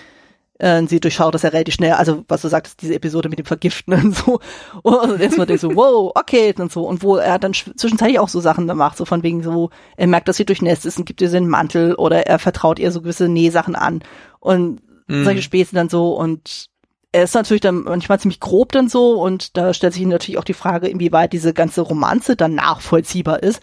[0.59, 3.47] äh, sie durchschaut das ja relativ schnell, also was du sagtest, diese Episode mit dem
[3.47, 4.41] Vergiften und so.
[4.83, 6.83] Und erstmal denkst du, wow, okay, und so.
[6.87, 10.07] Und wo er dann sch- zwischenzeitlich auch so Sachen macht, so von wegen so, er
[10.07, 12.93] merkt, dass sie durchnässt ist und gibt ihr so einen Mantel oder er vertraut ihr
[12.93, 14.03] so gewisse Nähsachen an
[14.41, 15.25] und Mhm.
[15.25, 16.71] solche Späße dann so und
[17.13, 20.45] er ist natürlich dann manchmal ziemlich grob dann so und da stellt sich natürlich auch
[20.45, 23.61] die Frage, inwieweit diese ganze Romanze dann nachvollziehbar ist.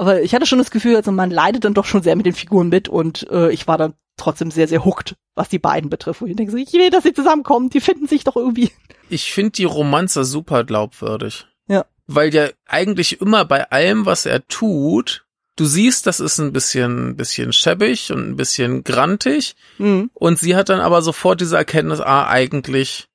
[0.00, 2.32] Aber ich hatte schon das Gefühl, also man leidet dann doch schon sehr mit den
[2.32, 6.22] Figuren mit und äh, ich war dann trotzdem sehr, sehr hooked, was die beiden betrifft.
[6.22, 8.70] Wo ich denke, so, ich will, dass sie zusammenkommen, die finden sich doch irgendwie.
[9.10, 11.46] Ich finde die Romanze super glaubwürdig.
[11.66, 11.84] Ja.
[12.06, 17.16] Weil ja eigentlich immer bei allem, was er tut, du siehst, das ist ein bisschen,
[17.16, 19.54] bisschen schäbig und ein bisschen grantig.
[19.76, 20.10] Mhm.
[20.14, 23.08] Und sie hat dann aber sofort diese Erkenntnis, ah, eigentlich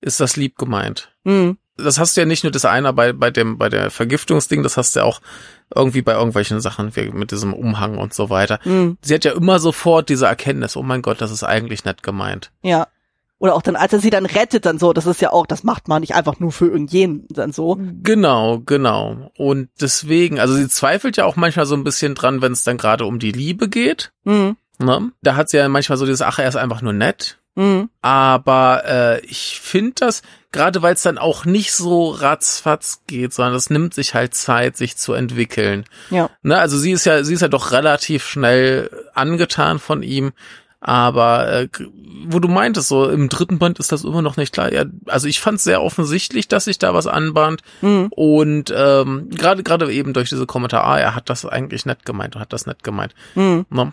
[0.00, 1.12] ist das lieb gemeint.
[1.24, 1.58] Mhm.
[1.76, 4.76] Das hast du ja nicht nur das eine bei, bei dem, bei der Vergiftungsding, das
[4.76, 5.20] hast du ja auch
[5.74, 8.60] irgendwie bei irgendwelchen Sachen wie mit diesem Umhang und so weiter.
[8.64, 8.98] Mhm.
[9.00, 12.50] Sie hat ja immer sofort diese Erkenntnis, oh mein Gott, das ist eigentlich nett gemeint.
[12.62, 12.88] Ja.
[13.38, 15.64] Oder auch dann, als er sie dann rettet, dann so, das ist ja auch, das
[15.64, 17.76] macht man nicht einfach nur für irgendjenen dann so.
[18.02, 19.32] Genau, genau.
[19.36, 22.76] Und deswegen, also sie zweifelt ja auch manchmal so ein bisschen dran, wenn es dann
[22.76, 24.12] gerade um die Liebe geht.
[24.22, 24.56] Mhm.
[24.78, 25.10] Ne?
[25.22, 27.40] Da hat sie ja manchmal so dieses, ach, er ist einfach nur nett.
[27.56, 27.90] Mhm.
[28.00, 33.54] Aber äh, ich finde das, gerade weil es dann auch nicht so ratzfatz geht, sondern
[33.54, 35.84] es nimmt sich halt Zeit, sich zu entwickeln.
[36.10, 36.30] Ja.
[36.42, 36.58] Ne?
[36.58, 40.32] Also sie ist ja, sie ist ja doch relativ schnell angetan von ihm.
[40.84, 41.68] Aber äh,
[42.26, 44.72] wo du meintest, so im dritten Band ist das immer noch nicht klar.
[44.72, 47.62] Ja, also ich fand es sehr offensichtlich, dass sich da was anbahnt.
[47.82, 48.08] Mhm.
[48.10, 52.34] Und ähm, gerade gerade eben durch diese Kommentare, ah, er hat das eigentlich nett gemeint
[52.34, 53.14] und hat das nett gemeint.
[53.36, 53.64] Mhm.
[53.70, 53.92] Ne?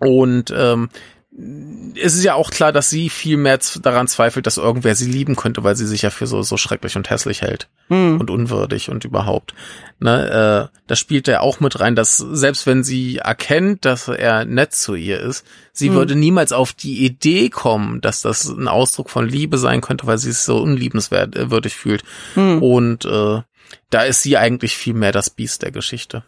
[0.00, 0.90] Und ähm,
[1.34, 5.34] es ist ja auch klar, dass sie viel mehr daran zweifelt, dass irgendwer sie lieben
[5.34, 8.20] könnte, weil sie sich ja für so so schrecklich und hässlich hält Mhm.
[8.20, 9.54] und unwürdig und überhaupt.
[9.98, 14.44] Ne, äh, das spielt ja auch mit rein, dass selbst wenn sie erkennt, dass er
[14.44, 15.94] nett zu ihr ist, sie Mhm.
[15.94, 20.18] würde niemals auf die Idee kommen, dass das ein Ausdruck von Liebe sein könnte, weil
[20.18, 22.02] sie sich so unliebenswürdig fühlt.
[22.36, 22.62] Mhm.
[22.62, 23.40] Und äh,
[23.88, 26.24] da ist sie eigentlich viel mehr das Biest der Geschichte.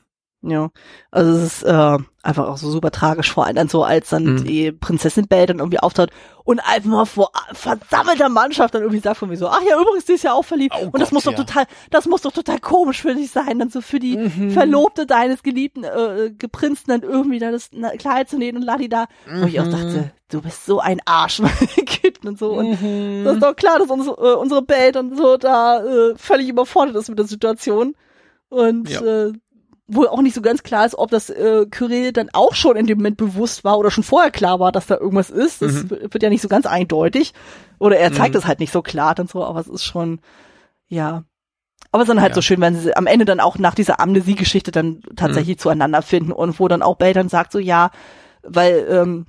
[0.47, 0.69] Ja,
[1.11, 4.25] also es ist äh, einfach auch so super tragisch, vor allem dann so, als dann
[4.35, 4.45] Mhm.
[4.45, 6.11] die Prinzessin Belle dann irgendwie auftaucht
[6.45, 10.05] und einfach mal vor versammelter Mannschaft dann irgendwie sagt von mir so, ach ja, übrigens,
[10.05, 10.75] die ist ja auch verliebt.
[10.79, 11.39] Oh und das Gott, muss doch ja.
[11.39, 14.51] total, das muss doch total komisch für dich sein, dann so für die Mhm.
[14.51, 19.07] Verlobte deines geliebten äh, Geprinzten dann irgendwie da das Kleid zu nähen und ladida.
[19.41, 19.71] Wo ich auch Mhm.
[19.71, 21.53] dachte, du bist so ein Arsch, mein
[21.87, 22.59] Kind und so.
[22.59, 23.25] Und Mhm.
[23.25, 26.97] das ist doch klar, dass unsere, äh, unsere Belle dann so da äh, völlig überfordert
[26.97, 27.95] ist mit der Situation.
[28.51, 29.01] Und Ja.
[29.01, 29.33] äh,
[29.87, 32.87] wohl auch nicht so ganz klar ist, ob das äh, Kyrill dann auch schon in
[32.87, 35.61] dem Moment bewusst war oder schon vorher klar war, dass da irgendwas ist.
[35.63, 35.91] Das Mhm.
[35.91, 37.35] wird ja nicht so ganz eindeutig.
[37.79, 38.39] Oder er zeigt Mhm.
[38.39, 40.21] es halt nicht so klar und so, aber es ist schon,
[40.89, 41.25] ja.
[41.93, 42.35] Aber es ist dann halt Ja.
[42.37, 45.17] so schön, wenn sie am Ende dann auch nach dieser Amnesie-Geschichte dann Mhm.
[45.17, 47.91] tatsächlich zueinander finden und wo dann auch Belle dann sagt so, ja,
[48.43, 49.27] weil, ähm,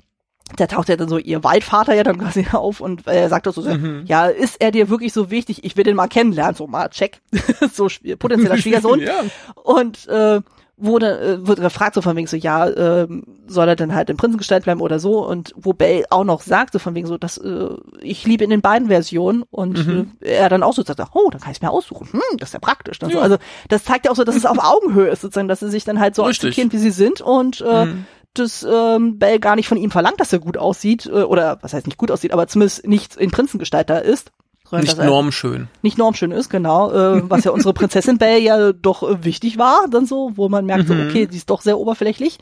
[0.57, 3.53] da taucht ja dann so ihr Waldvater ja dann quasi auf und er sagt auch
[3.53, 4.03] so, Mhm.
[4.07, 5.63] ja, ist er dir wirklich so wichtig?
[5.63, 6.55] Ich will den mal kennenlernen.
[6.55, 7.21] So mal, check.
[7.73, 7.87] so
[8.19, 8.99] potenzieller Schwiegersohn.
[9.01, 9.21] ja.
[9.63, 10.41] Und äh,
[10.77, 14.17] wurde, äh, wurde gefragt, so von wegen so, ja, ähm, soll er denn halt im
[14.17, 15.25] Prinzengestalt bleiben oder so?
[15.25, 17.69] Und wo Bell auch noch sagt, so von wegen so, dass äh,
[18.01, 20.11] ich liebe in den beiden Versionen und Mhm.
[20.21, 22.09] äh, er dann auch so sagt, oh, dann kann ich es mir aussuchen.
[22.11, 23.01] Hm, das ist ja praktisch.
[23.01, 23.17] Und so.
[23.17, 23.23] Ja.
[23.23, 23.37] Also
[23.69, 25.99] das zeigt ja auch so, dass es auf Augenhöhe ist, sozusagen, dass sie sich dann
[25.99, 26.49] halt so Richtig.
[26.49, 28.05] akzeptieren, wie sie sind und äh, Mhm.
[28.39, 31.73] Dass ähm, Bell gar nicht von ihm verlangt, dass er gut aussieht, äh, oder was
[31.73, 34.31] heißt nicht gut aussieht, aber zumindest nicht in Prinzengestalt da ist.
[34.71, 35.67] Nicht normschön.
[35.83, 36.91] Nicht normschön ist, genau.
[36.91, 40.65] Äh, was ja unsere Prinzessin Belle ja doch äh, wichtig war, dann so, wo man
[40.65, 40.97] merkt, mhm.
[40.97, 42.39] so, okay, sie ist doch sehr oberflächlich.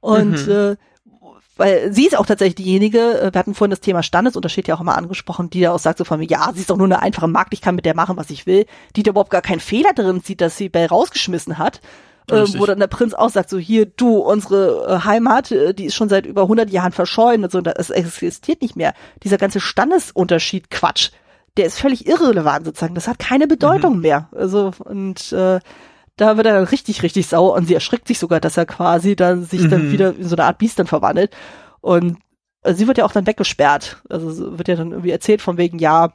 [0.00, 0.52] Und mhm.
[0.52, 0.76] äh,
[1.60, 4.82] weil sie ist auch tatsächlich diejenige, äh, wir hatten vorhin das Thema Standesunterschied ja auch
[4.82, 7.02] mal angesprochen, die ja auch sagt so von mir, ja, sie ist doch nur eine
[7.02, 8.64] einfache Magd, ich kann mit der machen, was ich will,
[8.96, 11.82] die da überhaupt gar keinen Fehler drin sieht, dass sie Belle rausgeschmissen hat.
[12.30, 15.86] Äh, wo dann der Prinz auch sagt, so hier, du, unsere äh, Heimat, äh, die
[15.86, 18.94] ist schon seit über 100 Jahren verschollen und so, das existiert nicht mehr.
[19.22, 21.10] Dieser ganze Standesunterschied Quatsch,
[21.56, 24.02] der ist völlig irrelevant sozusagen, das hat keine Bedeutung mhm.
[24.02, 24.28] mehr.
[24.32, 25.60] Also, und äh,
[26.16, 29.16] da wird er dann richtig, richtig sauer und sie erschrickt sich sogar, dass er quasi
[29.16, 29.70] dann sich mhm.
[29.70, 31.34] dann wieder in so eine Art Biest dann verwandelt.
[31.80, 32.18] Und
[32.62, 34.02] äh, sie wird ja auch dann weggesperrt.
[34.08, 36.12] Also wird ja dann irgendwie erzählt von wegen, ja,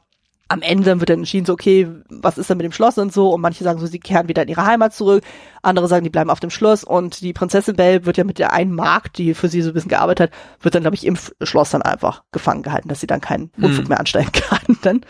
[0.48, 3.30] am Ende wird dann entschieden, so, okay, was ist denn mit dem Schloss und so,
[3.30, 5.24] und manche sagen so, sie kehren wieder in ihre Heimat zurück,
[5.62, 8.52] andere sagen, die bleiben auf dem Schloss, und die Prinzessin Belle wird ja mit der
[8.52, 11.18] einen Magd, die für sie so ein bisschen gearbeitet hat, wird dann, glaube ich, im
[11.42, 13.88] Schloss dann einfach gefangen gehalten, dass sie dann keinen Unfug hm.
[13.88, 15.00] mehr anstellen kann, dann.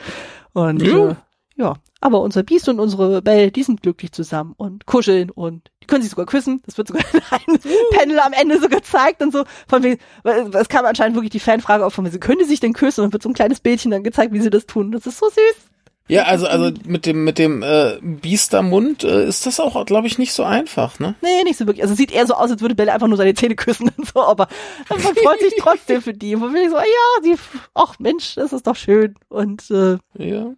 [0.52, 1.10] Und, ja.
[1.10, 1.14] Äh,
[1.56, 5.86] ja, aber unser Biest und unsere Belle, die sind glücklich zusammen und kuscheln und die
[5.86, 6.62] können sich sogar küssen.
[6.66, 7.02] Das wird sogar
[7.46, 7.60] in einem
[7.92, 9.44] Panel am Ende so gezeigt und so.
[9.66, 12.60] Von wegen, es kam anscheinend wirklich die Fanfrage auf von mir, sie können die sich
[12.60, 14.92] denn küssen und dann wird so ein kleines Bildchen dann gezeigt, wie sie das tun.
[14.92, 15.70] Das ist so süß.
[16.08, 20.18] Ja, also also mit dem mit dem äh, Biestermund äh, ist das auch, glaube ich,
[20.18, 21.16] nicht so einfach, ne?
[21.20, 21.82] Nee, nicht so wirklich.
[21.82, 24.22] Also sieht eher so aus, als würde Belle einfach nur seine Zähne küssen und so,
[24.22, 24.46] aber
[24.88, 26.40] man freut sich trotzdem für die.
[26.40, 26.84] Wo will ich so, ja,
[27.24, 27.34] die,
[27.74, 30.52] ach Mensch, das ist doch schön und äh, ja.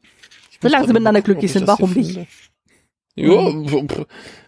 [0.61, 2.27] Solange sie miteinander glücklich sind, warum nicht?
[3.15, 3.53] Ja,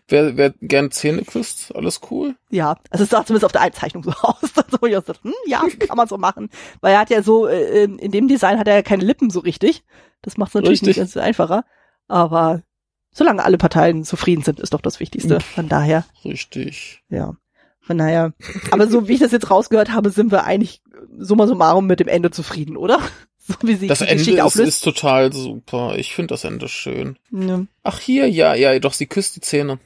[0.09, 2.37] wer, wer gern Zähne küsst, alles cool.
[2.51, 4.37] Ja, also es sah zumindest auf der Einzeichnung so aus.
[4.43, 6.51] Also ich dachte, hm, ja, kann man so machen.
[6.81, 9.41] Weil er hat ja so, äh, in dem Design hat er ja keine Lippen so
[9.41, 9.83] richtig.
[10.23, 10.89] Das macht es natürlich richtig.
[10.89, 11.65] nicht ganz einfacher.
[12.07, 12.63] Aber
[13.13, 15.41] solange alle Parteien zufrieden sind, ist doch das Wichtigste.
[15.41, 16.05] Von daher.
[16.25, 17.03] Richtig.
[17.09, 17.37] Ja.
[17.81, 18.35] Von daher.
[18.71, 20.83] Aber so wie ich das jetzt rausgehört habe, sind wir eigentlich
[21.19, 23.01] summa summarum mit dem Ende zufrieden, oder?
[23.51, 25.95] So wie sich das Ende ist, ist, total super.
[25.97, 27.19] Ich finde das Ende schön.
[27.33, 27.65] Ja.
[27.83, 29.79] Ach hier, ja, ja, doch, sie küsst die Zähne.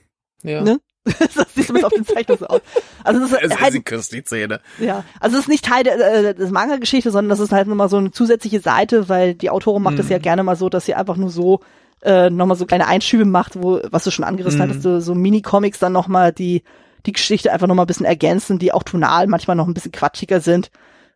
[0.43, 0.61] Ja.
[0.63, 0.81] Ne?
[1.05, 2.61] das sieht zumindest auf den Zeichnungen so aus.
[3.05, 4.61] Also das ist halt, sie küsst die Zähne.
[4.79, 7.89] Ja, also es ist nicht Teil der, äh, des Manga-Geschichte, sondern das ist halt nochmal
[7.89, 10.13] so eine zusätzliche Seite, weil die Autorin macht es mhm.
[10.13, 11.61] ja gerne mal so, dass sie einfach nur so
[12.03, 14.63] äh, nochmal so kleine Einschübe macht, wo, was du schon angerissen mhm.
[14.65, 16.63] hattest, so, so Mini-Comics dann nochmal die,
[17.07, 20.41] die Geschichte einfach nochmal ein bisschen ergänzen, die auch tonal manchmal noch ein bisschen quatschiger
[20.41, 20.71] sind.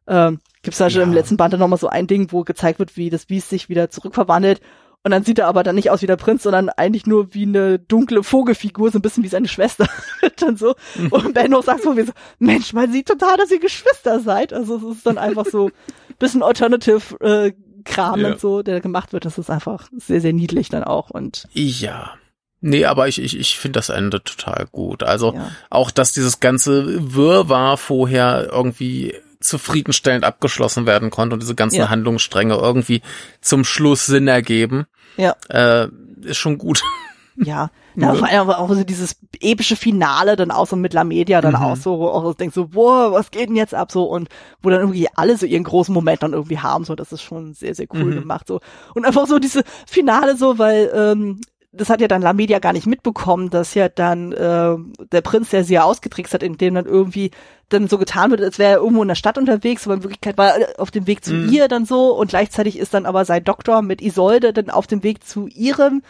[0.09, 1.07] Ähm, Gibt's da schon ja.
[1.07, 3.69] im letzten Band dann nochmal so ein Ding, wo gezeigt wird, wie das Biest sich
[3.69, 4.61] wieder zurückverwandelt.
[5.05, 7.45] Und dann sieht er aber dann nicht aus wie der Prinz, sondern eigentlich nur wie
[7.45, 9.89] eine dunkle Vogelfigur, so ein bisschen wie seine Schwester.
[10.39, 10.75] dann so.
[10.97, 11.09] Mhm.
[11.09, 14.53] Und Benno sagt so wie so, Mensch, man sieht total, dass ihr Geschwister seid.
[14.53, 15.71] Also es ist dann einfach so
[16.19, 17.53] bisschen Alternative äh,
[17.85, 18.33] Kram ja.
[18.33, 19.25] und so, der gemacht wird.
[19.25, 21.11] Das ist einfach sehr, sehr niedlich dann auch.
[21.11, 22.15] Und ja.
[22.61, 25.05] Nee, aber ich, ich, ich finde das Ende total gut.
[25.05, 25.53] Also ja.
[25.71, 31.91] auch, dass dieses ganze Wirrwarr vorher irgendwie zufriedenstellend abgeschlossen werden konnte und diese ganzen ja.
[31.91, 33.03] Handlungsstränge irgendwie
[33.41, 34.87] zum Schluss Sinn ergeben.
[35.17, 35.37] Ja.
[35.49, 35.89] Äh,
[36.23, 36.83] ist schon gut.
[37.47, 38.15] Ja, ja.
[38.15, 41.63] vor allem auch so dieses epische Finale dann auch so mit La Media dann mhm.
[41.63, 44.29] auch so, wo auch so denkst so, boah, was geht denn jetzt ab so und
[44.63, 47.55] wo dann irgendwie alle so ihren großen Moment dann irgendwie haben, so, das ist schon
[47.55, 48.21] sehr, sehr cool mhm.
[48.21, 48.61] gemacht so.
[48.95, 51.41] Und einfach so diese Finale so, weil ähm,
[51.73, 54.77] das hat ja dann La Media gar nicht mitbekommen, dass ja dann äh,
[55.13, 57.31] der Prinz, der sie ja ausgetrickst hat, indem dann irgendwie
[57.69, 60.39] dann so getan wird, als wäre er irgendwo in der Stadt unterwegs, aber in Wirklichkeit
[60.39, 61.51] war er auf dem Weg zu mhm.
[61.51, 65.03] ihr dann so und gleichzeitig ist dann aber sein Doktor mit Isolde dann auf dem
[65.03, 66.03] Weg zu ihrem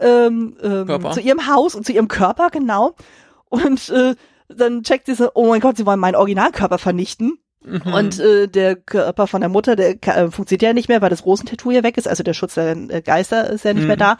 [0.00, 2.94] ähm, ähm, zu ihrem Haus und zu ihrem Körper, genau.
[3.48, 4.14] Und äh,
[4.48, 7.38] dann checkt sie so, oh mein Gott, sie wollen meinen Originalkörper vernichten.
[7.64, 7.92] Mhm.
[7.92, 11.24] Und äh, der Körper von der Mutter, der äh, funktioniert ja nicht mehr, weil das
[11.24, 13.88] Rosentattoo hier weg ist, also der Schutz der Geister ist ja nicht mhm.
[13.88, 14.18] mehr da.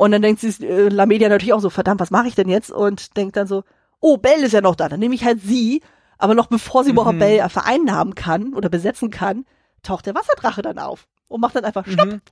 [0.00, 2.48] Und dann denkt sie, äh, La Media natürlich auch so, verdammt, was mache ich denn
[2.48, 2.70] jetzt?
[2.70, 3.64] Und denkt dann so,
[4.00, 5.82] oh, Belle ist ja noch da, dann nehme ich halt sie.
[6.16, 6.96] Aber noch bevor sie mhm.
[6.96, 9.44] überhaupt Belle vereinnahmen kann oder besetzen kann,
[9.82, 12.22] taucht der Wasserdrache dann auf und macht dann einfach Stopp mhm.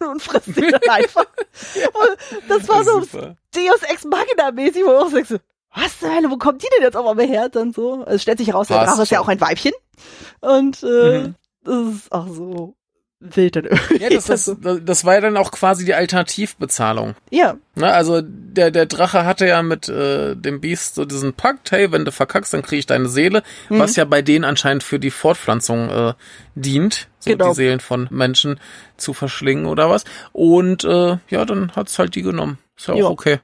[0.10, 1.24] und frisst sie dann einfach.
[1.76, 3.36] und das war so super.
[3.54, 5.38] Deus Ex Machina mäßig, wo auch sagst so,
[5.72, 7.48] was zur Hölle, wo kommt die denn jetzt auf einmal her?
[7.48, 8.00] Dann so.
[8.00, 9.72] Also es stellt sich heraus, der Drache ist ja auch ein Weibchen.
[10.40, 11.34] Und äh, mhm.
[11.62, 12.74] das ist auch so
[13.20, 14.02] wild dann irgendwie.
[14.02, 17.14] Ja, das, das, das war ja dann auch quasi die Alternativbezahlung.
[17.30, 17.56] Ja.
[17.74, 21.90] Na, also der, der Drache hatte ja mit äh, dem Biest so diesen Pakt, hey,
[21.92, 23.78] wenn du verkackst, dann kriege ich deine Seele, mhm.
[23.78, 26.14] was ja bei denen anscheinend für die Fortpflanzung äh,
[26.54, 27.48] dient, so genau.
[27.48, 28.60] die Seelen von Menschen
[28.96, 30.04] zu verschlingen oder was.
[30.32, 32.58] Und äh, ja, dann hat's halt die genommen.
[32.76, 33.08] Ist ja auch jo.
[33.08, 33.40] okay.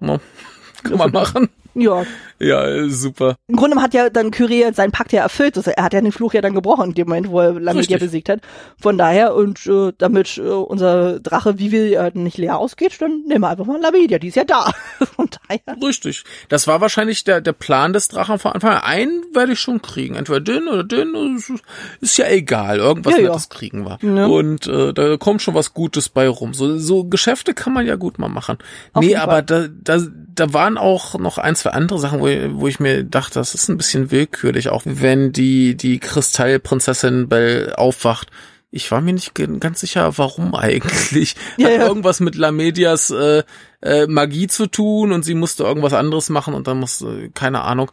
[0.00, 0.18] Ja.
[0.82, 1.48] Kann man machen.
[1.74, 2.04] Ja.
[2.40, 3.36] Ja, super.
[3.48, 5.56] Im Grunde hat ja dann Kyrie seinen Pakt ja erfüllt.
[5.56, 7.98] Also er hat ja den Fluch ja dann gebrochen in dem Moment, wo er Lamedia
[7.98, 8.40] besiegt hat.
[8.80, 13.40] Von daher, und äh, damit äh, unser Drache Vivi äh, nicht leer ausgeht, dann nehmen
[13.40, 14.70] wir einfach mal Lamedia, die ist ja da.
[15.16, 15.82] Von daher.
[15.82, 16.24] Richtig.
[16.48, 18.82] Das war wahrscheinlich der, der Plan des Drachen von Anfang an.
[18.82, 20.14] Einen werde ich schon kriegen.
[20.14, 21.36] Entweder den oder den.
[21.36, 21.52] Ist,
[22.00, 22.78] ist ja egal.
[22.78, 23.28] Irgendwas Ja, ja.
[23.28, 23.98] Nettes kriegen wir.
[24.02, 24.26] Ja.
[24.26, 26.54] Und äh, da kommt schon was Gutes bei rum.
[26.54, 28.58] So, so Geschäfte kann man ja gut mal machen.
[28.92, 29.98] Auf nee, aber da, da,
[30.38, 32.26] da waren auch noch ein, zwei andere Sachen, wo,
[32.60, 34.68] wo ich mir dachte, das ist ein bisschen willkürlich.
[34.68, 38.28] Auch wenn die, die Kristallprinzessin Belle aufwacht.
[38.70, 41.34] Ich war mir nicht ganz sicher, warum eigentlich.
[41.56, 41.86] Ja, Hat ja.
[41.86, 43.42] irgendwas mit Lamedias äh,
[43.80, 47.90] äh, Magie zu tun und sie musste irgendwas anderes machen und dann musste, keine Ahnung,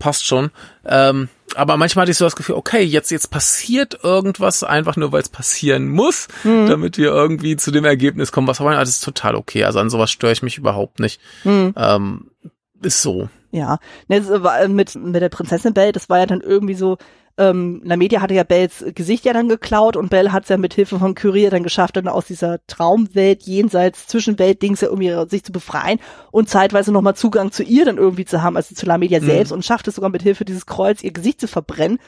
[0.00, 0.50] passt schon.
[0.84, 5.12] Ähm, aber manchmal hatte ich so das Gefühl, okay, jetzt, jetzt passiert irgendwas, einfach nur
[5.12, 6.68] weil es passieren muss, Mhm.
[6.68, 8.76] damit wir irgendwie zu dem Ergebnis kommen, was wir wollen.
[8.76, 9.64] Also das ist total okay.
[9.64, 11.20] Also an sowas störe ich mich überhaupt nicht.
[11.42, 11.74] Hm.
[11.76, 12.30] Ähm,
[12.82, 13.28] ist so.
[13.52, 13.78] Ja,
[14.08, 16.98] äh, mit, mit der Prinzessin Belle, das war ja dann irgendwie so,
[17.40, 20.74] ähm, Lamedia hatte ja Belles Gesicht ja dann geklaut und Belle hat es ja mit
[20.74, 25.50] Hilfe von Kyrie dann geschafft, dann aus dieser Traumwelt, jenseits, Zwischenwelt-Dings ja irgendwie sich zu
[25.52, 25.98] befreien
[26.30, 29.24] und zeitweise nochmal Zugang zu ihr dann irgendwie zu haben, also zu Lamedia Mhm.
[29.26, 31.98] selbst und schafft es sogar mit Hilfe dieses Kreuz ihr Gesicht zu verbrennen.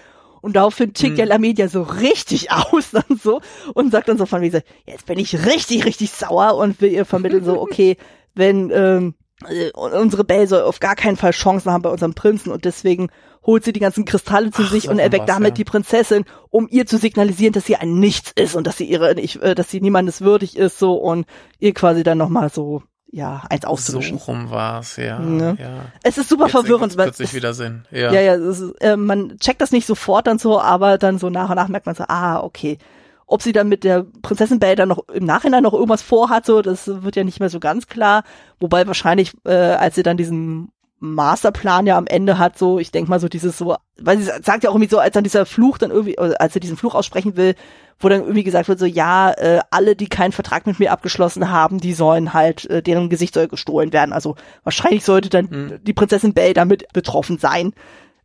[0.40, 1.18] Und daraufhin tickt Mhm.
[1.20, 3.40] ja Lamedia so richtig aus dann so
[3.74, 6.92] und sagt dann so von mir so, jetzt bin ich richtig, richtig sauer und will
[6.92, 7.96] ihr vermitteln so, okay,
[8.34, 9.14] wenn ähm,
[9.48, 13.08] äh, unsere Belle soll auf gar keinen Fall Chancen haben bei unserem Prinzen und deswegen
[13.44, 15.54] holt sie die ganzen Kristalle zu Ach, sich so und erweckt war's, damit ja.
[15.56, 19.14] die Prinzessin, um ihr zu signalisieren, dass sie ein Nichts ist und dass sie ihre,
[19.20, 21.26] ich, äh, dass sie niemandes würdig ist so und
[21.58, 24.16] ihr quasi dann nochmal so ja eins So auszuwischen.
[24.16, 25.18] rum war's, ja.
[25.18, 25.56] Ne?
[25.60, 25.68] ja.
[26.02, 27.84] Es ist super Jetzt verwirrend, weil plötzlich es- wieder Sinn.
[27.90, 28.12] Ja.
[28.12, 31.50] ja, ja, ist, äh, man checkt das nicht sofort dann so, aber dann so nach
[31.50, 32.78] und nach merkt man so, ah, okay.
[33.26, 36.60] Ob sie dann mit der Prinzessin Belle dann noch im Nachhinein noch irgendwas vorhat, so,
[36.62, 38.24] das wird ja nicht mehr so ganz klar.
[38.60, 40.70] Wobei wahrscheinlich, äh, als sie dann diesen
[41.02, 44.62] Masterplan ja am Ende hat, so, ich denk mal so dieses so, weil sie sagt
[44.62, 47.36] ja auch irgendwie so, als dann dieser Fluch dann irgendwie, als sie diesen Fluch aussprechen
[47.36, 47.56] will,
[47.98, 51.50] wo dann irgendwie gesagt wird, so, ja, äh, alle, die keinen Vertrag mit mir abgeschlossen
[51.50, 54.12] haben, die sollen halt, äh, deren Gesicht soll gestohlen werden.
[54.12, 55.80] Also wahrscheinlich sollte dann Hm.
[55.82, 57.72] die Prinzessin Belle damit betroffen sein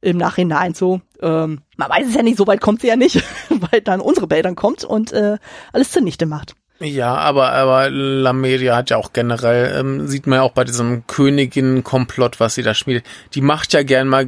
[0.02, 1.02] im Nachhinein so.
[1.20, 4.28] Ähm, man weiß es ja nicht, so weit kommt sie ja nicht, weil dann unsere
[4.28, 5.38] Belle dann kommt und äh,
[5.74, 6.54] alles zunichte macht.
[6.80, 11.08] Ja, aber, aber Lamedia hat ja auch generell, ähm, sieht man ja auch bei diesem
[11.08, 14.28] Königin-Komplott, was sie da schmiedet, die macht ja gern mal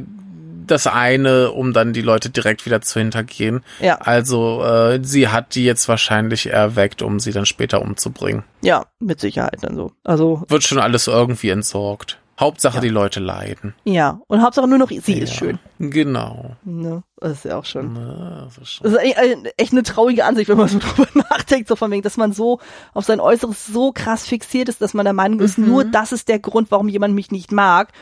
[0.70, 3.62] das eine, um dann die Leute direkt wieder zu hintergehen.
[3.80, 3.96] Ja.
[3.96, 8.44] Also äh, sie hat die jetzt wahrscheinlich erweckt, um sie dann später umzubringen.
[8.62, 9.92] Ja, mit Sicherheit dann so.
[10.04, 12.19] Also, Wird schon alles irgendwie entsorgt.
[12.40, 12.80] Hauptsache Ja.
[12.80, 13.74] die Leute leiden.
[13.84, 14.20] ja.
[14.26, 15.38] Und Hauptsache nur noch sie ist Ja.
[15.38, 15.58] schön.
[15.78, 16.56] Genau.
[16.64, 17.02] Ne?
[17.18, 17.92] Das ist ja auch schon.
[17.94, 21.68] Na, das ist schon- Das ist echt eine traurige Ansicht, wenn man so drüber nachdenkt,
[21.68, 22.58] so von wegen, dass man so
[22.94, 25.66] auf sein Äußeres so krass fixiert ist, dass man der Meinung ist, Mhm.
[25.68, 27.92] nur das ist der Grund, warum jemand mich nicht mag.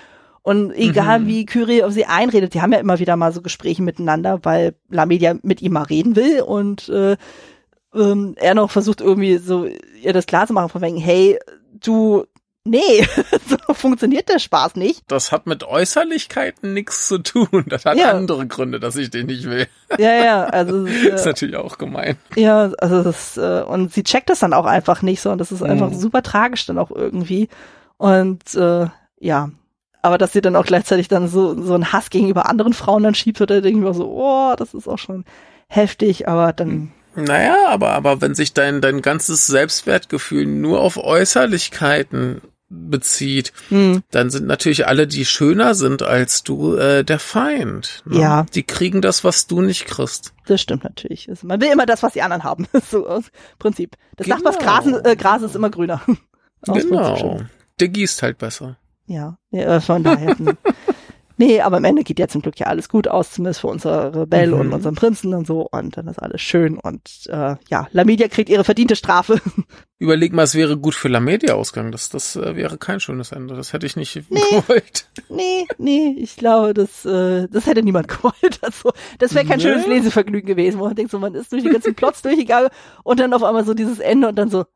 [0.42, 1.26] Und egal Mhm.
[1.26, 4.76] wie Kyrie auf sie einredet, die haben ja immer wieder mal so Gespräche miteinander, weil
[4.88, 7.16] Lamedia mit ihm mal reden will und äh,
[7.94, 9.66] ähm, er noch versucht irgendwie so
[10.00, 11.38] ihr das klar zu machen, von wegen, hey,
[11.80, 12.24] du,
[12.64, 13.06] nee,
[13.48, 15.02] so funktioniert der Spaß nicht.
[15.08, 17.64] Das hat mit Äußerlichkeiten nichts zu tun.
[17.68, 18.10] Das hat Ja.
[18.12, 19.66] andere Gründe, dass ich den nicht will.
[19.98, 22.16] Ja, ja, also ist äh, natürlich auch gemein.
[22.36, 25.52] Ja, also das, äh, und sie checkt das dann auch einfach nicht so und das
[25.52, 25.98] ist einfach Mhm.
[25.98, 27.48] super tragisch dann auch irgendwie.
[27.96, 28.86] Und äh,
[29.20, 29.50] ja,
[30.02, 33.14] aber dass sie dann auch gleichzeitig dann so, so einen Hass gegenüber anderen Frauen dann
[33.16, 35.24] schiebt, oder denke ich mir so, oh, das ist auch schon
[35.68, 36.92] heftig, aber dann,
[37.24, 42.40] Naja, aber, aber wenn sich dein, dein ganzes Selbstwertgefühl nur auf Äußerlichkeiten
[42.70, 48.02] bezieht, hm, dann sind natürlich alle, die schöner sind als du, äh, der Feind.
[48.04, 48.20] ne?
[48.20, 48.46] Ja.
[48.54, 50.34] Die kriegen das, was du nicht kriegst.
[50.46, 51.28] das stimmt natürlich.
[51.30, 52.66] Also man will immer das, was die anderen haben.
[52.90, 53.24] so aus
[53.58, 53.96] Prinzip.
[54.16, 54.36] Das Genau.
[54.36, 56.02] Nachbars Grasen, äh, Gras ist immer grüner.
[56.66, 57.40] Genau.
[57.78, 58.76] Der gießt halt besser.
[59.06, 60.34] Ja, äh, von daher.
[61.38, 64.26] nee, aber am Ende geht ja zum Glück ja alles gut aus, zumindest für unsere
[64.26, 64.60] Belle Mhm.
[64.60, 65.66] und unseren Prinzen und so.
[65.70, 66.78] Und dann ist alles schön.
[66.78, 69.40] Und äh, ja, Lamidia kriegt ihre verdiente Strafe.
[69.98, 71.90] Überleg mal, es wäre gut für Lamedia ausgegangen.
[71.92, 73.54] Das, das äh, wäre kein schönes Ende.
[73.56, 75.08] Das hätte ich nicht gewollt.
[75.28, 78.58] nee, nee, ich glaube, das, äh, das hätte niemand gewollt.
[78.62, 79.62] Also, das wäre kein Nee.
[79.64, 82.68] schönes Lesevergnügen gewesen, wo man denkt, so, man ist durch die ganzen Plots durchgegangen
[83.02, 84.66] und dann auf einmal so dieses Ende und dann so,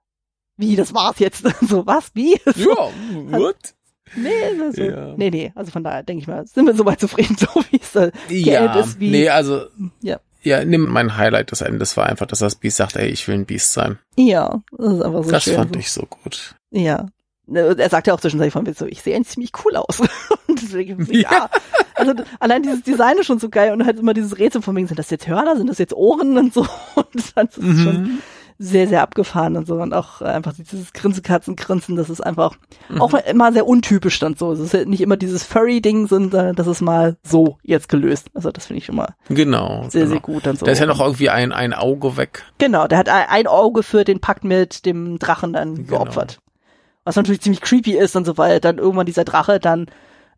[0.56, 1.44] wie, das war's jetzt?
[1.68, 2.38] so, was, wie?
[2.54, 3.74] So, Ja, what?
[4.16, 5.14] Nee, das so, Ja.
[5.16, 7.92] nee, nee, also von daher denke ich mal, sind wir soweit zufrieden, so wie es
[7.92, 9.62] da Ja, geendet ist, wie, nee, also,
[10.00, 10.18] ja.
[10.42, 13.34] ja, nimm mein Highlight des Endes war einfach, dass das Biest sagt, ey, ich will
[13.36, 13.98] ein Biest sein.
[14.16, 15.54] Ja, das ist einfach so das schön.
[15.54, 16.54] fand ich so gut.
[16.70, 17.06] Ja.
[17.52, 20.00] Er sagt ja auch zwischendurch von mir so, ich sehe eigentlich ziemlich cool aus.
[20.46, 21.20] und deswegen, ja.
[21.30, 21.50] Ja.
[21.96, 24.86] Also allein dieses Design ist schon so geil und halt immer dieses Rätsel von wegen,
[24.86, 26.62] sind das jetzt Hörner, sind das jetzt Ohren und so.
[26.94, 28.18] Und dann ist es schon, Mhm.
[28.58, 29.76] Sehr, sehr abgefahren und so.
[29.76, 32.56] Und auch einfach dieses Grinsekatzenkrinsen, das ist einfach
[32.88, 33.00] mhm.
[33.00, 34.52] auch immer sehr untypisch dann so.
[34.52, 38.28] Es ist halt nicht immer dieses Furry-Ding, sondern das ist mal so jetzt gelöst.
[38.34, 40.12] Also das finde ich schon mal genau, sehr, genau.
[40.12, 40.66] sehr gut dann so.
[40.66, 42.44] Da ist ja noch irgendwie ein, ein Auge weg.
[42.58, 46.04] Genau, der hat ein Auge für den Pakt mit dem Drachen dann genau.
[46.04, 46.38] geopfert.
[47.04, 49.86] Was natürlich ziemlich creepy ist und so, weil dann irgendwann dieser Drache dann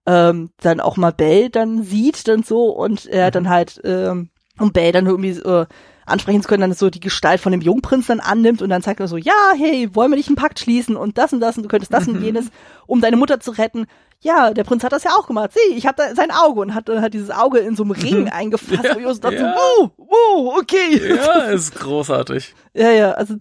[0.06, 3.32] ähm, dann auch mal Bell dann sieht dann so und er mhm.
[3.32, 4.28] dann halt ähm,
[4.58, 5.66] und Bell dann irgendwie äh,
[6.06, 9.00] ansprechen zu können, dann so die Gestalt von dem Jungprinz dann annimmt und dann sagt
[9.00, 11.62] er so, ja, hey, wollen wir nicht einen Pakt schließen und das und das und
[11.62, 12.16] du könntest das mhm.
[12.16, 12.46] und jenes,
[12.86, 13.86] um deine Mutter zu retten.
[14.20, 15.50] Ja, der Prinz hat das ja auch gemacht.
[15.52, 17.92] Sieh, ich habe da sein Auge und hat dann halt dieses Auge in so einem
[17.92, 18.28] Ring mhm.
[18.28, 18.82] eingefasst.
[18.82, 19.54] Ja, ich dachte, ja.
[19.54, 21.14] wow, wow, okay.
[21.14, 22.54] Ja, ist großartig.
[22.72, 23.34] ja, ja, also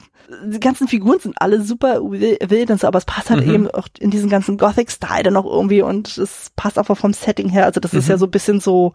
[0.46, 3.54] die ganzen Figuren sind alle super wild und so, aber es passt halt mhm.
[3.54, 7.50] eben auch in diesen ganzen Gothic-Style dann auch irgendwie und es passt einfach vom Setting
[7.50, 7.66] her.
[7.66, 8.20] Also das ist ja mhm.
[8.20, 8.94] so ein bisschen so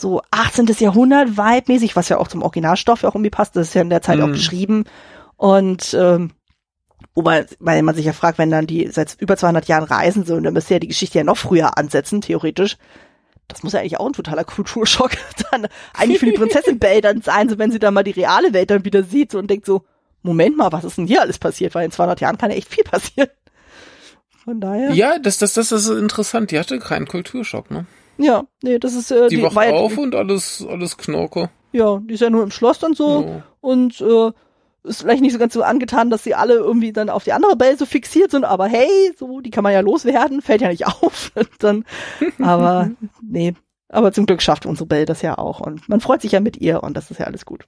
[0.00, 0.66] so 18.
[0.78, 3.56] Jahrhundert Vibe-mäßig, was ja auch zum Originalstoff ja auch irgendwie passt.
[3.56, 4.24] Das ist ja in der Zeit mhm.
[4.24, 4.84] auch geschrieben.
[5.36, 6.30] Und ähm,
[7.14, 10.38] wobei, weil man sich ja fragt, wenn dann die seit über 200 Jahren reisen, so,
[10.38, 12.76] dann müsste ja die Geschichte ja noch früher ansetzen, theoretisch.
[13.48, 15.12] Das muss ja eigentlich auch ein totaler Kulturschock
[15.50, 18.52] dann eigentlich für die Prinzessin Belle dann sein, so wenn sie dann mal die reale
[18.52, 19.84] Welt dann wieder sieht so, und denkt so,
[20.22, 21.74] Moment mal, was ist denn hier alles passiert?
[21.74, 23.30] Weil in 200 Jahren kann ja echt viel passieren.
[24.44, 24.92] Von daher.
[24.92, 26.50] Ja, das, das, das ist interessant.
[26.50, 27.86] Die hatte keinen Kulturschock, ne?
[28.18, 31.50] Ja, nee, das ist äh, die, die wacht war, auf und alles alles Knorke.
[31.72, 33.42] Ja, die ist ja nur im Schloss dann so ja.
[33.60, 34.32] und äh,
[34.84, 37.56] ist vielleicht nicht so ganz so angetan, dass sie alle irgendwie dann auf die andere
[37.56, 40.86] Belle so fixiert sind, aber hey, so, die kann man ja loswerden, fällt ja nicht
[41.02, 41.32] auf.
[41.58, 41.84] dann,
[42.40, 42.90] aber
[43.22, 43.54] nee,
[43.88, 46.56] aber zum Glück schafft unsere Belle das ja auch und man freut sich ja mit
[46.56, 47.64] ihr und das ist ja alles gut.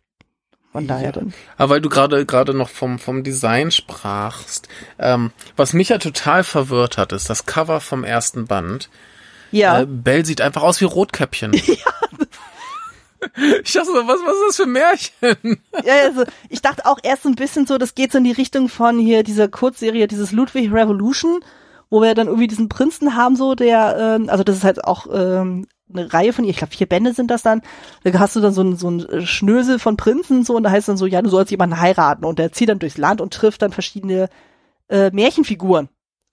[0.73, 1.13] Von daher ja.
[1.13, 1.35] dann.
[1.57, 4.69] Aber weil du gerade gerade noch vom vom Design sprachst,
[5.01, 8.89] ähm, was mich ja total verwirrt hat, ist das Cover vom ersten Band
[9.53, 9.81] ja.
[9.81, 11.53] Äh, Bell sieht einfach aus wie Rotkäppchen.
[11.67, 12.19] Ja.
[13.63, 15.63] Ich dachte so, was, was ist das für ein Märchen?
[15.85, 18.69] Ja, also ich dachte auch erst ein bisschen so, das geht so in die Richtung
[18.69, 21.41] von hier dieser Kurzserie, dieses Ludwig Revolution,
[21.91, 25.07] wo wir dann irgendwie diesen Prinzen haben, so der, ähm, also das ist halt auch
[25.13, 27.63] ähm, eine Reihe von ihr, ich glaube vier Bände sind das dann,
[28.05, 30.89] da hast du dann so ein, so ein Schnösel von Prinzen so und da heißt
[30.89, 33.61] dann so, ja, du sollst jemanden heiraten und der zieht dann durchs Land und trifft
[33.61, 34.29] dann verschiedene
[34.89, 35.89] äh, Märchenfiguren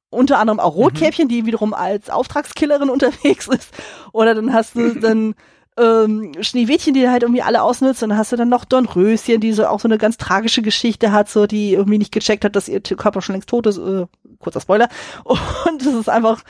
[0.10, 1.30] unter anderem auch Rotkäppchen, mhm.
[1.30, 3.74] die wiederum als Auftragskillerin unterwegs ist.
[4.12, 5.36] Oder dann hast du dann
[5.78, 8.04] ähm, Schneewittchen, die halt irgendwie alle ausnutzt.
[8.04, 11.12] Und dann hast du dann noch Dornröschen, die so auch so eine ganz tragische Geschichte
[11.12, 13.78] hat, so die irgendwie nicht gecheckt hat, dass ihr Körper schon längst tot ist.
[13.78, 14.06] Äh,
[14.40, 14.90] kurzer Spoiler.
[15.24, 16.44] Und das ist einfach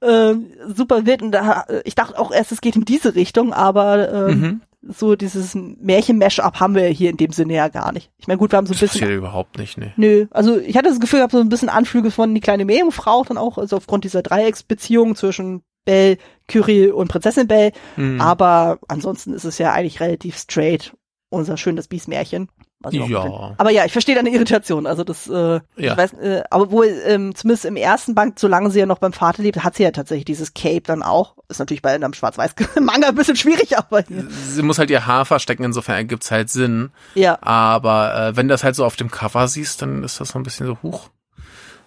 [0.00, 0.34] äh,
[0.66, 1.22] super wild.
[1.22, 5.16] Und da, ich dachte auch erst, es geht in diese Richtung, aber äh, mhm so
[5.16, 8.10] dieses Märchen-Mash-up haben wir hier in dem Sinne ja gar nicht.
[8.18, 9.00] Ich meine, gut, wir haben so ein bisschen.
[9.00, 9.92] Das hier überhaupt nicht, ne.
[9.96, 12.64] Nö, also ich hatte das Gefühl, ich habe so ein bisschen Anflüge von die kleine
[12.64, 17.72] Meerjungfrau dann auch, also aufgrund dieser Dreiecksbeziehung zwischen Belle, Kyrie und Prinzessin Belle.
[17.96, 18.20] Mhm.
[18.20, 20.94] Aber ansonsten ist es ja eigentlich relativ straight,
[21.30, 22.48] unser schönes Biest-Märchen.
[22.92, 23.54] Ja.
[23.56, 24.86] Aber ja, ich verstehe deine Irritation.
[24.86, 25.60] Also das, äh, ja.
[25.76, 29.12] ich weiß, äh, aber wohl ähm, zumindest im ersten Band, solange sie ja noch beim
[29.12, 31.36] Vater lebt, hat sie ja tatsächlich dieses Cape dann auch.
[31.48, 34.26] Ist natürlich bei einem Schwarz-Weiß-Manga ein bisschen schwierig, aber hier.
[34.48, 35.64] sie muss halt ihr Haar verstecken.
[35.64, 36.90] Insofern ergibt's halt Sinn.
[37.14, 37.38] Ja.
[37.40, 40.42] Aber äh, wenn das halt so auf dem Cover siehst, dann ist das so ein
[40.42, 41.10] bisschen so hoch.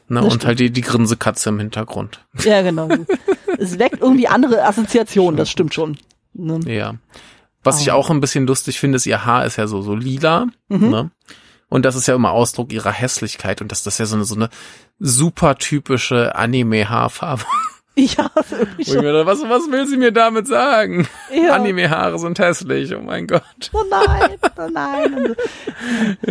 [0.10, 2.26] Ne, und halt die, die Grinsekatze im Hintergrund.
[2.46, 2.88] Ja, genau.
[3.58, 5.98] es weckt irgendwie andere Assoziationen, das stimmt schon.
[6.34, 6.60] Ne?
[6.66, 6.96] Ja.
[7.68, 7.82] Was oh.
[7.82, 10.48] ich auch ein bisschen lustig finde, ist, ihr Haar ist ja so, so lila.
[10.70, 10.90] Mhm.
[10.90, 11.12] Ne?
[11.70, 13.62] Und das ist ja immer Ausdruck ihrer Hässlichkeit.
[13.62, 14.50] Und das, das ist ja so eine, so eine
[15.00, 17.44] super typische Anime-Haarfarbe.
[18.00, 18.30] Ja.
[18.36, 21.08] Dachte, was, was will sie mir damit sagen?
[21.34, 21.56] Ja.
[21.56, 23.72] Anime-Haare sind hässlich, oh mein Gott.
[23.74, 25.36] Oh nein, oh nein.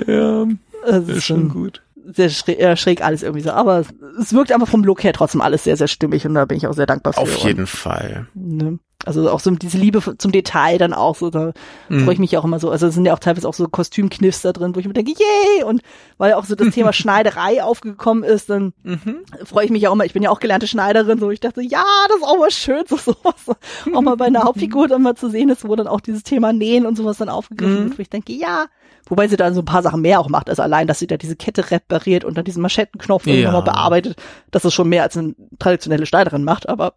[0.06, 0.46] ja,
[0.86, 1.82] das ist schon gut
[2.12, 3.50] sehr schräg, schräg alles irgendwie so.
[3.50, 3.88] Aber es,
[4.20, 6.66] es wirkt einfach vom Look her trotzdem alles sehr, sehr stimmig und da bin ich
[6.66, 7.20] auch sehr dankbar für.
[7.20, 8.26] Auf jeden und, Fall.
[8.34, 8.78] Ne?
[9.04, 11.52] Also auch so diese Liebe zum Detail dann auch so, da
[11.88, 12.04] mhm.
[12.04, 12.70] freue ich mich auch immer so.
[12.70, 15.12] Also es sind ja auch teilweise auch so Kostümkniffs da drin, wo ich mir denke,
[15.12, 15.64] yay!
[15.64, 15.82] Und
[16.16, 19.18] weil auch so das Thema Schneiderei aufgekommen ist, dann mhm.
[19.44, 20.06] freue ich mich auch immer.
[20.06, 22.84] Ich bin ja auch gelernte Schneiderin, so ich dachte, ja, das ist auch mal schön,
[22.88, 23.56] so sowas.
[23.94, 26.52] auch mal bei einer Hauptfigur dann mal zu sehen ist, wo dann auch dieses Thema
[26.52, 27.84] Nähen und sowas dann aufgegriffen mhm.
[27.84, 28.66] wird, wo ich denke, ja,
[29.08, 30.50] Wobei sie da so ein paar Sachen mehr auch macht.
[30.50, 33.44] Also allein, dass sie da diese Kette repariert und dann diesen Maschettenknopf ja.
[33.44, 34.16] nochmal bearbeitet.
[34.50, 36.94] Das ist schon mehr als eine traditionelle Schneiderin macht, aber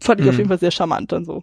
[0.00, 0.30] fand ich mhm.
[0.30, 1.42] auf jeden Fall sehr charmant dann so.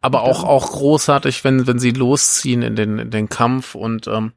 [0.00, 4.32] Aber auch, auch großartig, wenn, wenn sie losziehen in den, in den Kampf und, ähm,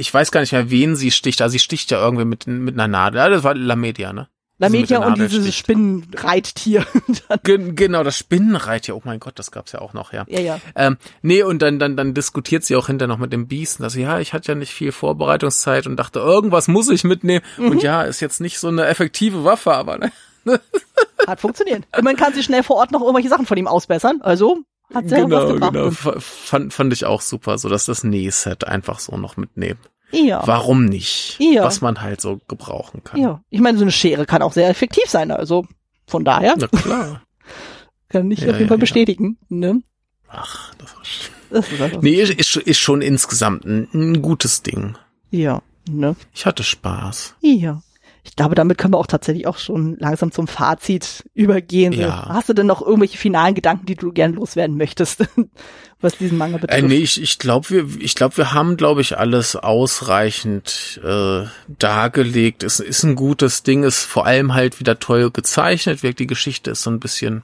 [0.00, 1.42] ich weiß gar nicht mehr, wen sie sticht.
[1.42, 3.18] Also sie sticht ja irgendwie mit, mit einer Nadel.
[3.18, 4.28] Ja, das war Lamedia, ne?
[4.60, 6.86] Lamedia und dieses Spinnenreittier.
[7.44, 8.94] Gen genau, das Spinnenreittier.
[8.94, 10.24] Oh mein Gott, das gab's ja auch noch, ja.
[10.28, 10.60] Ja, ja.
[10.74, 13.80] Ähm, nee, und dann, dann, dann diskutiert sie auch hinter noch mit dem Biest.
[13.80, 17.44] Dass sie, ja, ich hatte ja nicht viel Vorbereitungszeit und dachte, irgendwas muss ich mitnehmen.
[17.56, 17.70] Mhm.
[17.70, 20.12] Und ja, ist jetzt nicht so eine effektive Waffe, aber ne?
[21.26, 21.84] Hat funktioniert.
[22.02, 24.20] Man kann sie schnell vor Ort noch irgendwelche Sachen von ihm ausbessern.
[24.22, 24.58] Also
[24.92, 25.72] hat sehr genau, was gebracht.
[25.72, 25.90] Genau,
[26.20, 29.78] fand, fand ich auch super, so dass das Nähset einfach so noch mitnehmen.
[30.12, 30.42] Ja.
[30.46, 31.36] Warum nicht?
[31.38, 31.64] Ja.
[31.64, 33.20] Was man halt so gebrauchen kann.
[33.20, 33.42] Ja.
[33.50, 35.30] Ich meine, so eine Schere kann auch sehr effektiv sein.
[35.30, 35.66] Also
[36.06, 37.22] von daher Na klar.
[38.08, 38.80] kann ich Ja, auf jeden ja, Fall ja.
[38.80, 39.38] bestätigen.
[39.48, 39.82] Ne?
[40.28, 44.62] Ach, das ist, Das ist einfach nee, ist, ist, ist schon insgesamt ein, ein gutes
[44.62, 44.96] Ding.
[45.30, 45.62] Ja.
[45.88, 46.16] Ne?
[46.34, 47.36] Ich hatte Spaß.
[47.40, 47.82] Ja.
[48.22, 51.92] Ich glaube, damit können wir auch tatsächlich auch schon langsam zum Fazit übergehen.
[51.92, 52.28] Ja.
[52.28, 55.24] Hast du denn noch irgendwelche finalen Gedanken, die du gern loswerden möchtest,
[56.00, 56.82] was diesen Manga betrifft?
[56.82, 61.44] Äh, nee, ich, ich glaube, wir, ich glaube, wir haben, glaube ich, alles ausreichend äh,
[61.78, 62.62] dargelegt.
[62.62, 66.02] Es ist ein gutes Ding, ist vor allem halt wieder toll gezeichnet.
[66.02, 67.42] Wirkt die Geschichte ist so ein bisschen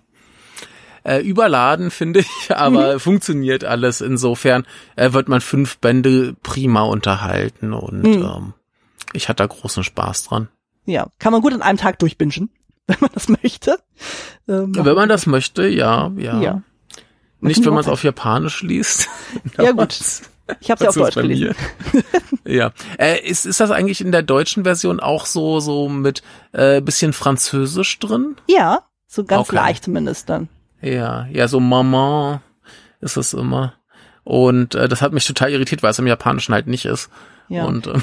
[1.04, 4.00] äh, überladen, finde ich, aber funktioniert alles.
[4.00, 4.66] Insofern
[4.96, 8.22] äh, wird man fünf Bände prima unterhalten und Mhm.
[8.22, 8.52] ähm,
[9.12, 10.48] ich hatte da großen Spaß dran.
[10.86, 12.50] Ja, kann man gut an einem Tag durchbingen,
[12.86, 13.78] wenn man das möchte.
[14.48, 16.40] Ähm, Wenn man das möchte, ja, ja.
[16.40, 16.62] ja.
[17.40, 19.08] Nicht, wenn man es auf Japanisch liest.
[19.58, 19.98] Ja, gut.
[20.60, 21.56] Ich habe ja auf Deutsch gelesen.
[22.44, 22.70] ja.
[22.98, 26.22] Äh, ist, ist das eigentlich in der deutschen Version auch so, so mit
[26.52, 28.36] äh, bisschen Französisch drin?
[28.48, 29.56] Ja, so ganz Okay.
[29.56, 30.48] leicht zumindest dann.
[30.80, 32.40] Ja, ja, so Maman
[33.00, 33.74] ist es immer.
[34.22, 37.10] Und äh, das hat mich total irritiert, weil es im Japanischen halt nicht ist.
[37.48, 37.64] Ja.
[37.64, 37.98] Und äh,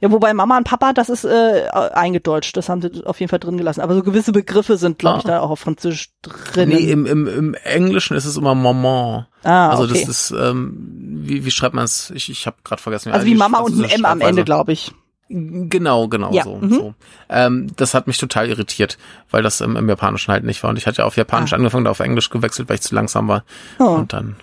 [0.00, 3.40] Ja, wobei Mama und Papa, das ist äh, eingedeutscht, das haben sie auf jeden Fall
[3.40, 3.80] drin gelassen.
[3.80, 5.28] Aber so gewisse Begriffe sind, glaube ich, Ah.
[5.28, 6.68] da auch auf Französisch drin.
[6.68, 9.26] nee, im, im, im Englischen ist es immer Maman.
[9.42, 9.94] ah, also okay.
[10.00, 10.76] das ist, ähm,
[11.24, 12.10] wie, wie schreibt man es?
[12.10, 13.10] Ich, ich habe gerade vergessen.
[13.12, 14.92] also wie Mama und ein M am Ende, glaube ich.
[15.30, 16.56] Genau, genau Ja, so.
[16.56, 16.70] mhm.
[16.72, 16.94] so.
[17.28, 18.96] Ähm, das hat mich total irritiert,
[19.30, 20.70] weil das im, im Japanischen halt nicht war.
[20.70, 21.56] Und ich hatte ja auf Japanisch Ah.
[21.56, 23.44] angefangen, da auf Englisch gewechselt, weil ich zu langsam war.
[23.78, 24.36] Oh, Und dann,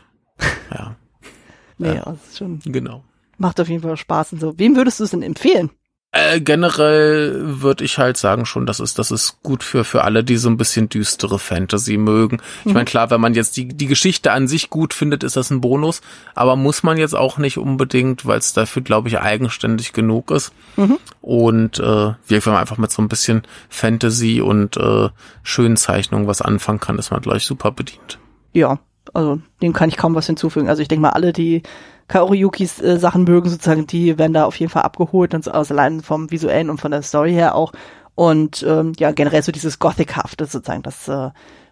[0.72, 0.96] ja,
[1.80, 3.04] nee, das ist schon, genau.
[3.38, 4.58] Macht auf jeden Fall Spaß und so.
[4.58, 5.70] Wem würdest du es denn empfehlen?
[6.18, 10.24] Äh, generell würde ich halt sagen schon, das ist, das ist gut für, für alle,
[10.24, 12.38] die so ein bisschen düstere Fantasy mögen.
[12.62, 12.72] Ich Mhm.
[12.74, 15.60] meine, klar, wenn man jetzt die, die Geschichte an sich gut findet, ist das ein
[15.60, 16.00] Bonus,
[16.34, 20.54] aber muss man jetzt auch nicht unbedingt, weil es dafür, glaube ich, eigenständig genug ist.
[20.78, 20.98] Mhm.
[21.20, 25.10] Und äh, wenn man einfach mit so ein bisschen Fantasy und äh,
[25.44, 28.20] schönen Zeichnungen was anfangen kann, ist man gleich super bedient.
[28.54, 28.80] Ja,
[29.14, 30.70] also dem kann ich kaum was hinzufügen.
[30.70, 31.62] Also ich denke mal, alle, die
[32.08, 35.52] Kaori Yukis äh, Sachen mögen, sozusagen, die werden da auf jeden Fall abgeholt, und so,
[35.52, 37.72] also allein vom visuellen und von der Story her auch.
[38.14, 41.32] Und ähm, ja, generell so dieses Gothic-hafte sozusagen, das äh,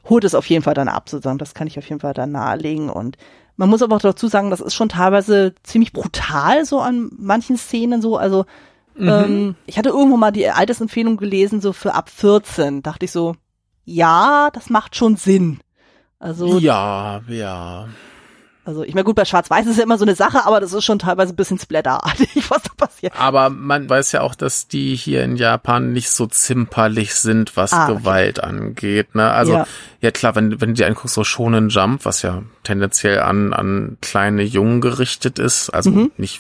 [0.10, 1.38] holt es auf jeden Fall dann ab, sozusagen.
[1.38, 2.90] Das kann ich auf jeden Fall dann nahelegen.
[2.90, 3.18] Und
[3.56, 7.58] man muss aber auch dazu sagen, das ist schon teilweise ziemlich brutal, so an manchen
[7.58, 8.18] Szenen so.
[8.18, 8.46] Also
[8.98, 12.84] ähm, ich hatte irgendwo mal die Altersempfehlung gelesen, so für ab 14.
[12.84, 13.36] Dachte ich so,
[13.86, 15.60] ja, das macht schon Sinn.
[16.20, 17.88] Also Ja, ja.
[18.66, 20.84] Also ich meine, gut, bei Schwarz-Weiß ist ja immer so eine Sache, aber das ist
[20.86, 23.14] schon teilweise ein bisschen splatterartig, was da passiert.
[23.20, 27.74] Aber man weiß ja auch, dass die hier in Japan nicht so zimperlich sind, was
[27.74, 27.98] Ah, okay.
[28.00, 29.16] Gewalt angeht.
[29.16, 29.30] Ne?
[29.32, 29.68] Also Ja.
[30.02, 30.12] ja.
[30.12, 34.44] klar, wenn, wenn du dir anguckst, so Shonen Jump, was ja tendenziell an, an kleine
[34.44, 36.12] Jungen gerichtet ist, also Mhm.
[36.18, 36.40] nicht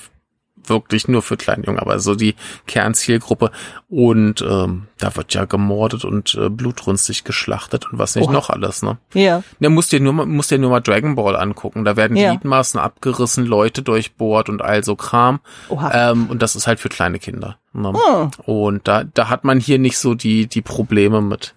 [0.68, 2.36] wirklich nur für kleine Jungen, aber so die
[2.68, 3.52] Kernzielgruppe.
[3.90, 8.34] Und ähm, da wird ja gemordet und äh, blutrünstig geschlachtet und was nicht Oha.
[8.34, 8.82] noch alles.
[8.82, 8.98] Ne?
[9.14, 9.44] Ja.
[9.60, 11.86] Ne, musst dir nur mal, musst dir nur mal Dragon Ball angucken.
[11.86, 12.32] Da werden Ja.
[12.32, 15.40] Gliedmaßen abgerissen, Leute durchbohrt und all so Kram.
[15.70, 16.12] Oha.
[16.12, 17.58] Ähm, und das ist halt für kleine Kinder.
[17.74, 17.94] Ne?
[17.94, 18.32] Hm.
[18.46, 21.56] Und da, da hat man hier nicht so die, die Probleme mit.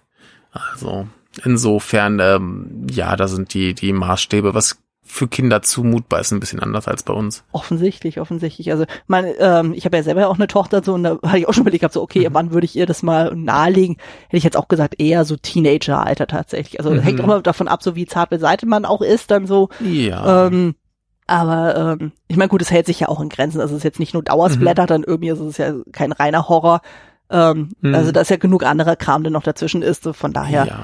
[0.51, 1.07] Also
[1.43, 6.59] insofern, ähm, ja, da sind die, die Maßstäbe, was für Kinder zumutbar ist, ein bisschen
[6.59, 7.43] anders als bei uns.
[7.51, 8.71] Offensichtlich, offensichtlich.
[8.71, 11.47] Also mein, ähm, ich habe ja selber auch eine Tochter so und da hatte ich
[11.47, 13.97] auch schon überlegt, hab so, okay, wann würde ich ihr das mal nahelegen?
[14.27, 16.79] Hätte ich jetzt auch gesagt, eher so Teenager-Alter tatsächlich.
[16.79, 16.99] Also Mhm.
[16.99, 19.69] hängt auch immer davon ab, so wie zart beseitigt man auch ist, dann so.
[19.81, 20.47] Ja.
[20.47, 20.75] Ähm,
[21.25, 23.59] aber ähm, ich meine, gut, es hält sich ja auch in Grenzen.
[23.59, 26.81] Also es ist jetzt nicht nur Dauersplatter, dann irgendwie ist es ja kein reiner Horror.
[27.29, 27.93] Ähm, Mhm.
[27.95, 30.03] Also da ist ja genug anderer Kram, der noch dazwischen ist.
[30.03, 30.79] So von daher ja.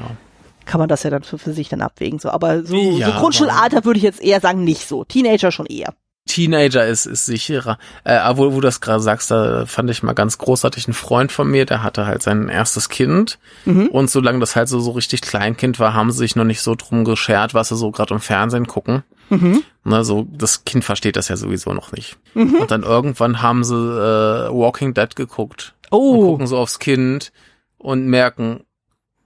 [0.66, 2.20] Kann man das ja dann für, für sich dann abwägen.
[2.20, 5.04] So, aber so, Ja, so Grundschulalter würde ich jetzt eher sagen, nicht so.
[5.04, 5.94] Teenager schon eher.
[6.26, 7.78] Teenager ist, ist sicherer.
[8.06, 10.94] Äh, aber wo, wo du das gerade sagst, da fand ich mal ganz großartig einen
[10.94, 13.40] Freund von mir, der hatte halt sein erstes Kind.
[13.66, 13.88] Mhm.
[13.88, 16.76] Und solange das halt so, so richtig Kleinkind war, haben sie sich noch nicht so
[16.76, 19.04] drum geschert, was sie so gerade im Fernsehen gucken.
[19.30, 19.64] Mhm.
[19.84, 22.18] Ne, so, das Kind versteht das ja sowieso noch nicht.
[22.36, 22.56] Mhm.
[22.56, 27.34] Und dann irgendwann haben sie äh, Walking Dead geguckt und Oh, gucken so aufs Kind
[27.78, 28.64] und merken,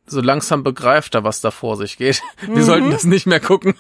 [0.08, 2.22] so langsam begreift er, was da vor sich geht.
[2.42, 2.64] Wir Mhm.
[2.64, 3.76] sollten das nicht mehr gucken.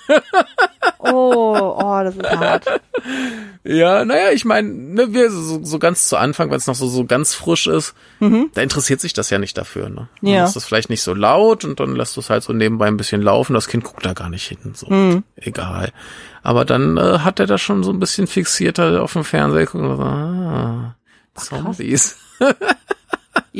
[0.99, 2.65] oh, oh, das ist hart.
[3.63, 6.87] Ja, naja, ich meine, ne, wir so, so ganz zu Anfang, wenn es noch so,
[6.87, 8.49] so ganz frisch ist, Mhm.
[8.53, 9.89] da interessiert sich das ja nicht dafür.
[9.89, 10.07] Ne?
[10.21, 10.45] Dann Ja.
[10.45, 12.95] ist das vielleicht nicht so laut und dann lässt du es halt so nebenbei ein
[12.95, 13.53] bisschen laufen.
[13.53, 14.71] Das Kind guckt da gar nicht hin.
[14.73, 15.23] So, Mhm.
[15.35, 15.91] egal.
[16.43, 19.83] Aber dann äh, hat er das schon so ein bisschen fixierter auf dem Fernseher geguckt
[19.83, 20.95] und so, ah,
[21.35, 22.15] Zombies.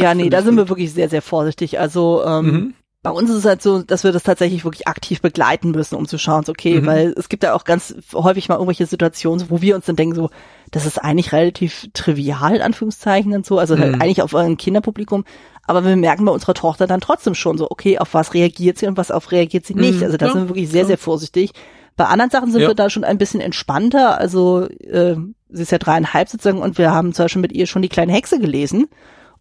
[0.02, 1.80] Ja, nee, da sind wir wirklich sehr, sehr vorsichtig.
[1.80, 2.74] Also ähm, Mhm.
[3.04, 6.08] bei uns ist es halt so, dass wir das tatsächlich wirklich aktiv begleiten müssen, um
[6.08, 6.86] zu schauen, so, okay, Mhm.
[6.86, 10.16] weil es gibt ja auch ganz häufig mal irgendwelche Situationen, wo wir uns dann denken,
[10.16, 10.30] so,
[10.72, 14.02] das ist eigentlich relativ trivial, in Anführungszeichen und so, also halt Mhm.
[14.02, 15.24] eigentlich auf ein Kinderpublikum.
[15.66, 18.88] Aber wir merken bei unserer Tochter dann trotzdem schon so, okay, auf was reagiert sie
[18.88, 19.98] und was auf reagiert sie nicht.
[20.00, 20.88] Mhm, Also da klar, sind wir wirklich sehr, klar.
[20.88, 21.52] sehr vorsichtig.
[21.98, 22.68] Bei anderen Sachen sind Ja.
[22.68, 24.18] wir da schon ein bisschen entspannter.
[24.20, 25.16] Also äh,
[25.50, 28.14] sie ist ja dreieinhalb sozusagen und wir haben zum Beispiel mit ihr schon die kleine
[28.14, 28.88] Hexe gelesen.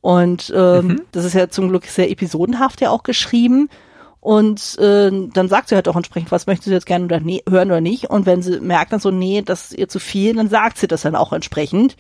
[0.07, 1.01] Und ähm, Mhm.
[1.11, 3.69] das ist ja zum Glück sehr episodenhaft ja auch geschrieben.
[4.21, 7.43] Und äh, dann sagt sie halt auch entsprechend, was möchte sie jetzt gerne oder nee,
[7.49, 8.09] hören oder nicht.
[8.09, 10.87] Und wenn sie merkt dann so, nee, das ist ihr zu viel, dann sagt sie
[10.87, 11.97] das dann auch entsprechend.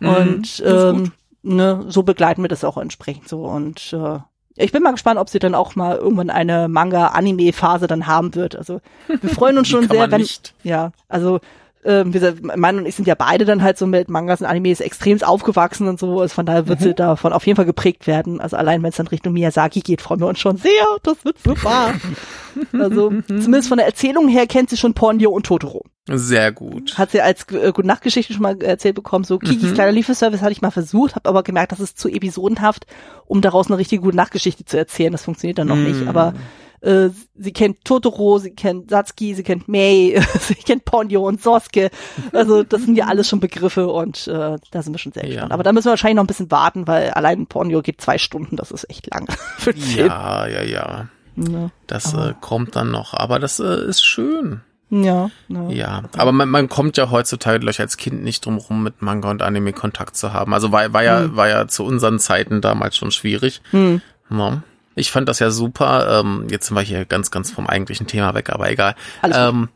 [0.00, 1.12] Und Mhm, ist ähm,
[1.42, 3.44] ne, so begleiten wir das auch entsprechend so.
[3.44, 4.18] Und äh,
[4.56, 8.56] ich bin mal gespannt, ob sie dann auch mal irgendwann eine Manga-Anime-Phase dann haben wird.
[8.56, 8.80] Also
[9.20, 10.54] wir freuen uns schon sehr, wenn nicht?
[10.62, 11.40] ja, also
[11.84, 14.80] ähm, gesagt, mein und ich sind ja beide dann halt so mit Mangas und Animes
[14.80, 16.20] extremst aufgewachsen und so.
[16.20, 16.84] Also von daher wird Mhm.
[16.84, 18.40] sie davon auf jeden Fall geprägt werden.
[18.40, 20.70] Also allein wenn es dann Richtung Miyazaki geht, freuen wir uns schon sehr.
[21.02, 21.92] Das wird super.
[22.72, 25.84] also zumindest von der Erzählung her kennt sie schon Ponyo und Totoro.
[26.08, 26.98] Sehr gut.
[26.98, 29.24] Hat sie als äh, Gute Nachtgeschichte schon mal erzählt bekommen.
[29.24, 29.74] So Kikis Mhm.
[29.74, 32.86] kleiner Lieferservice hatte ich mal versucht, habe aber gemerkt, das ist zu episodenhaft,
[33.26, 35.12] um daraus eine richtige Gute Nachtgeschichte zu erzählen.
[35.12, 36.00] Das funktioniert dann noch nicht.
[36.02, 36.08] Mhm.
[36.08, 36.34] Aber
[36.82, 41.90] äh, sie kennt Totoro, sie kennt Satsuki, sie kennt Mei, sie kennt Ponyo und Sosuke.
[42.32, 45.30] Also das sind ja alles schon Begriffe und äh, da sind wir schon sehr Ja.
[45.30, 45.52] gespannt.
[45.52, 48.56] Aber da müssen wir wahrscheinlich noch ein bisschen warten, weil allein Ponyo geht zwei Stunden.
[48.56, 49.26] Das ist echt lang.
[49.96, 51.08] Ja, ja, ja.
[51.36, 53.14] Ja, Das äh, kommt dann noch.
[53.14, 54.60] Aber das äh, ist schön.
[54.90, 55.30] ja.
[55.48, 55.68] ja.
[55.70, 59.00] Ja, aber man, man kommt ja heutzutage glaub ich, als Kind nicht drum rum, mit
[59.00, 60.52] Manga und Anime Kontakt zu haben.
[60.52, 63.62] Also war, war ja, war ja zu unseren Zeiten damals schon schwierig.
[63.70, 64.02] Hm.
[64.30, 64.62] Ja.
[64.94, 66.20] Ich fand das ja super.
[66.20, 68.94] Ähm, jetzt sind wir hier ganz, ganz vom eigentlichen Thema weg, aber egal.
[69.22, 69.68] Ähm,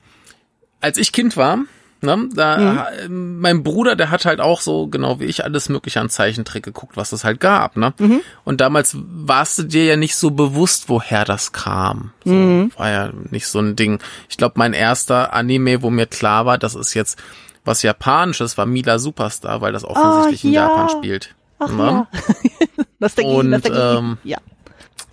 [0.80, 1.58] als ich Kind war,
[2.02, 6.00] ne, da, äh, mein Bruder, der hat halt auch so, genau wie ich, alles mögliche
[6.00, 7.94] an Zeichentrick geguckt, was es halt gab, ne?
[7.98, 8.20] Mhm.
[8.44, 12.12] Und damals warst du dir ja nicht so bewusst, woher das kam.
[12.24, 12.72] So, Mhm.
[12.76, 14.00] War ja nicht so ein Ding.
[14.28, 17.18] Ich glaube, mein erster Anime, wo mir klar war, das ist jetzt
[17.64, 20.68] was Japanisches, war Mila Superstar, weil das offensichtlich in ja.
[20.68, 21.34] Japan spielt.
[21.58, 21.82] Ach Ne?
[21.82, 22.06] ja.
[23.00, 23.98] Nostalgie, Und, Nostalgie.
[23.98, 24.38] ähm, ja.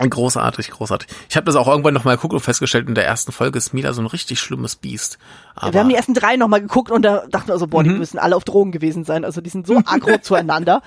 [0.09, 1.07] Großartig, großartig.
[1.29, 3.73] Ich habe das auch irgendwann noch mal geguckt und festgestellt, in der ersten Folge ist
[3.73, 5.17] Mila so ein richtig schlimmes Biest.
[5.55, 7.89] Aber wir haben die ersten drei nochmal geguckt und da dachten wir so, boah, die
[7.89, 7.97] Mhm.
[7.99, 9.23] müssen alle auf Drogen gewesen sein.
[9.25, 10.81] Also die sind so aggro zueinander.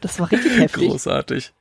[0.00, 0.88] Das war richtig heftig.
[0.88, 1.52] Großartig.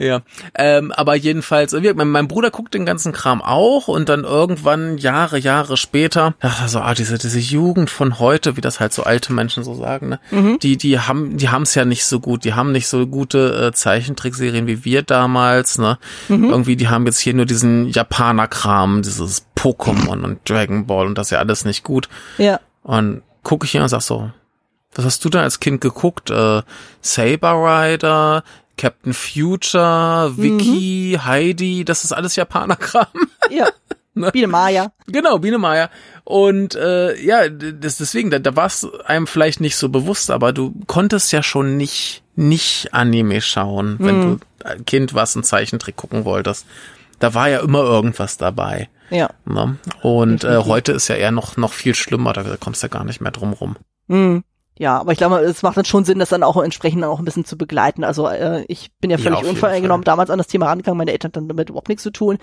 [0.00, 0.22] Ja,
[0.54, 5.38] ähm, aber jedenfalls, mein, mein Bruder guckt den ganzen Kram auch und dann irgendwann Jahre,
[5.38, 9.34] Jahre später, ach, so, ah, diese, diese Jugend von heute, wie das halt so alte
[9.34, 10.20] Menschen so sagen, ne?
[10.30, 10.58] Mhm.
[10.60, 13.66] Die, die haben, die haben es ja nicht so gut, die haben nicht so gute
[13.66, 15.98] äh, Zeichentrickserien wie wir damals, ne?
[16.28, 16.44] Mhm.
[16.48, 21.26] Irgendwie, die haben jetzt hier nur diesen Japaner-Kram, dieses Pokémon und Dragon Ball und das
[21.26, 22.08] ist ja alles nicht gut.
[22.38, 22.58] Ja.
[22.84, 24.30] Und gucke ich hier und sag so,
[24.94, 26.30] was hast du denn als Kind geguckt?
[26.30, 26.62] Äh,
[27.02, 28.44] Saber Rider,
[28.80, 33.06] Captain Future, Vicky, Heidi, das ist alles Japanerkram.
[33.50, 33.68] Ja.
[34.14, 34.30] Ne?
[34.32, 34.92] Biene Maya.
[35.06, 35.90] genau, Biene Meier.
[36.24, 40.52] Und äh, ja, das, deswegen, da, da war es einem vielleicht nicht so bewusst, aber
[40.52, 45.96] du konntest ja schon nicht, nicht Anime schauen, wenn du ein Kind was ein Zeichentrick
[45.96, 46.64] gucken wolltest.
[47.18, 48.88] Da war ja immer irgendwas dabei.
[49.10, 49.30] Ja.
[49.44, 49.76] Ne?
[50.02, 53.04] Und äh, heute ist ja eher noch, noch viel schlimmer, da kommst du ja gar
[53.04, 53.76] nicht mehr drum rum.
[54.06, 54.44] Mhm.
[54.80, 57.24] Ja, aber ich glaube, es macht dann schon Sinn, das dann auch entsprechend auch ein
[57.26, 58.02] bisschen zu begleiten.
[58.02, 61.12] Also äh, ich bin ja Ja, völlig jeden unvoreingenommen damals an das Thema rangegangen, meine
[61.12, 62.38] Eltern hatten damit überhaupt nichts zu tun.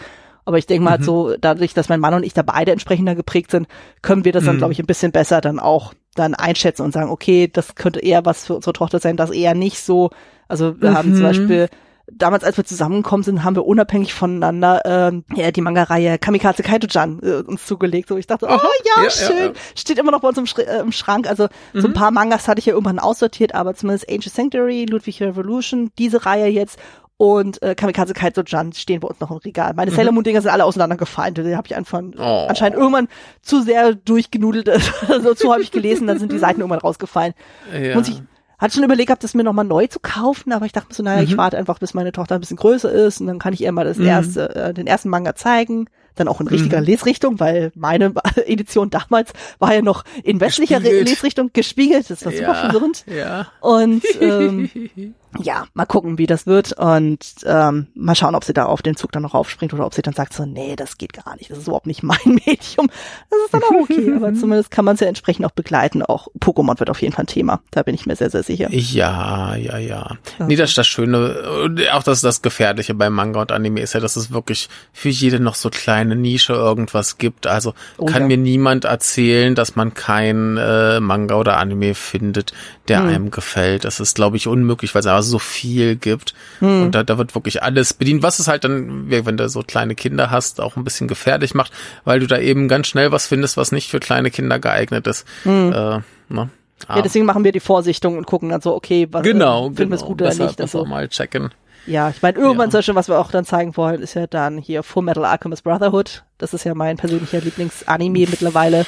[0.46, 1.06] Aber ich denke mal, halt Mhm.
[1.06, 3.68] so dadurch, dass mein Mann und ich da beide entsprechender geprägt sind,
[4.04, 4.60] können wir das dann, Mhm.
[4.60, 8.24] glaube ich, ein bisschen besser dann auch dann einschätzen und sagen, okay, das könnte eher
[8.24, 10.12] was für unsere Tochter sein, das eher nicht so.
[10.48, 11.28] Also wir haben zum Mhm.
[11.30, 11.70] Beispiel
[12.12, 17.20] damals, als wir zusammengekommen sind, haben wir unabhängig voneinander ähm, ja, die Manga-Reihe Kamikaze Kaito-chan
[17.22, 18.08] äh, uns zugelegt.
[18.10, 19.38] So, ich dachte, oh Aha, ja, ja, ja, schön.
[19.38, 19.52] ja.
[19.76, 21.28] Steht immer noch bei uns im, Schri äh, im Schrank.
[21.28, 21.94] Also so ein Mhm.
[21.96, 26.48] paar Mangas hatte ich ja irgendwann aussortiert, aber zumindest Ancient Sanctuary, Ludwig Revolution, diese Reihe
[26.48, 26.80] jetzt
[27.20, 29.74] und äh, Kamikaze Kaito-chan stehen bei uns noch im Regal.
[29.74, 31.34] Meine Sailor Moon-Dinger sind alle auseinandergefallen.
[31.34, 32.46] Die habe ich einfach Oh.
[32.48, 33.08] anscheinend irgendwann
[33.42, 34.70] zu sehr durchgenudelt,
[35.10, 37.34] also zu häufig gelesen, dann sind die Seiten irgendwann rausgefallen.
[37.74, 37.96] Ja.
[37.96, 38.22] Muss ich
[38.58, 41.04] hatte schon überlegt gehabt, das mir nochmal neu zu kaufen, aber ich dachte mir so,
[41.04, 41.38] naja, ich Mhm.
[41.38, 43.86] warte einfach, bis meine Tochter ein bisschen größer ist und dann kann ich ihr mal
[43.86, 44.06] das Mhm.
[44.06, 45.88] erste, äh, den ersten Manga zeigen.
[46.16, 46.86] Dann auch in richtiger Mhm.
[46.88, 48.12] Lesrichtung, weil meine
[48.48, 51.10] Edition damals war ja noch in westlicher Gespiegelt.
[51.10, 52.10] Lesrichtung gespiegelt.
[52.10, 53.06] Das war super ja, verwirrend.
[53.06, 53.48] Ja.
[53.62, 54.68] Und ähm,
[55.40, 58.96] ja, mal gucken, wie das wird und ähm, mal schauen, ob sie da auf den
[58.96, 61.52] Zug dann noch aufspringt oder ob sie dann sagt so, nee, das geht gar nicht,
[61.52, 62.88] das ist überhaupt nicht mein Medium.
[63.30, 66.02] Das ist dann auch okay, aber zumindest kann man es ja entsprechend auch begleiten.
[66.02, 68.70] Auch Pokémon wird auf jeden Fall ein Thema, da bin ich mir sehr, sehr sicher.
[68.72, 70.18] Ja, ja, ja.
[70.40, 74.00] Nee, das ist das Schöne, auch das, das Gefährliche bei Manga und Anime ist ja,
[74.00, 77.48] dass es wirklich für jede noch so kleine Nische irgendwas gibt.
[77.48, 78.28] Also Oh kann ja.
[78.30, 82.54] mir niemand erzählen, dass man kein äh, Manga oder Anime findet,
[82.88, 83.08] der Hm.
[83.10, 83.84] einem gefällt.
[83.86, 86.34] Das ist, glaube ich, unmöglich, weil es so viel gibt.
[86.60, 86.84] Hm.
[86.84, 89.96] Und da, da wird wirklich alles bedient, was es halt dann, wenn du so kleine
[89.96, 91.72] Kinder hast, auch ein bisschen gefährlich macht,
[92.04, 95.26] weil du da eben ganz schnell was findest, was nicht für kleine Kinder geeignet ist.
[95.44, 95.72] Hm.
[95.74, 96.00] Äh,
[96.30, 96.50] ne?
[96.90, 99.90] Ja, deswegen machen wir die Vorsichtung und gucken dann so, okay, was genau, äh, Film
[99.90, 99.96] genau.
[99.96, 100.58] ist gut oder Besser, nicht.
[100.58, 101.50] besser Also, mal checken.
[101.88, 102.72] ja, ich meine, irgendwann Ja.
[102.72, 105.64] zum Beispiel, was wir auch dann zeigen wollen, ist ja dann hier Full Metal Alchemist
[105.64, 106.24] Brotherhood.
[106.38, 108.86] Das ist ja mein persönlicher Lieblingsanime mittlerweile.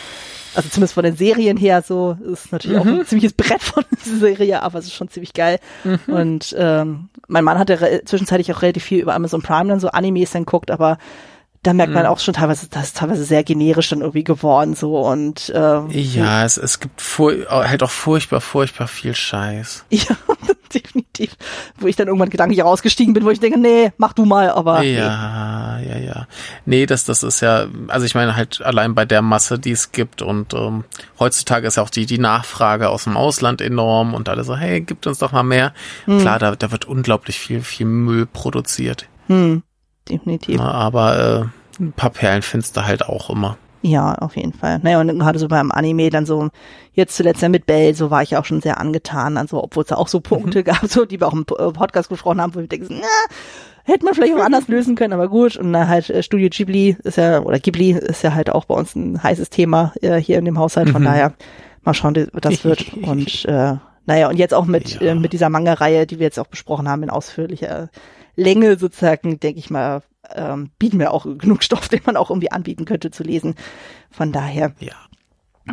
[0.55, 2.17] Also zumindest von den Serien her so.
[2.31, 2.99] Ist natürlich auch Mhm.
[3.01, 5.59] ein ziemliches Brett von dieser Serie, aber es ist schon ziemlich geil.
[5.83, 5.99] Mhm.
[6.13, 9.89] Und ähm, mein Mann hatte re- zwischenzeitlich auch relativ viel über Amazon Prime dann so
[9.89, 10.97] Animes dann guckt, aber
[11.63, 11.95] da merkt Mhm.
[11.95, 15.87] man auch schon teilweise, das ist teilweise sehr generisch dann irgendwie geworden so und ähm,
[15.91, 19.85] Ja, es, es gibt fur halt auch furchtbar, furchtbar viel Scheiß.
[19.91, 20.15] Ja,
[20.73, 21.31] definitiv.
[21.79, 24.81] Wo ich dann irgendwann gedanklich rausgestiegen bin, wo ich denke, nee, mach du mal, aber
[24.81, 24.97] nee.
[24.97, 26.27] Ja, ja, ja.
[26.65, 29.91] Nee, das, das ist ja, also ich meine halt allein bei der Masse, die es
[29.91, 30.83] gibt und ähm,
[31.19, 34.81] heutzutage ist ja auch die, die Nachfrage aus dem Ausland enorm und alle so, hey,
[34.81, 35.73] gibt uns doch mal mehr.
[36.05, 36.19] Hm.
[36.19, 39.07] Klar, da, da wird unglaublich viel, viel Müll produziert.
[39.27, 39.63] Hm,
[40.09, 40.57] definitiv.
[40.57, 41.49] Na, aber
[41.79, 43.57] äh, ein paar Perlen findest du halt auch immer.
[43.81, 44.79] Ja, auf jeden Fall.
[44.83, 46.49] Naja, und gerade so beim Anime dann so,
[46.93, 49.87] jetzt zuletzt ja mit Bell, so war ich auch schon sehr angetan, also obwohl es
[49.89, 52.59] da auch so Punkte gab, so, die wir auch im äh, Podcast gesprochen haben, wo
[52.59, 53.07] wir denken, na,
[53.85, 55.55] hätte man vielleicht auch anders lösen können, aber gut.
[55.55, 58.75] Und dann halt äh, Studio Ghibli ist ja, oder Ghibli ist ja halt auch bei
[58.75, 61.05] uns ein heißes Thema äh, hier in dem Haushalt, von Mhm.
[61.05, 61.33] daher
[61.83, 62.93] mal schauen, wie das wird.
[62.95, 63.75] Und äh,
[64.05, 65.11] naja, und jetzt auch mit, Ja.
[65.11, 67.89] äh, mit dieser Manga-Reihe, die wir jetzt auch besprochen haben, in ausführlicher
[68.39, 70.01] Länge sozusagen, denke ich mal,
[70.33, 73.55] ähm, bieten wir auch genug Stoff, den man auch irgendwie anbieten könnte zu lesen.
[74.11, 74.93] Von daher, Ja.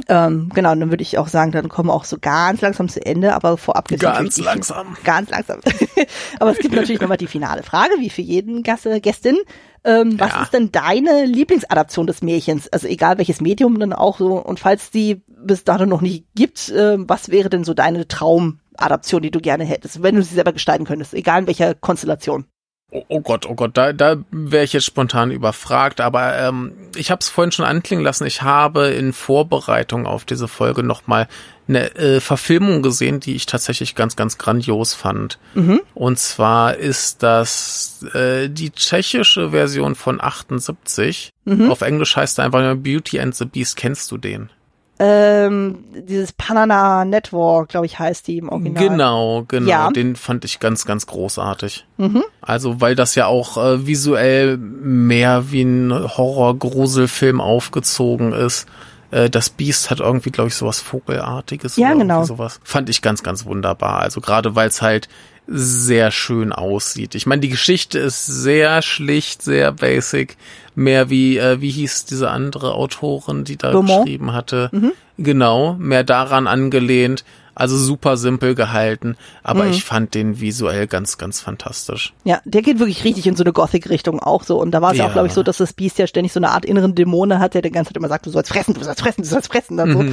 [0.09, 3.05] ähm, genau, dann würde ich auch sagen, dann kommen wir auch so ganz langsam zu
[3.05, 4.97] Ende, aber vorab natürlich Ganz die- langsam.
[5.05, 5.61] Ganz langsam.
[6.41, 9.37] aber es gibt natürlich nochmal die finale Frage, wie für jeden Gast, äh, Gästin.
[9.85, 10.43] Ähm, was Ja.
[10.43, 12.69] ist denn deine Lieblingsadaption des Märchens?
[12.69, 14.37] Also egal welches Medium dann auch so.
[14.43, 19.23] Und falls die bis dato noch nicht gibt, ähm, was wäre denn so deine Traumadaption,
[19.23, 22.47] die du gerne hättest, wenn du sie selber gestalten könntest, egal in welcher Konstellation?
[22.93, 27.11] Oh, oh Gott, oh Gott, da, da wäre ich jetzt spontan überfragt, aber ähm, ich
[27.11, 28.27] habe es vorhin schon anklingen lassen.
[28.27, 31.27] Ich habe in Vorbereitung auf diese Folge nochmal
[31.67, 35.39] eine äh, Verfilmung gesehen, die ich tatsächlich ganz, ganz grandios fand.
[35.55, 35.81] Mhm.
[35.95, 41.33] Und zwar ist das äh, die tschechische Version von 78.
[41.45, 41.73] Mhm.
[41.73, 43.77] Auf Englisch heißt er einfach nur Beauty and the Beast.
[43.77, 44.51] Kennst du den?
[44.98, 48.89] Ähm, dieses Panana Network, glaube ich, heißt die im Original.
[48.89, 49.68] Genau, genau.
[49.68, 49.90] Ja.
[49.90, 51.86] Den fand ich ganz, ganz großartig.
[51.98, 52.24] Mhm.
[52.40, 58.66] Also, weil das ja auch äh, visuell mehr wie ein Horror-Gruselfilm aufgezogen ist.
[59.10, 61.77] Äh, das Biest hat irgendwie, glaube ich, sowas Vogelartiges.
[61.77, 62.24] Ja, oder genau.
[62.24, 62.60] Sowas.
[62.64, 64.01] Fand ich ganz, ganz wunderbar.
[64.01, 65.09] Also gerade weil es halt
[65.47, 67.14] sehr schön aussieht.
[67.14, 70.36] Ich meine, die Geschichte ist sehr schlicht, sehr basic.
[70.74, 74.05] Mehr wie, äh, wie hieß diese andere Autorin, die da Beaumont?
[74.05, 74.70] geschrieben hatte.
[75.18, 77.24] Genau, mehr daran angelehnt.
[77.59, 79.70] Also super simpel gehalten, aber Mhm.
[79.70, 82.12] ich fand den visuell ganz, ganz fantastisch.
[82.24, 84.60] Ja, der geht wirklich richtig in so eine Gothic-Richtung auch so.
[84.60, 86.39] Und da war es ja auch, glaube ich, so, dass das Biest ja ständig so
[86.40, 88.85] eine Art inneren Dämonen hat, der die ganze Zeit immer sagt, du sollst fressen, du
[88.85, 89.78] sollst fressen, du sollst fressen.
[89.78, 90.05] Dann so.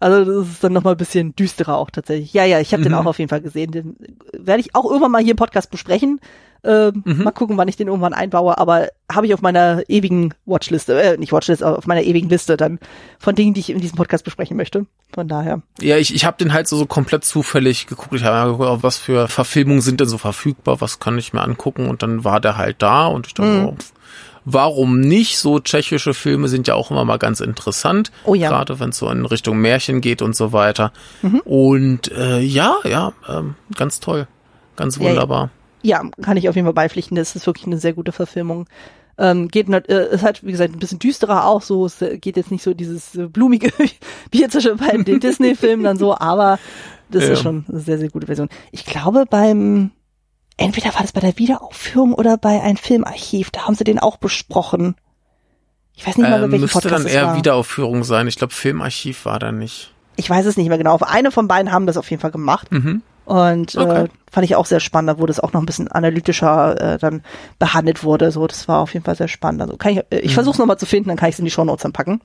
[0.00, 2.32] Also das ist dann nochmal ein bisschen düsterer auch tatsächlich.
[2.32, 2.98] Ja, ja, ich habe den Mhm.
[2.98, 3.72] auch auf jeden Fall gesehen.
[3.72, 3.96] Den
[4.32, 6.20] werde ich auch irgendwann mal hier im Podcast besprechen.
[6.64, 7.22] Ähm, Mhm.
[7.22, 8.58] Mal gucken, wann ich den irgendwann einbaue.
[8.58, 12.56] Aber habe ich auf meiner ewigen Watchliste, äh, nicht Watchliste, aber auf meiner ewigen Liste
[12.56, 12.80] dann
[13.20, 14.86] von Dingen, die ich in diesem Podcast besprechen möchte.
[15.14, 15.62] Von daher.
[15.80, 18.12] Ja, ich, ich habe den halt so, so komplett zufällig geguckt.
[18.14, 21.88] Ich habe geguckt, was für Verfilmungen sind denn so verfügbar, was kann ich mir angucken
[21.88, 23.76] und dann war der halt da und ich dachte, Mhm.
[23.78, 23.92] pff,
[24.52, 25.38] warum nicht?
[25.38, 28.48] So tschechische Filme sind ja auch immer mal ganz interessant, Oh ja.
[28.48, 30.92] gerade wenn es so in Richtung Märchen geht und so weiter.
[31.22, 31.40] Mhm.
[31.44, 34.26] Und äh, ja, ja, ähm, ganz toll,
[34.76, 35.10] ganz Ja, ja.
[35.10, 35.50] wunderbar.
[35.82, 37.16] Ja, kann ich auf jeden Fall beipflichten.
[37.16, 38.66] Das ist wirklich eine sehr gute Verfilmung.
[39.16, 41.86] Ähm, geht äh, ist halt, wie gesagt, ein bisschen düsterer auch so.
[41.86, 43.70] Es äh, geht jetzt nicht so dieses äh, blumige,
[44.30, 46.58] wie jetzt schon bei den Disney-Filmen dann so, aber
[47.10, 47.32] das Ja.
[47.32, 48.48] ist schon eine sehr, sehr gute Version.
[48.70, 49.90] Ich glaube, beim,
[50.58, 54.18] entweder war das bei der Wiederaufführung oder bei einem Filmarchiv, da haben sie den auch
[54.18, 54.94] besprochen.
[55.94, 57.36] Ich weiß nicht mal, bei Ähm, welchem müsste Podcast dann eher war.
[57.36, 58.28] Wiederaufführung sein.
[58.28, 59.92] Ich glaube, Filmarchiv war da nicht.
[60.16, 60.94] Ich weiß es nicht mehr genau.
[60.94, 62.70] Aber eine von beiden haben das auf jeden Fall gemacht.
[62.70, 63.02] Mhm.
[63.24, 64.06] Und äh, Okay.
[64.30, 67.22] fand ich auch sehr spannend, da wurde es auch noch ein bisschen analytischer äh, dann
[67.58, 68.30] behandelt wurde.
[68.30, 69.60] So, das war auf jeden Fall sehr spannend.
[69.62, 71.44] Also kann ich, äh, ich versuche es nochmal zu finden, dann kann ich es in
[71.44, 72.20] die Shownotes dann packen.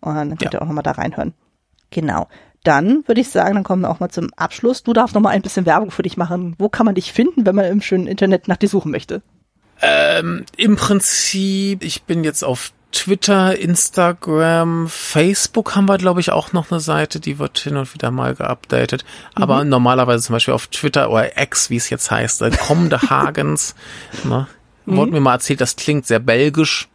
[0.00, 0.52] Und dann könnt Ja.
[0.54, 1.32] ihr auch nochmal da reinhören.
[1.90, 2.28] Genau.
[2.64, 4.82] Dann würde ich sagen, dann kommen wir auch mal zum Abschluss.
[4.82, 6.54] Du darfst nochmal ein bisschen Werbung für dich machen.
[6.58, 9.22] Wo kann man dich finden, wenn man im schönen Internet nach dir suchen möchte?
[9.82, 16.52] Ähm, Im Prinzip, ich bin jetzt auf Twitter, Instagram, Facebook haben wir, glaube ich, auch
[16.52, 19.04] noch eine Seite, die wird hin und wieder mal geupdatet.
[19.34, 23.74] Aber normalerweise zum Beispiel auf Twitter oder X, wie es jetzt heißt, äh, kommende Hagens.
[24.22, 24.46] ne?
[24.86, 26.88] Wurde mir mal erzählt, das klingt sehr belgisch.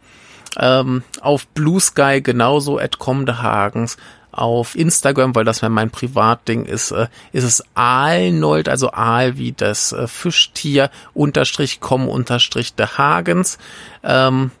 [0.58, 3.96] Ähm, auf Blue Sky genauso, at kommende Hagens.
[4.32, 9.52] Auf Instagram, weil das ja mein Privatding ist, äh, ist es Aalnold, also Aal wie
[9.52, 13.58] das äh, Fischtier, unterstrich com, unterstrich de Hagens.
[14.02, 14.52] Ähm,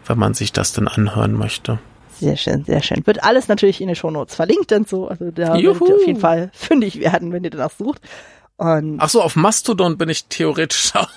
[0.06, 1.77] wenn man sich das dann anhören möchte.
[2.19, 3.06] Sehr schön, sehr schön.
[3.06, 5.07] Wird alles natürlich in den Shownotes verlinkt und so.
[5.07, 5.80] Also da Juhu.
[5.80, 8.02] werdet ihr auf jeden Fall fündig werden, wenn ihr danach sucht.
[8.57, 11.10] Und Ach so, auf Mastodon bin ich theoretisch auch.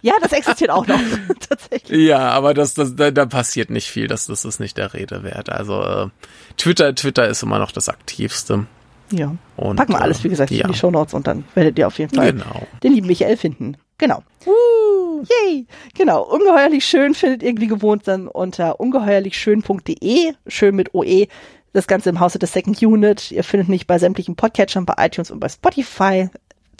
[0.00, 0.98] ja, das existiert auch noch,
[1.48, 2.06] tatsächlich.
[2.06, 5.22] Ja, aber das, das, da, da passiert nicht viel, das, das ist nicht der Rede
[5.22, 5.50] wert.
[5.50, 6.08] Also äh,
[6.56, 8.66] Twitter, Twitter ist immer noch das aktivste.
[9.10, 9.34] Ja.
[9.56, 10.64] Und, Packen wir alles, wie gesagt, ja.
[10.64, 12.66] in die Shownotes und dann werdet ihr auf jeden Fall genau.
[12.82, 13.76] den lieben Michael finden.
[13.98, 14.22] Genau.
[14.46, 15.22] Uh.
[15.22, 15.66] Yay!
[15.94, 16.22] Genau.
[16.22, 21.28] Ungeheuerlich schön findet ihr wie gewohnt dann unter ungeheuerlichschön.de, schön mit OE.
[21.72, 23.32] Das Ganze im Hause der Second Unit.
[23.32, 26.28] Ihr findet mich bei sämtlichen Podcatchern, bei iTunes und bei Spotify.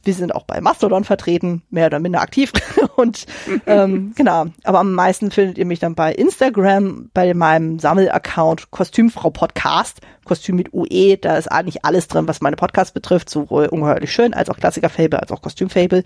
[0.05, 2.53] Wir sind auch bei Mastodon vertreten, mehr oder minder aktiv.
[2.97, 3.27] und
[3.67, 9.31] ähm, genau, aber am meisten findet ihr mich dann bei Instagram, bei meinem Sammelaccount Kostümfrau
[9.31, 11.17] Podcast, Kostüm mit UE.
[11.17, 15.21] Da ist eigentlich alles drin, was meine Podcasts betrifft, sowohl ungeheuerlich schön als auch Klassiker-Fable,
[15.21, 16.05] als auch Kostüm-Fable.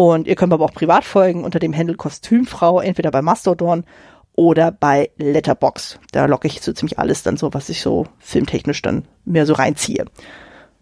[0.00, 3.84] Und ihr könnt aber auch privat folgen unter dem Handel Kostümfrau, entweder bei Mastodon
[4.32, 6.00] oder bei Letterbox.
[6.10, 9.52] Da locke ich so ziemlich alles dann so, was ich so filmtechnisch dann mehr so
[9.52, 10.06] reinziehe.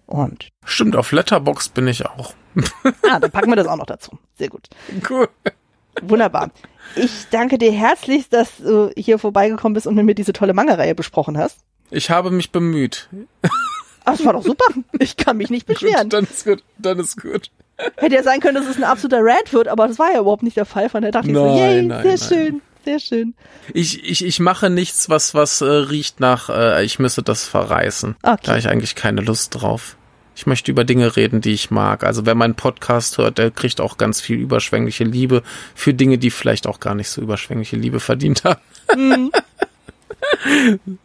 [0.07, 2.33] Und Stimmt, auf Letterbox bin ich auch.
[3.11, 4.17] ah, dann packen wir das auch noch dazu.
[4.39, 4.69] Sehr gut.
[5.11, 5.29] Cool.
[6.01, 6.53] Wunderbar.
[6.95, 10.95] Ich danke dir herzlich, dass du hier vorbeigekommen bist und mit mir diese tolle Manga-Reihe
[10.95, 11.59] besprochen hast.
[11.91, 13.09] Ich habe mich bemüht.
[14.05, 14.67] Ach, das war doch super.
[15.01, 16.05] Ich kann mich nicht beschweren.
[16.05, 16.63] Gut, dann ist gut.
[16.79, 17.51] Dann ist gut.
[17.97, 20.43] Hätte ja sein können, dass es ein absoluter Rant wird, aber das war ja überhaupt
[20.43, 20.89] nicht der Fall.
[20.89, 22.19] Von der dachte nein, ich so, yay, nein, sehr nein.
[22.19, 22.63] schön.
[22.85, 23.35] Sehr schön.
[23.75, 28.17] Ich, ich, ich mache nichts, was, was äh, riecht nach, äh, ich müsse das verreißen.
[28.23, 28.39] Okay.
[28.43, 29.97] Da habe ich eigentlich keine Lust drauf.
[30.35, 32.05] Ich möchte über Dinge reden, die ich mag.
[32.05, 35.43] Also wer meinen Podcast hört, der kriegt auch ganz viel überschwängliche Liebe
[35.75, 38.61] für Dinge, die vielleicht auch gar nicht so überschwängliche Liebe verdient haben.
[38.97, 39.33] Mhm.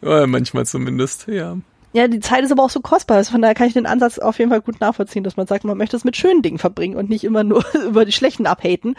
[0.00, 1.56] Manchmal zumindest, ja.
[1.94, 3.18] Ja, die Zeit ist aber auch so kostbar.
[3.18, 5.62] Also von daher kann ich den Ansatz auf jeden Fall gut nachvollziehen, dass man sagt,
[5.62, 8.96] man möchte es mit schönen Dingen verbringen und nicht immer nur über die schlechten abhaten.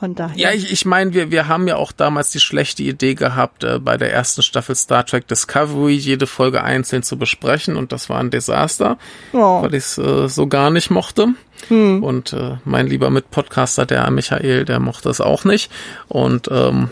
[0.00, 0.34] Von daher.
[0.34, 3.78] Ja, ich, ich meine, wir, wir haben ja auch damals die schlechte Idee gehabt, äh,
[3.78, 8.18] bei der ersten Staffel Star Trek Discovery jede Folge einzeln zu besprechen und das war
[8.18, 8.96] ein Desaster,
[9.34, 9.60] oh.
[9.60, 11.34] weil ich es äh, so gar nicht mochte.
[11.68, 12.02] Hm.
[12.02, 15.70] Und äh, mein lieber Mitpodcaster, der Michael, der mochte es auch nicht.
[16.08, 16.88] Und ähm,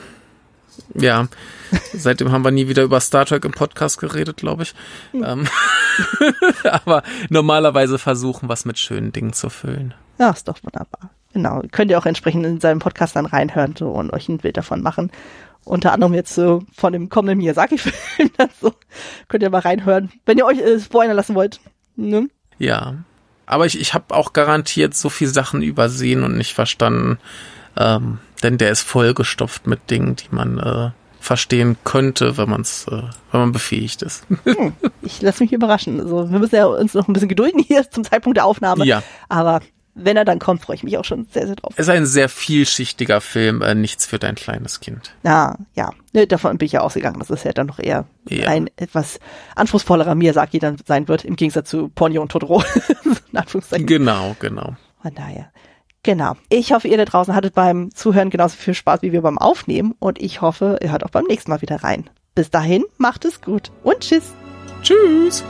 [0.95, 1.29] ja,
[1.93, 4.75] seitdem haben wir nie wieder über Star Trek im Podcast geredet, glaube ich.
[5.13, 5.47] Mhm.
[6.65, 9.95] aber normalerweise versuchen, was mit schönen Dingen zu füllen.
[10.19, 11.11] Ja, ist doch wunderbar.
[11.33, 11.63] Genau.
[11.71, 14.83] Könnt ihr auch entsprechend in seinem Podcast dann reinhören so, und euch ein Bild davon
[14.83, 15.11] machen.
[15.65, 18.31] Unter anderem jetzt so von dem kommenden Miyazaki-Film.
[18.61, 18.73] so.
[19.29, 21.61] Könnt ihr mal reinhören, wenn ihr euch äh, spoilern lassen wollt.
[21.97, 22.29] Ne?
[22.59, 22.95] Ja.
[23.45, 27.19] Aber ich, ich habe auch garantiert so viele Sachen übersehen und nicht verstanden.
[27.77, 30.91] Ähm, denn der ist vollgestopft mit Dingen, die man äh,
[31.27, 34.25] verstehen könnte, wenn man es, äh, wenn man befähigt ist.
[34.45, 34.73] Hm,
[35.03, 36.01] ich lasse mich überraschen.
[36.01, 38.87] Also wir müssen ja uns noch ein bisschen gedulden hier zum Zeitpunkt der Aufnahme.
[38.87, 39.03] Ja.
[39.29, 39.61] Aber
[39.95, 41.73] wenn er dann kommt, freue ich mich auch schon sehr, sehr drauf.
[41.77, 45.15] Es ist ein sehr vielschichtiger Film, äh, nichts für dein kleines Kind.
[45.25, 45.91] Ja, ja.
[46.13, 48.47] Ne, davon bin ich ja ausgegangen, dass es ja dann noch eher ja.
[48.47, 49.19] ein etwas
[49.57, 52.63] anspruchsvollerer Miyazaki dann sein wird, im Gegensatz zu Ponyo und Totoro.
[53.73, 54.77] genau, genau.
[55.03, 55.51] Von daher.
[56.07, 56.37] Genau.
[56.51, 59.97] Ich hoffe, ihr da draußen hattet beim Zuhören genauso viel Spaß wie wir beim Aufnehmen
[59.99, 62.09] und ich hoffe, ihr hört auch beim nächsten Mal wieder rein.
[62.37, 64.33] Bis dahin, macht es gut und tschüss.
[64.83, 65.43] Tschüss.